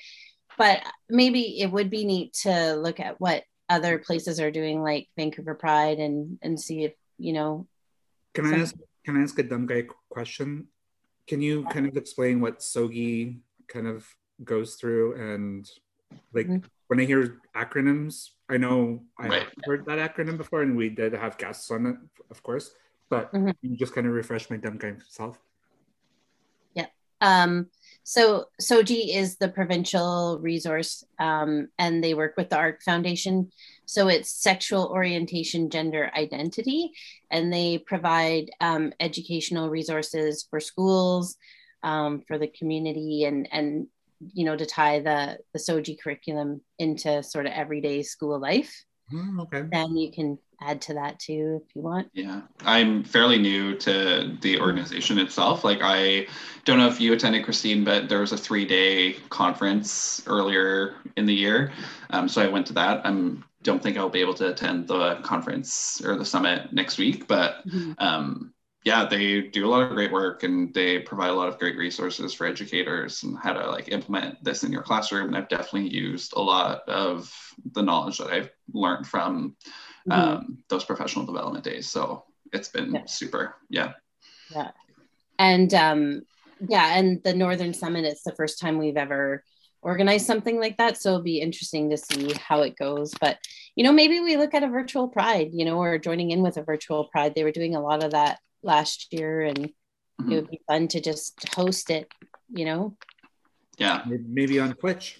But 0.58 0.82
maybe 1.08 1.60
it 1.60 1.70
would 1.70 1.90
be 1.90 2.04
neat 2.04 2.34
to 2.42 2.74
look 2.74 3.00
at 3.00 3.20
what 3.20 3.44
other 3.68 3.98
places 3.98 4.38
are 4.40 4.50
doing, 4.50 4.82
like 4.82 5.08
Vancouver 5.16 5.54
Pride, 5.54 5.98
and 5.98 6.38
and 6.42 6.60
see 6.60 6.84
if 6.84 6.92
you 7.18 7.32
know. 7.32 7.66
Can 8.34 8.46
I 8.46 8.58
ask? 8.58 8.74
Can 9.04 9.16
I 9.16 9.22
ask 9.22 9.38
a 9.38 9.42
dumb 9.42 9.66
guy 9.66 9.84
question? 10.08 10.68
Can 11.26 11.40
you 11.40 11.64
kind 11.66 11.86
of 11.86 11.96
explain 11.96 12.40
what 12.40 12.60
SOGI 12.60 13.40
kind 13.68 13.86
of 13.86 14.06
goes 14.44 14.74
through 14.74 15.14
and 15.14 15.68
like 16.32 16.48
Mhm. 16.48 16.64
when 16.88 17.00
I 17.00 17.04
hear 17.04 17.40
acronyms, 17.54 18.30
I 18.48 18.58
know 18.58 19.04
I 19.18 19.28
Right. 19.28 19.48
heard 19.64 19.86
that 19.86 19.98
acronym 19.98 20.36
before, 20.36 20.62
and 20.62 20.76
we 20.76 20.90
did 20.90 21.14
have 21.14 21.38
guests 21.38 21.70
on 21.70 21.86
it, 21.86 21.96
of 22.30 22.42
course. 22.42 22.74
But 23.08 23.32
Mhm. 23.32 23.54
you 23.62 23.76
just 23.76 23.94
kind 23.94 24.06
of 24.06 24.12
refresh 24.12 24.50
my 24.50 24.56
dumb 24.56 24.76
guy 24.76 24.96
self. 25.08 25.38
Yeah. 26.74 26.88
Um, 27.20 27.70
so 28.04 28.46
SOGI 28.60 29.14
is 29.14 29.36
the 29.36 29.48
provincial 29.48 30.38
resource, 30.40 31.04
um, 31.18 31.68
and 31.78 32.02
they 32.02 32.14
work 32.14 32.34
with 32.36 32.50
the 32.50 32.56
ARC 32.56 32.82
Foundation. 32.82 33.50
So 33.86 34.08
it's 34.08 34.30
sexual 34.30 34.86
orientation, 34.86 35.70
gender 35.70 36.10
identity, 36.16 36.92
and 37.30 37.52
they 37.52 37.78
provide 37.78 38.50
um, 38.60 38.92
educational 38.98 39.70
resources 39.70 40.46
for 40.50 40.60
schools, 40.60 41.36
um, 41.82 42.22
for 42.26 42.38
the 42.38 42.48
community, 42.48 43.24
and 43.24 43.48
and 43.52 43.86
you 44.32 44.44
know 44.44 44.56
to 44.56 44.66
tie 44.66 45.00
the 45.00 45.38
the 45.52 45.58
SOGI 45.58 46.00
curriculum 46.00 46.60
into 46.78 47.22
sort 47.22 47.46
of 47.46 47.52
everyday 47.52 48.02
school 48.02 48.38
life. 48.38 48.84
Hmm, 49.12 49.40
okay. 49.40 49.62
Then 49.70 49.96
you 49.96 50.10
can 50.10 50.38
add 50.60 50.80
to 50.82 50.94
that 50.94 51.18
too 51.18 51.60
if 51.62 51.76
you 51.76 51.82
want. 51.82 52.08
Yeah, 52.14 52.42
I'm 52.64 53.04
fairly 53.04 53.38
new 53.38 53.76
to 53.78 54.36
the 54.40 54.58
organization 54.58 55.18
itself. 55.18 55.64
Like, 55.64 55.80
I 55.82 56.26
don't 56.64 56.78
know 56.78 56.88
if 56.88 57.00
you 57.00 57.12
attended, 57.12 57.44
Christine, 57.44 57.84
but 57.84 58.08
there 58.08 58.20
was 58.20 58.32
a 58.32 58.38
three 58.38 58.64
day 58.64 59.14
conference 59.28 60.22
earlier 60.26 60.94
in 61.16 61.26
the 61.26 61.34
year. 61.34 61.72
Um, 62.10 62.28
so 62.28 62.42
I 62.42 62.48
went 62.48 62.66
to 62.68 62.72
that. 62.74 63.04
I 63.04 63.10
don't 63.62 63.82
think 63.82 63.98
I'll 63.98 64.08
be 64.08 64.20
able 64.20 64.34
to 64.34 64.48
attend 64.48 64.88
the 64.88 65.16
conference 65.16 66.00
or 66.04 66.16
the 66.16 66.24
summit 66.24 66.72
next 66.72 66.96
week, 66.98 67.28
but 67.28 67.64
um, 67.98 68.54
yeah, 68.84 69.04
they 69.04 69.42
do 69.42 69.66
a 69.66 69.70
lot 69.70 69.82
of 69.82 69.90
great 69.90 70.10
work 70.12 70.42
and 70.42 70.74
they 70.74 70.98
provide 70.98 71.30
a 71.30 71.34
lot 71.34 71.48
of 71.48 71.58
great 71.58 71.76
resources 71.76 72.34
for 72.34 72.46
educators 72.46 73.22
and 73.22 73.38
how 73.38 73.52
to 73.52 73.70
like 73.70 73.88
implement 73.88 74.42
this 74.42 74.64
in 74.64 74.72
your 74.72 74.82
classroom. 74.82 75.28
And 75.28 75.36
I've 75.36 75.48
definitely 75.48 75.88
used 75.88 76.32
a 76.34 76.42
lot 76.42 76.88
of 76.88 77.32
the 77.72 77.82
knowledge 77.82 78.18
that 78.18 78.28
I've 78.30 78.50
learned 78.72 79.06
from 79.06 79.56
Mhm. 80.08 80.12
um, 80.12 80.58
those 80.68 80.84
professional 80.84 81.24
development 81.26 81.64
days. 81.64 81.88
So 81.88 82.24
it's 82.52 82.68
been 82.68 82.92
Yeah. 82.94 83.04
super. 83.06 83.54
Yeah. 83.70 83.92
Yeah. 84.50 84.72
and 85.38 85.72
um 85.74 86.22
yeah 86.68 86.98
and 86.98 87.22
the 87.24 87.32
northern 87.34 87.72
summit 87.72 88.04
it's 88.04 88.22
the 88.22 88.34
first 88.34 88.60
time 88.60 88.78
we've 88.78 88.98
ever 88.98 89.42
organized 89.80 90.26
something 90.26 90.60
like 90.60 90.76
that 90.76 90.96
so 91.00 91.10
it'll 91.10 91.22
be 91.22 91.40
interesting 91.40 91.90
to 91.90 91.96
see 91.96 92.32
how 92.34 92.60
it 92.62 92.76
goes 92.76 93.14
but 93.20 93.38
you 93.76 93.82
know 93.82 93.92
maybe 93.92 94.20
we 94.20 94.36
look 94.36 94.54
at 94.54 94.62
a 94.62 94.68
virtual 94.68 95.08
pride 95.08 95.50
you 95.52 95.64
know 95.64 95.78
or 95.78 95.98
joining 95.98 96.30
in 96.30 96.42
with 96.42 96.56
a 96.58 96.62
virtual 96.62 97.04
pride 97.04 97.34
they 97.34 97.44
were 97.44 97.50
doing 97.50 97.74
a 97.74 97.80
lot 97.80 98.04
of 98.04 98.10
that 98.12 98.38
last 98.62 99.12
year 99.12 99.42
and 99.42 99.58
it 99.66 99.74
Mhm. 100.20 100.30
would 100.36 100.50
be 100.50 100.60
fun 100.66 100.88
to 100.88 101.00
just 101.00 101.34
host 101.54 101.90
it 101.90 102.08
you 102.48 102.64
know 102.64 102.96
Yeah. 103.78 104.04
Maybe 104.06 104.60
on 104.60 104.74
Twitch. 104.74 105.18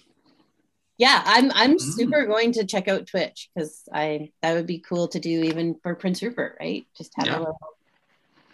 yeah 0.97 1.21
i'm 1.25 1.51
i'm 1.55 1.73
Mm. 1.75 1.81
super 1.97 2.25
going 2.25 2.51
to 2.53 2.65
check 2.65 2.87
out 2.87 3.07
twitch 3.07 3.49
because 3.49 3.81
i 3.91 4.31
that 4.41 4.53
would 4.53 4.67
be 4.67 4.79
cool 4.79 5.07
to 5.09 5.19
do 5.19 5.41
even 5.49 5.75
for 5.81 5.95
prince 5.95 6.21
rupert 6.21 6.55
right 6.59 6.85
just 6.95 7.11
have 7.17 7.25
Yeah. 7.27 7.37
a 7.37 7.39
little 7.39 7.57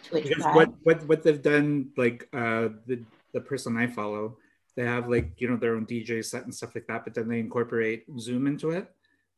twitch 0.08 0.24
Because 0.28 0.46
what, 0.56 0.68
what 0.86 0.98
what 1.10 1.22
they've 1.22 1.42
done, 1.54 1.90
like 1.96 2.28
uh 2.32 2.68
the 2.88 3.04
the 3.34 3.40
person 3.50 3.76
I 3.76 3.86
follow, 3.86 4.38
they 4.74 4.84
have 4.94 5.08
like 5.08 5.28
you 5.40 5.46
know 5.48 5.56
their 5.60 5.76
own 5.76 5.86
DJ 5.86 6.24
set 6.24 6.42
and 6.44 6.54
stuff 6.54 6.74
like 6.74 6.86
that, 6.88 7.04
but 7.04 7.14
then 7.14 7.28
they 7.28 7.38
incorporate 7.38 8.04
Zoom 8.18 8.46
into 8.48 8.70
it. 8.78 8.90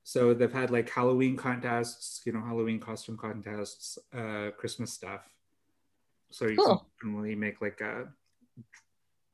So 0.04 0.32
they've 0.32 0.52
had 0.60 0.70
like 0.70 0.88
Halloween 0.88 1.36
contests, 1.36 2.22
you 2.24 2.32
know, 2.32 2.40
Halloween 2.40 2.80
costume 2.80 3.18
contests, 3.18 3.98
uh 4.14 4.50
Christmas 4.60 4.92
stuff. 4.94 5.22
So 6.32 6.46
you 6.46 6.56
Cool. 6.56 6.86
can 7.00 7.14
really 7.16 7.34
make 7.34 7.60
like 7.60 7.80
a 7.80 8.08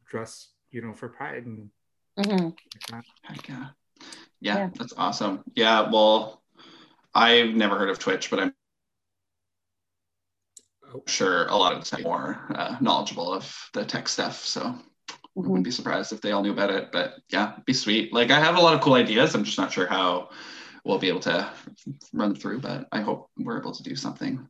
dress, 0.06 0.48
you 0.70 0.82
know, 0.82 0.92
for 0.92 1.08
pride 1.08 1.46
and 1.46 1.70
Mhm. 2.18 2.44
like 2.74 2.86
that. 2.90 3.04
Heck 3.22 3.48
yeah. 3.48 3.68
yeah. 4.40 4.56
Yeah. 4.58 4.70
That's 4.74 4.92
awesome. 4.96 5.44
Yeah. 5.54 5.90
Well, 5.90 6.42
I've 7.14 7.54
never 7.54 7.78
heard 7.78 7.90
of 7.90 7.98
Twitch, 7.98 8.30
but 8.30 8.40
I'm 8.40 8.54
Oh. 10.90 11.02
sure 11.06 11.46
a 11.46 11.54
lot 11.56 11.74
of 11.74 11.80
the 11.84 11.96
time 11.96 12.02
more 12.02 12.46
uh, 12.54 12.78
knowledgeable 12.80 13.32
of 13.32 13.70
the 13.74 13.84
tech 13.84 14.08
stuff. 14.08 14.44
So 14.44 14.62
I 14.62 14.72
Mhm. 14.72 15.20
wouldn't 15.34 15.64
be 15.64 15.70
surprised 15.70 16.12
if 16.12 16.20
they 16.20 16.32
all 16.32 16.42
knew 16.42 16.52
about 16.52 16.70
it. 16.70 16.90
But 16.90 17.20
yeah, 17.28 17.58
be 17.66 17.74
sweet. 17.74 18.12
Like 18.12 18.30
I 18.30 18.40
have 18.40 18.56
a 18.56 18.60
lot 18.60 18.74
of 18.74 18.80
cool 18.80 18.94
ideas. 18.94 19.34
I'm 19.34 19.44
just 19.44 19.58
not 19.58 19.70
sure 19.72 19.86
how 19.86 20.30
we'll 20.84 20.98
be 20.98 21.08
able 21.08 21.20
to 21.20 21.52
run 22.12 22.34
through, 22.34 22.60
but 22.60 22.88
I 22.90 23.02
hope 23.02 23.30
we're 23.36 23.58
able 23.58 23.72
to 23.72 23.82
do 23.82 23.94
something. 23.94 24.48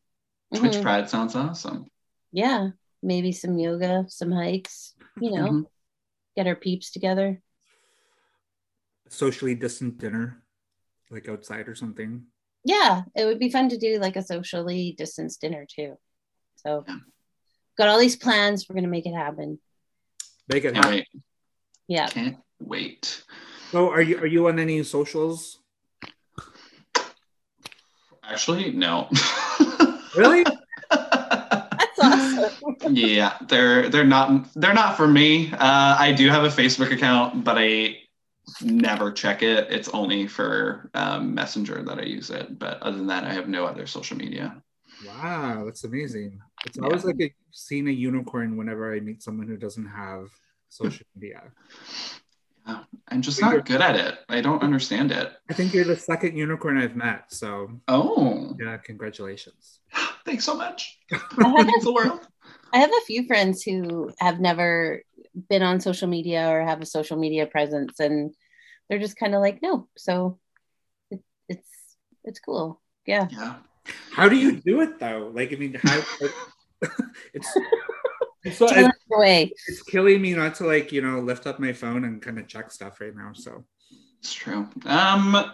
Twitch 0.55 0.76
Mhm. 0.76 0.82
Pride 0.82 1.11
sounds 1.11 1.34
awesome. 1.34 1.90
Yeah 2.32 2.70
maybe 3.02 3.32
some 3.32 3.58
yoga 3.58 4.04
some 4.08 4.30
hikes 4.32 4.94
you 5.20 5.30
know 5.32 5.50
Mhm. 5.50 5.64
get 6.36 6.46
our 6.46 6.56
peeps 6.56 6.90
together 6.90 7.40
Socially 9.10 9.54
distant 9.54 9.96
dinner, 9.96 10.42
like 11.10 11.28
outside 11.30 11.66
or 11.68 11.74
something. 11.74 12.26
yeah 12.64 13.02
it 13.16 13.24
would 13.24 13.38
be 13.38 13.50
fun 13.50 13.68
to 13.70 13.78
do 13.78 13.98
like 13.98 14.16
a 14.16 14.22
socially 14.22 14.94
distanced 14.98 15.40
dinner 15.40 15.64
too 15.66 15.96
so 16.56 16.84
Yeah. 16.86 16.98
got 17.78 17.88
all 17.88 17.98
these 17.98 18.16
plans 18.16 18.66
we're 18.68 18.74
gonna 18.74 18.88
make 18.88 19.06
it 19.06 19.14
happen 19.14 19.58
Make 20.48 20.64
it 20.64 20.74
happen. 20.76 20.90
wait. 20.90 21.08
yeah 21.88 22.06
Can't 22.08 22.36
wait. 22.60 23.24
So 23.70 23.90
are 23.90 24.02
you 24.02 24.18
are 24.18 24.26
you 24.26 24.48
on 24.48 24.58
any 24.58 24.82
socials? 24.82 25.58
Actually, 28.22 28.72
no. 28.72 29.08
Really? 30.16 30.44
That's 32.61 32.82
awesome 32.82 32.96
yeah, 32.96 33.38
they're 33.48 33.88
they're 33.88 34.04
not 34.04 34.52
they're 34.54 34.74
not 34.74 34.96
for 34.96 35.06
me. 35.06 35.52
Uh, 35.52 35.96
I 35.98 36.12
do 36.12 36.28
have 36.28 36.44
a 36.44 36.48
Facebook 36.48 36.92
account, 36.92 37.44
but 37.44 37.56
I 37.59 37.98
never 38.62 39.12
check 39.12 39.42
it. 39.42 39.70
It's 39.70 39.88
only 39.90 40.26
for 40.26 40.90
um, 40.94 41.34
Messenger 41.34 41.82
that 41.84 41.98
I 41.98 42.02
use 42.02 42.30
it. 42.30 42.59
But 42.59 42.82
other 42.82 42.96
than 42.96 43.06
that, 43.09 43.24
I 43.24 43.32
have 43.32 43.48
no 43.48 43.66
other 43.66 43.86
social 43.86 44.16
media. 44.16 44.62
Wow, 45.04 45.64
that's 45.64 45.84
amazing. 45.84 46.40
It's 46.66 46.76
Yeah. 46.76 46.84
always 46.84 47.04
like 47.04 47.20
a, 47.20 47.32
seeing 47.52 47.88
a 47.88 47.92
unicorn 47.92 48.56
whenever 48.56 48.94
I 48.94 49.00
meet 49.00 49.22
someone 49.22 49.46
who 49.46 49.56
doesn't 49.56 49.86
have 49.86 50.28
social 50.68 51.06
media. 51.16 51.42
I'm 53.11 53.22
just 53.22 53.40
not 53.40 53.64
good 53.64 53.80
at 53.80 53.96
it. 53.96 54.18
I 54.28 54.42
don't 54.42 54.62
understand 54.62 55.12
it. 55.12 55.32
I 55.48 55.54
think 55.54 55.72
you're 55.72 55.84
the 55.84 55.96
second 55.96 56.36
unicorn 56.36 56.76
I've 56.76 56.96
met. 56.96 57.32
So 57.32 57.80
Oh, 57.88 58.54
yeah, 58.61 58.76
congratulations. 58.76 59.80
thanks 60.26 60.44
so 60.44 60.54
much. 60.54 60.98
Thanks 61.11 61.84
the 61.84 61.92
world. 61.92 62.26
I 62.72 62.78
have 62.78 62.90
a 62.90 63.06
few 63.06 63.26
friends 63.26 63.62
who 63.62 64.10
have 64.18 64.40
never 64.40 65.02
been 65.48 65.62
on 65.62 65.80
social 65.80 66.08
media 66.08 66.48
or 66.48 66.62
have 66.62 66.80
a 66.80 66.86
social 66.86 67.16
media 67.16 67.46
presence 67.46 68.00
and 68.00 68.34
they're 68.88 68.98
just 68.98 69.16
kind 69.16 69.34
of 69.34 69.40
like 69.40 69.60
no 69.62 69.86
so 69.96 70.38
it, 71.10 71.20
it's 71.48 71.68
it's 72.24 72.40
cool 72.40 72.80
yeah 73.06 73.28
Yeah. 73.30 73.54
How 74.12 74.28
do 74.28 74.36
you 74.36 74.60
do 74.60 74.80
it 74.80 74.98
though? 74.98 75.30
Like, 75.34 75.52
I 75.52 75.56
mean, 75.56 75.74
how? 75.82 76.02
it's 77.34 77.56
it's, 78.44 78.58
so, 78.58 78.66
it's 78.70 79.68
it's 79.68 79.82
killing 79.82 80.22
me 80.22 80.34
not 80.34 80.54
to 80.56 80.66
like 80.66 80.92
you 80.92 81.02
know 81.02 81.20
lift 81.20 81.46
up 81.46 81.58
my 81.58 81.72
phone 81.72 82.04
and 82.04 82.22
kind 82.22 82.38
of 82.38 82.46
check 82.46 82.70
stuff 82.70 83.00
right 83.00 83.14
now. 83.14 83.32
So 83.34 83.64
It's 84.20 84.32
true. 84.32 84.68
Um, 84.86 85.52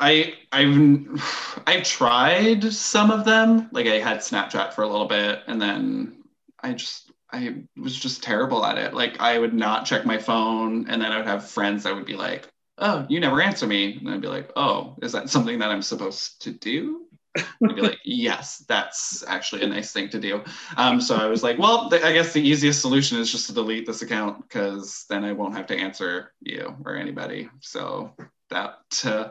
I 0.00 0.34
I've 0.52 1.62
I 1.66 1.80
tried 1.80 2.72
some 2.72 3.10
of 3.10 3.24
them. 3.24 3.68
Like 3.72 3.86
I 3.86 3.98
had 3.98 4.18
Snapchat 4.18 4.72
for 4.72 4.82
a 4.82 4.88
little 4.88 5.06
bit, 5.06 5.42
and 5.46 5.60
then 5.60 6.24
I 6.62 6.72
just 6.72 7.12
I 7.32 7.62
was 7.76 7.98
just 7.98 8.22
terrible 8.22 8.64
at 8.64 8.78
it. 8.78 8.94
Like 8.94 9.20
I 9.20 9.38
would 9.38 9.54
not 9.54 9.86
check 9.86 10.06
my 10.06 10.18
phone, 10.18 10.88
and 10.88 11.00
then 11.00 11.12
I 11.12 11.18
would 11.18 11.26
have 11.26 11.48
friends 11.48 11.84
that 11.84 11.94
would 11.94 12.06
be 12.06 12.16
like, 12.16 12.48
"Oh, 12.78 13.06
you 13.08 13.20
never 13.20 13.42
answer 13.42 13.66
me," 13.66 13.96
and 13.98 14.08
I'd 14.08 14.20
be 14.20 14.28
like, 14.28 14.50
"Oh, 14.56 14.96
is 15.02 15.12
that 15.12 15.30
something 15.30 15.58
that 15.58 15.70
I'm 15.70 15.82
supposed 15.82 16.42
to 16.42 16.52
do?" 16.52 17.04
I'd 17.36 17.76
be 17.76 17.82
like, 17.82 18.00
yes, 18.04 18.64
that's 18.68 19.22
actually 19.26 19.62
a 19.62 19.68
nice 19.68 19.92
thing 19.92 20.08
to 20.10 20.18
do. 20.18 20.42
Um, 20.76 21.00
so 21.00 21.16
I 21.16 21.26
was 21.26 21.42
like, 21.42 21.58
well, 21.58 21.88
th- 21.88 22.02
I 22.02 22.12
guess 22.12 22.32
the 22.32 22.40
easiest 22.42 22.80
solution 22.80 23.18
is 23.18 23.30
just 23.30 23.46
to 23.46 23.52
delete 23.52 23.86
this 23.86 24.02
account 24.02 24.42
because 24.42 25.04
then 25.08 25.24
I 25.24 25.32
won't 25.32 25.54
have 25.54 25.66
to 25.68 25.76
answer 25.76 26.32
you 26.40 26.74
or 26.84 26.96
anybody. 26.96 27.48
So 27.60 28.14
that 28.50 28.78
uh, 29.04 29.30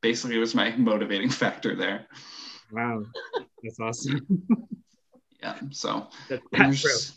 basically 0.00 0.38
was 0.38 0.54
my 0.54 0.70
motivating 0.76 1.30
factor 1.30 1.74
there. 1.74 2.06
Wow, 2.72 3.02
that's 3.62 3.80
awesome. 3.80 4.26
yeah. 5.42 5.58
So 5.70 6.08
That's 6.28 6.42
And 6.42 6.50
Pat 6.52 6.66
Pro. 6.66 6.72
there's- 6.72 7.14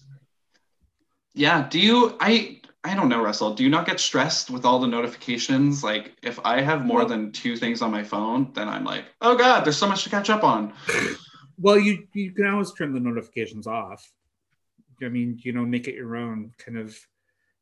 yeah. 1.34 1.68
Do 1.70 1.80
you? 1.80 2.18
I 2.20 2.60
I 2.84 2.96
don't 2.96 3.10
know, 3.10 3.22
Russell. 3.24 3.54
Do 3.54 3.64
you 3.64 3.70
not 3.70 3.86
get 3.86 4.00
stressed 4.00 4.50
with 4.50 4.66
all 4.66 4.80
the 4.80 4.88
notifications? 4.88 5.84
Like, 5.84 6.18
if 6.24 6.40
I 6.44 6.62
have 6.62 6.84
more 6.86 7.06
than 7.06 7.32
two 7.32 7.56
things 7.56 7.82
on 7.82 7.92
my 7.92 8.04
phone, 8.04 8.52
then 8.54 8.68
I'm 8.68 8.84
like, 8.84 9.06
oh 9.22 9.38
god, 9.38 9.64
there's 9.64 9.78
so 9.78 9.88
much 9.88 10.04
to 10.04 10.10
catch 10.10 10.30
up 10.30 10.44
on. 10.44 10.74
Well, 11.58 11.78
you 11.78 12.08
you 12.16 12.32
can 12.32 12.48
always 12.48 12.74
turn 12.74 12.92
the 12.92 13.00
notifications 13.00 13.68
off. 13.68 14.10
I 15.04 15.10
mean, 15.10 15.38
you 15.44 15.54
know, 15.54 15.64
make 15.64 15.88
it 15.88 15.94
your 15.94 16.16
own 16.16 16.54
kind 16.58 16.80
of. 16.80 16.98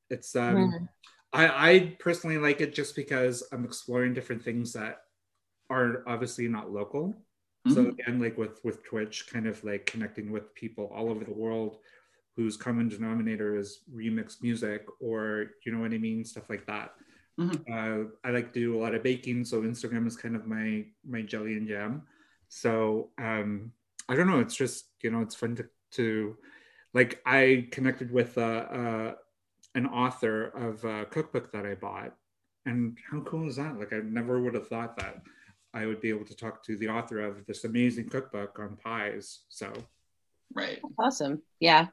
It's 0.09 0.37
um, 0.37 0.55
Mhm. 0.55 0.87
I 1.33 1.47
I 1.71 1.97
personally 1.99 2.37
like 2.37 2.61
it 2.61 2.73
just 2.73 2.95
because 2.95 3.43
I'm 3.51 3.65
exploring 3.65 4.13
different 4.13 4.41
things 4.41 4.71
that 4.71 5.01
are 5.69 6.03
obviously 6.07 6.47
not 6.47 6.71
local. 6.71 7.25
So 7.67 7.81
Mhm. 7.81 7.89
again, 7.89 8.19
like 8.19 8.37
with 8.37 8.59
with 8.63 8.83
Twitch, 8.83 9.27
kind 9.31 9.47
of 9.47 9.63
like 9.63 9.85
connecting 9.85 10.31
with 10.31 10.53
people 10.55 10.87
all 10.93 11.09
over 11.09 11.23
the 11.23 11.33
world 11.33 11.77
whose 12.35 12.57
common 12.57 12.87
denominator 12.89 13.55
is 13.57 13.81
remixed 13.93 14.41
music 14.41 14.85
or 15.01 15.51
you 15.65 15.71
know 15.71 15.79
what 15.81 15.93
I 15.93 15.97
mean, 15.97 16.23
stuff 16.25 16.49
like 16.49 16.65
that. 16.67 16.95
Mhm. 17.37 17.65
Uh, 17.69 18.09
I 18.23 18.31
like 18.31 18.53
to 18.53 18.59
do 18.59 18.77
a 18.77 18.81
lot 18.81 18.95
of 18.95 19.03
baking, 19.03 19.45
so 19.45 19.61
Instagram 19.61 20.07
is 20.07 20.17
kind 20.17 20.35
of 20.35 20.47
my 20.47 20.85
my 21.05 21.21
jelly 21.21 21.53
and 21.57 21.67
jam. 21.67 22.07
So 22.47 23.11
um, 23.17 23.73
I 24.07 24.15
don't 24.15 24.27
know, 24.27 24.39
it's 24.39 24.55
just 24.55 24.91
you 25.03 25.11
know, 25.11 25.21
it's 25.21 25.35
fun 25.35 25.55
to 25.57 25.69
to 25.91 26.37
like 26.93 27.21
I 27.25 27.67
connected 27.71 28.11
with 28.11 28.37
uh, 28.37 28.41
uh, 28.41 29.15
an 29.75 29.85
author 29.87 30.45
of 30.47 30.83
a 30.85 31.05
cookbook 31.05 31.51
that 31.53 31.65
I 31.65 31.75
bought, 31.75 32.15
and 32.65 32.97
how 33.09 33.21
cool 33.21 33.47
is 33.47 33.57
that? 33.57 33.77
Like 33.79 33.93
I 33.93 33.99
never 33.99 34.41
would 34.41 34.55
have 34.55 34.67
thought 34.67 34.97
that 34.97 35.21
I 35.73 35.85
would 35.85 36.01
be 36.01 36.09
able 36.09 36.25
to 36.25 36.35
talk 36.35 36.63
to 36.65 36.77
the 36.77 36.89
author 36.89 37.21
of 37.21 37.45
this 37.45 37.63
amazing 37.63 38.09
cookbook 38.09 38.59
on 38.59 38.77
pies. 38.77 39.41
So 39.49 39.71
Right. 40.53 40.79
Awesome. 40.97 41.41
Yeah. 41.59 41.87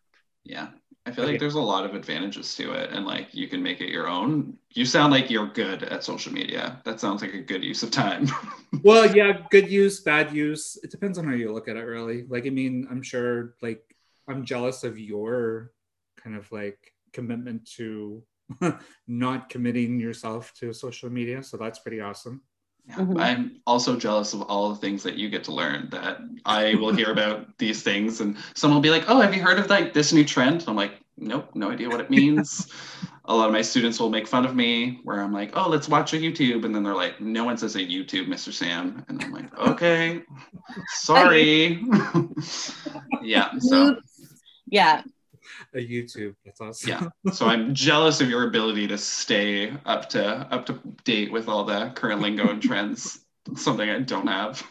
Yeah. 0.45 0.69
I 1.05 1.13
feel 1.13 1.25
Okay. 1.25 1.33
like 1.33 1.41
there's 1.41 1.55
a 1.55 1.61
lot 1.61 1.85
of 1.85 1.95
advantages 1.95 2.55
to 2.57 2.73
it, 2.73 2.91
and 2.91 3.07
like 3.07 3.33
you 3.33 3.47
can 3.47 3.63
make 3.63 3.81
it 3.81 3.91
your 3.91 4.09
own. 4.09 4.59
You 4.73 4.85
sound 4.85 5.13
like 5.13 5.31
you're 5.31 5.47
good 5.47 5.85
at 5.85 6.03
social 6.03 6.33
media. 6.33 6.81
That 6.85 6.99
sounds 6.99 7.23
like 7.23 7.35
a 7.35 7.41
good 7.41 7.63
use 7.63 7.85
of 7.85 7.93
time. 7.93 8.27
well, 8.83 9.15
yeah, 9.15 9.43
good 9.51 9.71
use, 9.71 10.01
bad 10.01 10.33
use. 10.33 10.77
It 10.83 10.91
depends 10.91 11.17
on 11.19 11.25
how 11.25 11.35
you 11.35 11.53
look 11.53 11.69
at 11.69 11.77
it, 11.77 11.83
really. 11.83 12.25
Like, 12.25 12.47
I 12.47 12.51
mean, 12.51 12.89
I'm 12.91 13.03
sure, 13.03 13.55
like, 13.63 13.83
I'm 14.27 14.45
jealous 14.45 14.83
of 14.83 14.99
your 14.99 15.73
kind 16.17 16.35
of 16.35 16.51
like 16.51 16.93
commitment 17.13 17.71
to 17.77 18.25
not 19.07 19.49
committing 19.49 20.01
yourself 20.01 20.53
to 20.55 20.73
social 20.73 21.09
media. 21.09 21.41
So 21.43 21.57
that's 21.57 21.79
pretty 21.79 22.01
awesome. 22.01 22.43
Yeah, 22.89 22.97
Mhm. 22.97 23.21
I'm 23.21 23.61
also 23.67 23.97
jealous 23.97 24.33
of 24.33 24.43
all 24.43 24.71
the 24.71 24.77
things 24.77 25.03
that 25.03 25.17
you 25.17 25.29
get 25.29 25.45
to 25.45 25.53
learn 25.53 25.89
that 25.91 26.21
I 26.45 26.75
will 26.77 26.93
hear 26.95 27.11
about 27.11 27.47
these 27.59 27.83
things 27.83 28.21
and 28.21 28.37
someone 28.55 28.77
will 28.77 28.83
be 28.83 28.91
like, 28.91 29.05
oh, 29.09 29.21
have 29.21 29.35
you 29.35 29.43
heard 29.43 29.59
of 29.59 29.69
like 29.69 29.93
this 29.93 30.13
new 30.13 30.25
trend? 30.25 30.61
And 30.61 30.69
I'm 30.69 30.77
like, 30.77 31.01
nope, 31.19 31.51
no 31.55 31.71
idea 31.71 31.89
what 31.89 32.01
it 32.01 32.11
means. 32.11 32.69
a 33.25 33.35
lot 33.35 33.47
of 33.47 33.53
my 33.53 33.63
students 33.63 33.99
will 33.99 34.11
make 34.11 34.27
fun 34.29 34.45
of 34.47 34.55
me 34.55 35.01
where 35.03 35.21
I'm 35.21 35.33
like, 35.33 35.51
oh, 35.57 35.69
let's 35.69 35.89
watch 35.89 36.13
a 36.13 36.17
YouTube. 36.17 36.65
And 36.65 36.73
then 36.75 36.85
they're 36.85 36.95
like, 36.95 37.21
no 37.21 37.45
one 37.45 37.59
says 37.59 37.75
a 37.75 37.81
YouTube, 37.81 38.29
Mr. 38.29 38.53
Sam. 38.53 39.05
And 39.09 39.23
I'm 39.23 39.33
like, 39.33 39.53
okay, 39.59 40.23
sorry. 40.89 41.83
yeah. 43.23 43.51
So 43.59 43.97
Yeah. 44.69 45.03
A 45.77 45.79
YouTube. 45.79 46.35
That's 46.45 46.61
awesome. 46.61 46.89
yeah. 46.91 47.09
So 47.33 47.47
I'm 47.47 47.75
jealous 47.75 48.21
of 48.23 48.31
your 48.31 48.49
ability 48.49 48.89
to 48.89 48.97
stay 48.99 49.73
up 49.85 50.09
to 50.11 50.25
up 50.51 50.65
to 50.67 50.81
date 51.05 51.31
with 51.31 51.49
all 51.49 51.65
the 51.65 51.91
current 51.95 52.21
lingo 52.23 52.49
and 52.49 52.63
trends. 52.63 53.21
Something 53.55 53.89
I 53.91 54.01
don't 54.01 54.27
have. 54.27 54.63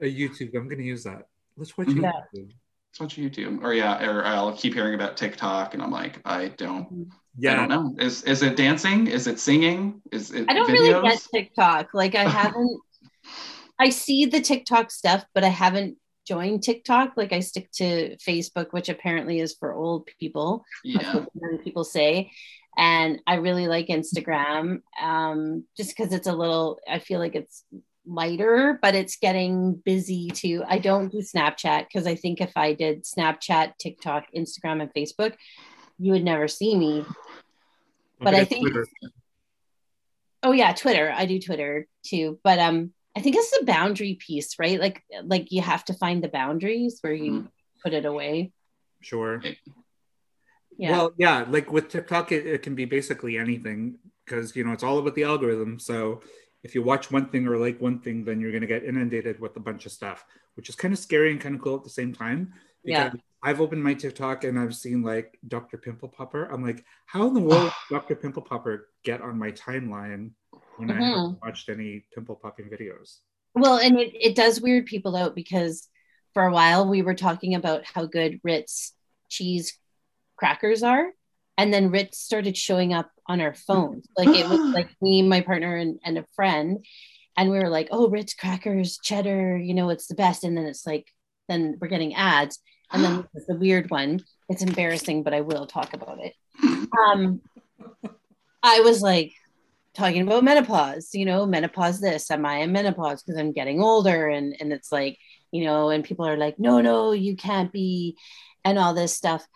A 0.00 0.04
YouTube. 0.04 0.54
I'm 0.56 0.68
gonna 0.68 0.82
use 0.82 1.04
that. 1.04 1.26
Let's 1.56 1.76
watch 1.76 1.88
Mhm. 1.88 2.02
Yeah. 2.02 2.12
YouTube. 2.34 2.50
Let's 2.92 3.00
watch 3.00 3.16
YouTube. 3.16 3.62
Or 3.62 3.72
yeah, 3.74 4.08
or 4.08 4.24
I'll 4.24 4.56
keep 4.56 4.74
hearing 4.74 4.94
about 4.94 5.16
TikTok, 5.16 5.74
and 5.74 5.82
I'm 5.82 5.90
like, 5.90 6.20
I 6.24 6.48
don't, 6.48 7.10
Yeah. 7.36 7.52
I 7.52 7.56
don't 7.56 7.68
know. 7.68 7.94
Is 7.98 8.22
is 8.24 8.42
it 8.42 8.56
dancing? 8.56 9.06
Is 9.06 9.26
it 9.26 9.40
singing? 9.40 10.00
Is 10.12 10.30
it 10.30 10.46
I 10.48 10.54
don't 10.54 10.68
videos? 10.68 10.72
really 11.02 11.08
get 11.10 11.26
TikTok. 11.34 11.88
Like 11.94 12.14
I 12.14 12.22
haven't 12.40 12.80
I 13.78 13.88
see 13.90 14.26
the 14.26 14.40
TikTok 14.40 14.90
stuff, 14.92 15.24
but 15.34 15.42
I 15.44 15.48
haven't 15.48 15.96
joined 16.26 16.62
TikTok. 16.62 17.12
Like 17.16 17.32
I 17.32 17.40
stick 17.40 17.70
to 17.72 18.16
Facebook, 18.16 18.68
which 18.72 18.88
apparently 18.88 19.40
is 19.40 19.54
for 19.54 19.72
old 19.72 20.06
people. 20.18 20.64
Yeah, 20.84 21.24
people 21.64 21.84
say. 21.84 22.30
And 22.76 23.20
I 23.26 23.34
really 23.34 23.68
like 23.68 23.88
Instagram, 23.88 24.80
um, 25.00 25.64
just 25.76 25.94
because 25.94 26.12
it's 26.12 26.26
a 26.26 26.32
little. 26.32 26.80
I 26.88 27.00
feel 27.00 27.18
like 27.18 27.34
it's 27.34 27.64
lighter, 28.06 28.78
but 28.80 28.94
it's 28.94 29.16
getting 29.16 29.74
busy 29.74 30.30
too. 30.30 30.64
I 30.66 30.78
don't 30.78 31.12
do 31.12 31.18
Snapchat 31.18 31.86
because 31.88 32.06
I 32.06 32.14
think 32.14 32.40
if 32.40 32.52
I 32.56 32.72
did 32.72 33.04
Snapchat, 33.04 33.76
TikTok, 33.78 34.24
Instagram, 34.34 34.80
and 34.80 34.92
Facebook, 34.94 35.34
you 35.98 36.12
would 36.12 36.24
never 36.24 36.48
see 36.48 36.76
me. 36.76 37.04
But 38.20 38.34
I 38.34 38.44
think- 38.44 38.62
Twitter. 38.62 38.86
Oh 40.42 40.52
yeah, 40.52 40.72
Twitter. 40.72 41.12
I 41.14 41.26
do 41.26 41.38
Twitter 41.38 41.86
too, 42.04 42.40
but 42.42 42.58
um, 42.58 42.92
I 43.14 43.20
think 43.20 43.36
it's 43.36 43.50
the 43.58 43.64
boundary 43.66 44.14
piece, 44.14 44.58
right? 44.58 44.80
Like, 44.80 45.02
like 45.24 45.52
you 45.52 45.60
have 45.62 45.84
to 45.86 45.94
find 45.94 46.22
the 46.22 46.28
boundaries 46.28 46.98
where 47.02 47.12
you 47.12 47.32
Mhm. 47.32 47.48
put 47.82 47.92
it 47.92 48.04
away. 48.06 48.52
Sure. 49.00 49.42
Yeah. 50.78 50.90
Well, 50.92 51.12
yeah, 51.18 51.44
like 51.48 51.70
with 51.70 51.88
TikTok, 51.88 52.32
it, 52.32 52.46
it 52.46 52.62
can 52.62 52.74
be 52.74 52.86
basically 52.86 53.36
anything 53.36 53.98
because 54.24 54.56
you 54.56 54.64
know 54.64 54.72
it's 54.72 54.82
all 54.82 54.98
about 54.98 55.14
the 55.14 55.24
algorithm. 55.24 55.78
So 55.78 56.22
if 56.62 56.74
you 56.74 56.82
watch 56.82 57.10
one 57.10 57.28
thing 57.28 57.46
or 57.46 57.58
like 57.58 57.80
one 57.80 57.98
thing, 58.00 58.24
then 58.24 58.40
you're 58.40 58.52
going 58.52 58.62
to 58.62 58.66
get 58.66 58.84
inundated 58.84 59.38
with 59.40 59.56
a 59.56 59.60
bunch 59.60 59.84
of 59.84 59.92
stuff, 59.92 60.24
which 60.54 60.68
is 60.68 60.76
kind 60.76 60.94
of 60.94 60.98
scary 60.98 61.30
and 61.30 61.40
kind 61.40 61.54
of 61.54 61.60
cool 61.60 61.76
at 61.76 61.84
the 61.84 61.90
same 61.90 62.12
time. 62.12 62.54
Yeah. 62.84 63.12
I've 63.42 63.60
opened 63.60 63.82
my 63.82 63.94
TikTok 63.94 64.44
and 64.44 64.58
I've 64.58 64.74
seen 64.74 65.02
like 65.02 65.36
Dr. 65.46 65.76
Pimple 65.76 66.08
Popper. 66.08 66.44
I'm 66.44 66.64
like, 66.64 66.84
how 67.06 67.26
in 67.26 67.34
the 67.34 67.40
world 67.40 67.72
did 67.90 67.94
Dr. 67.94 68.14
Pimple 68.14 68.42
Popper 68.42 68.88
get 69.04 69.20
on 69.20 69.36
my 69.38 69.50
timeline 69.52 70.30
when 70.86 71.02
I 71.02 71.04
haven't 71.04 71.38
watched 71.42 71.68
any 71.68 72.04
pimple 72.14 72.36
popping 72.36 72.66
videos? 72.66 73.18
Well, 73.54 73.78
and 73.78 73.98
it, 73.98 74.12
it 74.14 74.36
does 74.36 74.60
weird 74.60 74.86
people 74.86 75.16
out 75.16 75.34
because 75.34 75.88
for 76.34 76.44
a 76.44 76.52
while 76.52 76.88
we 76.88 77.02
were 77.02 77.14
talking 77.14 77.54
about 77.54 77.84
how 77.84 78.06
good 78.06 78.40
Ritz 78.42 78.94
cheese 79.28 79.78
crackers 80.36 80.82
are. 80.82 81.10
And 81.58 81.72
then 81.72 81.90
Ritz 81.90 82.18
started 82.18 82.56
showing 82.56 82.92
up 82.92 83.10
on 83.26 83.40
our 83.40 83.54
phones. 83.54 84.06
Like 84.16 84.28
it 84.28 84.48
was 84.48 84.60
like 84.74 84.88
me, 85.00 85.22
my 85.22 85.40
partner, 85.40 85.76
and, 85.76 85.98
and 86.04 86.18
a 86.18 86.26
friend. 86.34 86.84
And 87.36 87.50
we 87.50 87.58
were 87.58 87.68
like, 87.68 87.88
oh, 87.90 88.08
Ritz 88.08 88.34
crackers, 88.34 88.98
cheddar, 89.02 89.56
you 89.56 89.74
know, 89.74 89.90
it's 89.90 90.06
the 90.06 90.14
best. 90.14 90.44
And 90.44 90.56
then 90.56 90.66
it's 90.66 90.86
like, 90.86 91.06
then 91.48 91.78
we're 91.80 91.88
getting 91.88 92.14
ads. 92.14 92.58
And 92.90 93.04
then 93.04 93.28
the 93.48 93.56
weird 93.56 93.90
one. 93.90 94.20
It's 94.48 94.62
embarrassing, 94.62 95.22
but 95.22 95.32
I 95.32 95.40
will 95.40 95.66
talk 95.66 95.94
about 95.94 96.18
it. 96.20 96.34
Um, 97.08 97.40
I 98.62 98.80
was 98.80 99.00
like, 99.00 99.32
talking 99.94 100.22
about 100.22 100.44
menopause, 100.44 101.10
you 101.12 101.24
know, 101.24 101.46
menopause 101.46 102.00
this, 102.00 102.30
am 102.30 102.46
I 102.46 102.58
in 102.58 102.72
menopause 102.72 103.22
because 103.22 103.38
I'm 103.38 103.52
getting 103.52 103.80
older? 103.80 104.28
And 104.28 104.56
and 104.60 104.72
it's 104.72 104.90
like, 104.90 105.18
you 105.50 105.64
know, 105.64 105.90
and 105.90 106.04
people 106.04 106.26
are 106.26 106.36
like, 106.36 106.58
no, 106.58 106.80
no, 106.80 107.12
you 107.12 107.36
can't 107.36 107.72
be, 107.72 108.16
and 108.64 108.78
all 108.78 108.94
this 108.94 109.14
stuff. 109.14 109.46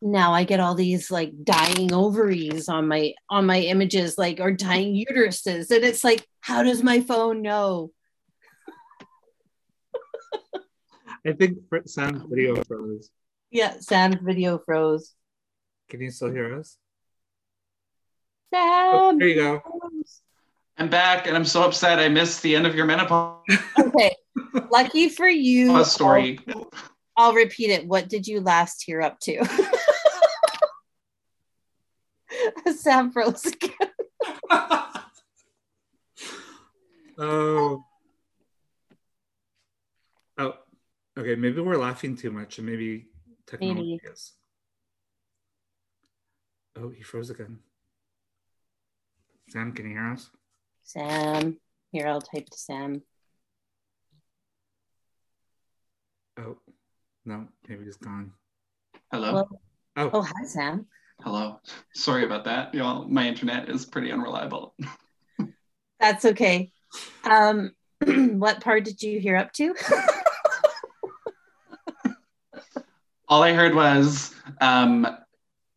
Now 0.00 0.34
I 0.34 0.44
get 0.44 0.60
all 0.60 0.74
these 0.74 1.10
like 1.10 1.32
dying 1.44 1.92
ovaries 1.92 2.68
on 2.68 2.88
my 2.88 3.14
on 3.30 3.46
my 3.46 3.60
images, 3.60 4.18
like 4.18 4.40
or 4.40 4.52
dying 4.52 4.94
uteruses. 4.94 5.70
And 5.70 5.84
it's 5.84 6.04
like, 6.04 6.26
how 6.40 6.62
does 6.62 6.82
my 6.82 7.00
phone 7.00 7.42
know? 7.42 7.90
I 11.26 11.32
think 11.32 11.58
Sam's 11.86 12.22
video 12.28 12.62
froze. 12.64 13.10
Yeah, 13.50 13.76
Sam's 13.80 14.16
video 14.20 14.58
froze. 14.58 15.14
Can 15.88 16.02
you 16.02 16.10
still 16.10 16.30
hear 16.30 16.58
us? 16.58 16.76
Sam. 18.54 18.94
Oh, 18.94 19.18
there 19.18 19.28
you 19.28 19.34
go. 19.34 19.62
I'm 20.78 20.88
back, 20.88 21.26
and 21.26 21.36
I'm 21.36 21.44
so 21.44 21.64
upset. 21.64 21.98
I 21.98 22.08
missed 22.08 22.40
the 22.42 22.54
end 22.54 22.66
of 22.66 22.76
your 22.76 22.86
menopause 22.86 23.42
Okay. 23.78 24.14
Lucky 24.70 25.08
for 25.08 25.28
you. 25.28 25.76
A 25.76 25.84
story. 25.84 26.38
I'll, 26.48 26.70
I'll 27.16 27.32
repeat 27.34 27.70
it. 27.70 27.84
What 27.86 28.08
did 28.08 28.28
you 28.28 28.40
last 28.40 28.84
hear 28.84 29.02
up 29.02 29.18
to? 29.20 29.44
Sam 32.76 33.10
froze 33.10 33.46
again. 33.46 33.72
oh. 37.18 37.84
Oh. 40.38 40.54
Okay, 41.18 41.34
maybe 41.34 41.60
we're 41.60 41.76
laughing 41.76 42.16
too 42.16 42.30
much 42.30 42.58
and 42.58 42.66
maybe 42.68 43.06
technology 43.46 44.00
is. 44.12 44.32
Oh, 46.76 46.90
he 46.90 47.02
froze 47.02 47.30
again. 47.30 47.58
Sam, 49.54 49.70
can 49.70 49.86
you 49.86 49.92
hear 49.92 50.10
us? 50.10 50.30
Sam, 50.82 51.58
here 51.92 52.08
I'll 52.08 52.20
type 52.20 52.50
to 52.50 52.58
Sam. 52.58 53.02
Oh, 56.36 56.56
no, 57.24 57.46
maybe 57.68 57.84
he's 57.84 57.96
gone. 57.96 58.32
Hello. 59.12 59.28
Hello. 59.28 59.48
Oh. 59.96 60.10
oh, 60.12 60.22
hi, 60.22 60.44
Sam. 60.44 60.86
Hello. 61.20 61.60
Sorry 61.92 62.24
about 62.24 62.46
that, 62.46 62.74
y'all. 62.74 63.06
My 63.06 63.28
internet 63.28 63.68
is 63.68 63.84
pretty 63.84 64.10
unreliable. 64.10 64.74
That's 66.00 66.24
okay. 66.24 66.72
Um, 67.22 67.70
what 68.04 68.60
part 68.60 68.84
did 68.84 69.04
you 69.04 69.20
hear 69.20 69.36
up 69.36 69.52
to? 69.52 69.72
All 73.28 73.44
I 73.44 73.52
heard 73.52 73.76
was 73.76 74.34
um, 74.60 75.06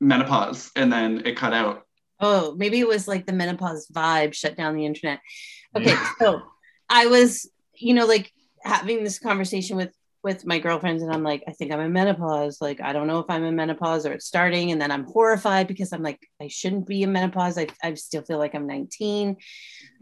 menopause, 0.01 0.71
and 0.75 0.91
then 0.91 1.27
it 1.27 1.37
cut 1.37 1.53
out 1.53 1.86
oh, 2.19 2.55
maybe 2.55 2.79
it 2.79 2.87
was 2.87 3.07
like 3.07 3.25
the 3.25 3.33
menopause 3.33 3.87
vibe 3.87 4.33
shut 4.33 4.57
down 4.57 4.75
the 4.75 4.85
internet. 4.85 5.19
Okay, 5.75 5.95
so 6.19 6.41
I 6.89 7.07
was, 7.07 7.49
you 7.75 7.93
know, 7.93 8.05
like 8.05 8.31
having 8.63 9.03
this 9.03 9.19
conversation 9.19 9.77
with 9.77 9.91
with 10.23 10.45
my 10.45 10.59
girlfriends, 10.59 11.03
and 11.03 11.13
I'm 11.13 11.23
like, 11.23 11.43
I 11.47 11.51
think 11.53 11.71
I'm 11.71 11.79
in 11.79 11.93
menopause. 11.93 12.59
Like, 12.59 12.81
I 12.81 12.91
don't 12.91 13.07
know 13.07 13.19
if 13.19 13.27
I'm 13.29 13.45
in 13.45 13.55
menopause 13.55 14.05
or 14.05 14.13
it's 14.13 14.25
starting, 14.25 14.71
and 14.71 14.81
then 14.81 14.91
I'm 14.91 15.05
horrified 15.05 15.67
because 15.67 15.93
I'm 15.93 16.03
like, 16.03 16.19
I 16.41 16.47
shouldn't 16.47 16.87
be 16.87 17.03
in 17.03 17.11
menopause. 17.11 17.57
I 17.57 17.67
I 17.83 17.93
still 17.93 18.23
feel 18.23 18.39
like 18.39 18.55
I'm 18.55 18.67
19. 18.67 19.37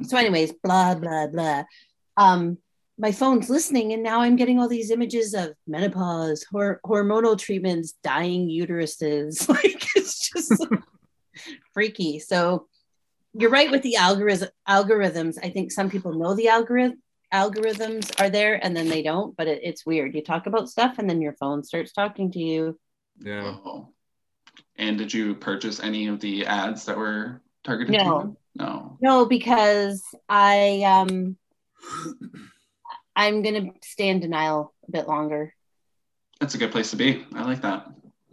So, 0.04 0.18
anyways, 0.18 0.54
blah 0.64 0.96
blah 0.96 1.28
blah. 1.28 1.64
Um, 2.18 2.58
my 2.98 3.12
phone's 3.12 3.50
listening, 3.50 3.92
and 3.92 4.04
now 4.04 4.22
I'm 4.22 4.38
getting 4.38 4.60
all 4.60 4.70
these 4.70 4.90
images 4.90 5.34
of 5.34 5.54
menopause, 5.68 6.46
hor- 6.50 6.80
hormonal 6.86 7.38
treatments, 7.38 7.94
dying 8.04 8.48
uteruses. 8.50 9.48
Like, 9.56 9.86
it's 9.96 10.30
just 10.30 10.66
freaky. 11.74 12.20
So 12.20 12.68
you're 13.34 13.50
right 13.50 13.70
with 13.72 13.82
the 13.84 13.96
algorithm 13.98 14.50
algorithms. 14.68 15.38
I 15.44 15.50
think 15.50 15.72
some 15.72 15.90
people 15.90 16.14
know 16.14 16.36
the 16.36 16.48
algorithm 16.50 17.02
algorithms 17.34 18.18
are 18.22 18.30
there 18.30 18.64
and 18.64 18.76
then 18.78 18.88
they 18.88 19.02
don't, 19.02 19.36
but 19.36 19.48
it, 19.48 19.60
it's 19.64 19.86
weird. 19.86 20.16
You 20.16 20.22
talk 20.24 20.46
about 20.48 20.70
stuff 20.70 21.00
and 21.00 21.10
then 21.10 21.22
your 21.22 21.34
phone 21.34 21.64
starts 21.64 21.92
talking 21.92 22.32
to 22.32 22.40
you. 22.40 22.80
yeah. 23.20 23.56
Oh. 23.66 23.90
And 24.78 24.98
did 24.98 25.14
you 25.14 25.36
purchase 25.36 25.80
any 25.82 26.08
of 26.08 26.20
the 26.20 26.46
ads 26.46 26.86
that 26.86 26.98
were 26.98 27.42
targeted 27.64 27.94
No. 27.94 28.04
to 28.22 28.28
you? 28.28 28.38
No. 28.56 28.98
No, 29.02 29.26
because 29.26 30.02
I 30.30 30.84
um 30.84 31.36
I'm 33.16 33.42
gonna 33.42 33.72
stay 33.84 34.10
in 34.10 34.20
denial 34.20 34.74
a 34.88 34.92
bit 34.92 35.08
longer. 35.08 35.54
That's 36.40 36.56
a 36.56 36.58
good 36.58 36.72
place 36.72 36.92
to 36.92 36.98
be. 36.98 37.26
I 37.34 37.44
like 37.44 37.62
that. 37.62 37.88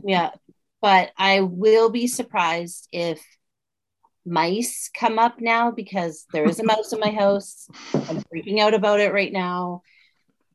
Yeah. 0.05 0.31
But 0.83 1.13
I 1.17 1.41
will 1.41 1.89
be 1.91 2.07
surprised 2.09 2.89
if 2.93 3.23
mice 4.27 4.91
come 4.99 5.19
up 5.19 5.41
now 5.41 5.71
because 5.71 6.27
there 6.33 6.45
is 6.45 6.61
a 6.61 6.65
mouse 6.65 6.93
in 6.93 7.01
my 7.01 7.11
house. 7.11 7.69
I'm 7.95 8.21
freaking 8.23 8.59
out 8.61 8.75
about 8.75 9.01
it 9.01 9.13
right 9.13 9.33
now. 9.33 9.83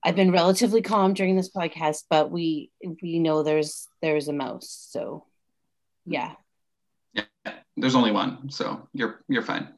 I've 0.03 0.15
been 0.15 0.31
relatively 0.31 0.81
calm 0.81 1.13
during 1.13 1.35
this 1.35 1.49
podcast, 1.51 2.03
but 2.09 2.29
we 2.29 2.71
we 3.01 3.19
know 3.19 3.41
there's 3.43 3.87
there's 4.01 4.27
a 4.27 4.33
mouse. 4.33 4.87
So 4.91 5.25
yeah, 6.05 6.33
Yeah. 7.13 7.23
There's 7.75 7.95
only 7.95 8.11
one, 8.11 8.49
so 8.49 8.87
you're 8.93 9.23
you're 9.27 9.43
fine. 9.43 9.69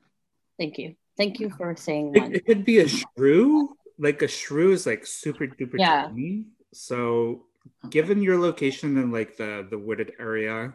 thank 0.57 0.77
you. 0.77 0.95
Thank 1.17 1.39
you 1.39 1.49
for 1.49 1.75
saying 1.75 2.15
It, 2.15 2.19
one. 2.21 2.33
it 2.35 2.45
could 2.45 2.63
be 2.65 2.79
a 2.79 2.87
shrew. 2.87 3.75
Like 3.97 4.21
a 4.21 4.27
shrew 4.27 4.71
is 4.71 4.85
like 4.85 5.05
super 5.05 5.47
duper 5.47 5.77
Yeah. 5.77 6.07
tiny. 6.07 6.45
So 6.73 7.45
given 7.89 8.21
your 8.21 8.37
location 8.39 8.97
in 8.97 9.11
like 9.11 9.37
the 9.37 9.67
the 9.69 9.77
wooded 9.77 10.13
area, 10.19 10.73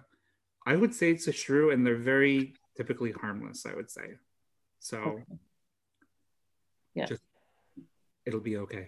I 0.67 0.77
would 0.77 0.95
say 0.95 1.11
it's 1.11 1.27
a 1.29 1.33
shrew, 1.33 1.71
and 1.71 1.87
they're 1.87 1.97
very 1.97 2.55
typically 2.77 3.13
harmless. 3.13 3.67
I 3.67 3.75
would 3.75 3.91
say. 3.91 4.15
So. 4.81 5.21
Yeah. 6.95 7.07
Just, 7.07 7.23
it'll 8.25 8.39
be 8.41 8.57
okay. 8.59 8.87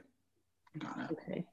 Got 0.79 0.99
it. 1.01 1.11
Okay. 1.11 1.45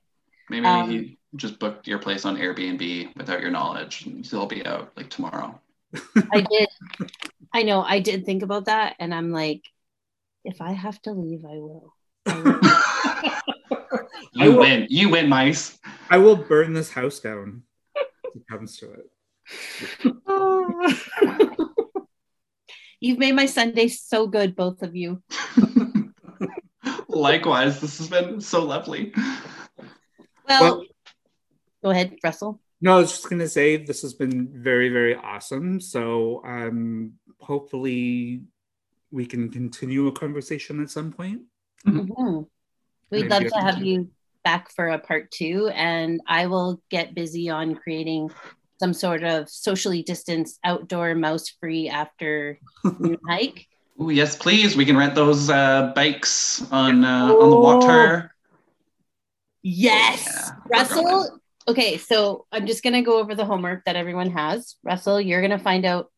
Maybe 0.49 0.65
Um, 0.67 0.89
he 0.91 1.17
just 1.35 1.57
booked 1.57 1.87
your 1.87 1.97
place 1.97 2.25
on 2.25 2.37
Airbnb 2.37 3.15
without 3.17 3.41
your 3.41 3.49
knowledge, 3.49 4.05
and 4.05 4.23
he'll 4.23 4.45
be 4.45 4.63
out 4.65 4.91
like 4.95 5.09
tomorrow. 5.09 5.59
I 6.31 6.41
did 6.41 6.69
I 7.53 7.63
know 7.63 7.81
I 7.81 7.99
did 7.99 8.25
think 8.25 8.41
about 8.43 8.65
that 8.65 8.95
and 8.99 9.13
I'm 9.13 9.31
like, 9.31 9.63
if 10.43 10.59
I 10.61 10.71
have 10.71 11.01
to 11.03 11.11
leave, 11.11 11.45
I 11.45 11.57
will. 11.57 11.93
I 12.25 12.41
will. 12.41 12.61
You 14.33 14.51
will- 14.51 14.59
win. 14.59 14.87
You 14.89 15.09
win, 15.09 15.29
mice. 15.29 15.77
I 16.13 16.17
will 16.17 16.35
burn 16.35 16.73
this 16.73 16.91
house 16.91 17.19
down. 17.19 17.63
If 17.95 18.35
it 18.35 18.47
comes 18.47 18.77
to 18.77 18.93
it. 18.93 19.09
You've 22.99 23.17
made 23.17 23.33
my 23.33 23.47
Sunday 23.47 23.87
so 23.87 24.27
good, 24.27 24.55
both 24.55 24.83
of 24.83 24.95
you. 24.95 25.23
Likewise, 27.07 27.81
this 27.81 27.97
has 27.97 28.09
been 28.09 28.39
so 28.41 28.63
lovely. 28.63 29.11
Well, 30.47 30.61
Well- 30.61 30.85
go 31.83 31.89
ahead, 31.89 32.15
Russell. 32.23 32.61
No, 32.79 32.97
I 32.97 32.99
was 32.99 33.09
just 33.09 33.27
gonna 33.27 33.47
say 33.47 33.77
this 33.77 34.03
has 34.03 34.13
been 34.13 34.49
very, 34.53 34.89
very 34.89 35.15
awesome. 35.15 35.81
So 35.81 36.43
um 36.45 37.13
hopefully 37.39 38.43
we 39.09 39.25
can 39.25 39.49
continue 39.49 40.05
a 40.05 40.11
conversation 40.11 40.79
at 40.79 40.91
some 40.91 41.11
point. 41.11 41.41
Mhm. 41.87 42.45
We'd 43.09 43.09
Maybe 43.09 43.29
love 43.29 43.47
to 43.47 43.59
have 43.61 43.81
you 43.81 44.11
back 44.43 44.71
for 44.71 44.89
a 44.89 44.99
part 44.99 45.31
two, 45.31 45.69
and 45.73 46.21
I 46.27 46.47
will 46.47 46.81
get 46.89 47.15
busy 47.15 47.49
on 47.49 47.75
creating 47.75 48.31
some 48.79 48.93
sort 48.93 49.23
of 49.23 49.49
socially 49.49 50.03
distanced 50.03 50.59
outdoor 50.63 51.15
mouse 51.15 51.49
free 51.59 51.89
after 51.89 52.59
noon 52.99 53.17
hike. 53.27 53.67
Oh 53.99 54.09
yes, 54.09 54.35
please. 54.35 54.75
We 54.75 54.85
can 54.85 54.97
rent 54.97 55.15
those 55.15 55.49
uh, 55.49 55.93
bikes 55.95 56.65
on 56.71 57.05
uh, 57.05 57.33
on 57.33 57.49
the 57.49 57.57
water. 57.57 58.33
Yes, 59.61 60.25
Yeah, 60.27 60.51
Russell. 60.67 61.39
Okay, 61.67 61.97
so 61.97 62.45
I'm 62.51 62.67
just 62.67 62.83
gonna 62.83 63.01
go 63.01 63.19
over 63.19 63.35
the 63.35 63.45
homework 63.45 63.85
that 63.85 63.95
everyone 63.95 64.31
has. 64.31 64.75
Russell, 64.83 65.21
you're 65.21 65.41
gonna 65.41 65.59
find 65.59 65.85
out 65.85 66.11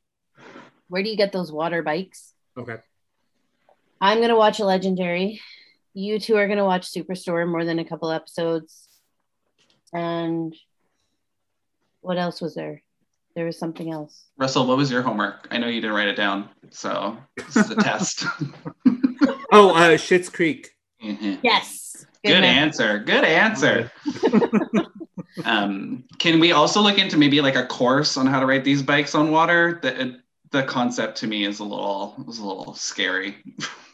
where 0.88 1.04
do 1.04 1.10
you 1.10 1.18
get 1.18 1.32
those 1.32 1.52
water 1.52 1.84
bikes. 1.84 2.34
Okay. 2.58 2.78
I'm 4.02 4.22
gonna 4.22 4.36
watch 4.36 4.60
a 4.60 4.66
legendary. 4.66 5.42
You 5.98 6.20
two 6.20 6.36
are 6.36 6.48
gonna 6.48 6.66
watch 6.66 6.92
Superstore 6.92 7.50
more 7.50 7.64
than 7.64 7.80
a 7.80 7.86
couple 7.86 8.12
episodes. 8.12 8.88
And 9.94 10.54
what 12.02 12.18
else 12.18 12.42
was 12.42 12.54
there? 12.54 12.84
There 13.34 13.46
was 13.46 13.58
something 13.58 13.92
else. 13.92 14.26
Russell, 14.38 14.68
what 14.68 14.76
was 14.78 14.92
your 14.92 15.02
homework? 15.02 15.48
I 15.52 15.58
know 15.58 15.68
you 15.68 15.80
didn't 15.80 15.96
write 15.96 16.10
it 16.10 16.16
down, 16.18 16.50
so 16.70 17.18
this 17.38 17.56
is 17.56 17.70
a 17.72 17.76
test. 17.76 18.26
Oh, 19.52 19.70
uh 19.74 19.96
Schitt's 19.96 20.28
Creek. 20.28 20.72
Mhm. 21.02 21.40
Yes. 21.42 22.06
Good 22.26 22.42
man. 22.42 22.64
answer. 22.68 23.00
Good 23.00 23.24
answer. 23.24 23.90
um, 25.46 26.04
can 26.20 26.40
we 26.42 26.52
also 26.52 26.82
look 26.82 26.98
into 26.98 27.16
maybe 27.18 27.40
like 27.40 27.56
a 27.56 27.66
course 27.66 28.18
on 28.18 28.26
how 28.28 28.40
to 28.42 28.46
ride 28.46 28.66
these 28.66 28.82
bikes 28.82 29.16
on 29.16 29.32
water? 29.32 29.80
The 29.82 30.20
the 30.52 30.64
concept 30.64 31.18
to 31.20 31.28
me 31.28 31.46
is 31.46 31.60
a 31.60 31.64
little 31.64 32.16
is 32.28 32.40
a 32.40 32.46
little 32.46 32.74
scary. 32.74 33.38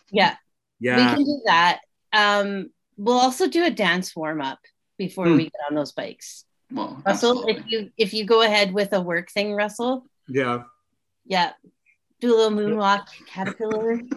Yeah, 0.10 0.36
Yeah. 0.80 0.96
we 0.98 1.16
can 1.16 1.26
do 1.26 1.42
that. 1.46 1.82
Um, 2.14 2.70
we'll 2.98 3.18
also 3.20 3.48
do 3.48 3.64
a 3.66 3.70
dance 3.72 4.16
warm 4.16 4.42
up 4.42 4.60
before 4.98 5.26
Hmm. 5.28 5.38
we 5.38 5.44
get 5.46 5.54
on 5.70 5.76
those 5.76 5.92
bikes. 5.92 6.46
Well, 6.72 7.02
Russell, 7.06 7.40
absolutely. 7.50 7.54
if 7.54 7.66
you 7.68 7.92
if 7.98 8.14
you 8.14 8.26
go 8.26 8.42
ahead 8.44 8.74
with 8.74 8.94
a 8.94 9.02
work 9.02 9.30
thing, 9.32 9.54
Russell, 9.54 10.06
Yeah. 10.28 10.64
yeah, 11.26 11.52
do 12.22 12.34
a 12.34 12.38
little 12.38 12.58
moonwalk, 12.58 13.08
caterpillar. 13.28 14.00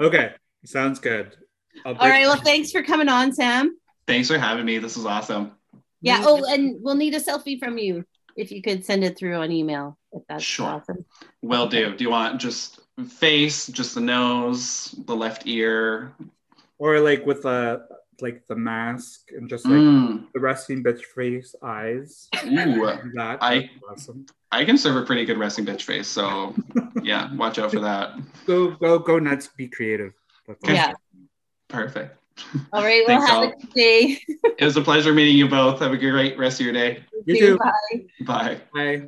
Okay. 0.00 0.32
Sounds 0.64 1.00
good. 1.00 1.36
I'll 1.84 1.96
All 1.96 2.08
right. 2.08 2.26
Well, 2.26 2.36
thanks 2.40 2.70
for 2.70 2.82
coming 2.82 3.08
on, 3.08 3.32
Sam. 3.32 3.76
Thanks 4.06 4.28
for 4.28 4.38
having 4.38 4.64
me. 4.64 4.78
This 4.78 4.96
was 4.96 5.06
awesome. 5.06 5.52
Yeah. 6.00 6.22
Oh, 6.24 6.44
and 6.48 6.76
we'll 6.82 6.94
need 6.94 7.14
a 7.14 7.20
selfie 7.20 7.58
from 7.58 7.78
you 7.78 8.04
if 8.36 8.52
you 8.52 8.62
could 8.62 8.84
send 8.84 9.02
it 9.04 9.18
through 9.18 9.36
on 9.36 9.50
email. 9.50 9.98
If 10.12 10.22
that's 10.28 10.44
Sure. 10.44 10.66
awesome. 10.66 11.04
Will 11.42 11.66
do. 11.68 11.96
Do 11.96 12.04
you 12.04 12.10
want 12.10 12.40
just 12.40 12.78
face, 13.06 13.66
just 13.68 13.94
the 13.94 14.00
nose, 14.00 14.94
the 15.06 15.14
left 15.14 15.46
ear? 15.46 16.12
Or 16.78 17.00
like 17.00 17.24
with 17.26 17.42
the 17.42 17.86
like 18.20 18.42
the 18.48 18.56
mask 18.56 19.30
and 19.30 19.48
just 19.48 19.64
like 19.64 19.74
Mm. 19.78 20.26
the 20.34 20.40
resting 20.40 20.82
bitch 20.82 21.02
face 21.14 21.54
eyes. 21.62 22.28
Ooh, 22.46 22.84
That 23.14 23.38
I- 23.40 23.70
awesome. 23.88 24.26
I 24.50 24.64
can 24.64 24.76
serve 24.78 24.96
a 24.96 25.02
pretty 25.04 25.24
good 25.24 25.38
resting 25.38 25.64
bitch 25.66 25.82
face, 25.82 26.08
so 26.08 26.54
yeah, 27.02 27.32
watch 27.36 27.58
out 27.58 27.70
for 27.70 27.80
that. 27.80 28.14
Go 28.46 28.72
go 28.72 28.98
go 28.98 29.18
nuts, 29.20 29.48
be 29.56 29.68
creative. 29.68 30.12
That's 30.48 30.62
Okay. 30.64 30.74
Yeah. 30.74 30.92
Perfect. 31.68 32.16
All 32.72 32.82
right. 32.82 33.02
Well, 33.06 33.18
Thanks, 33.20 33.28
have 33.28 33.36
all. 33.38 33.44
a 33.44 33.50
good 33.56 33.72
day. 33.74 34.20
It 34.58 34.64
was 34.64 34.76
a 34.76 34.80
pleasure 34.80 35.12
meeting 35.12 35.36
you 35.36 35.48
both. 35.48 35.80
Have 35.80 35.92
a 35.92 35.96
great 35.98 36.38
rest 36.38 36.60
of 36.60 36.64
your 36.66 36.72
day. 36.74 37.04
You 37.26 37.36
too. 37.38 37.58
Bye. 37.58 38.04
Bye. 38.24 38.60
Bye. 38.74 39.06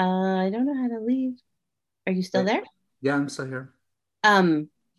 Uh, 0.00 0.46
I 0.46 0.48
don't 0.48 0.64
know 0.64 0.74
how 0.74 0.88
to 0.88 1.00
leave. 1.00 1.34
Are 2.06 2.12
you 2.12 2.22
still 2.22 2.42
there? 2.42 2.62
Yeah, 3.02 3.16
I'm 3.16 3.28
still 3.28 3.44
here. 3.44 3.74
Um, 4.24 4.70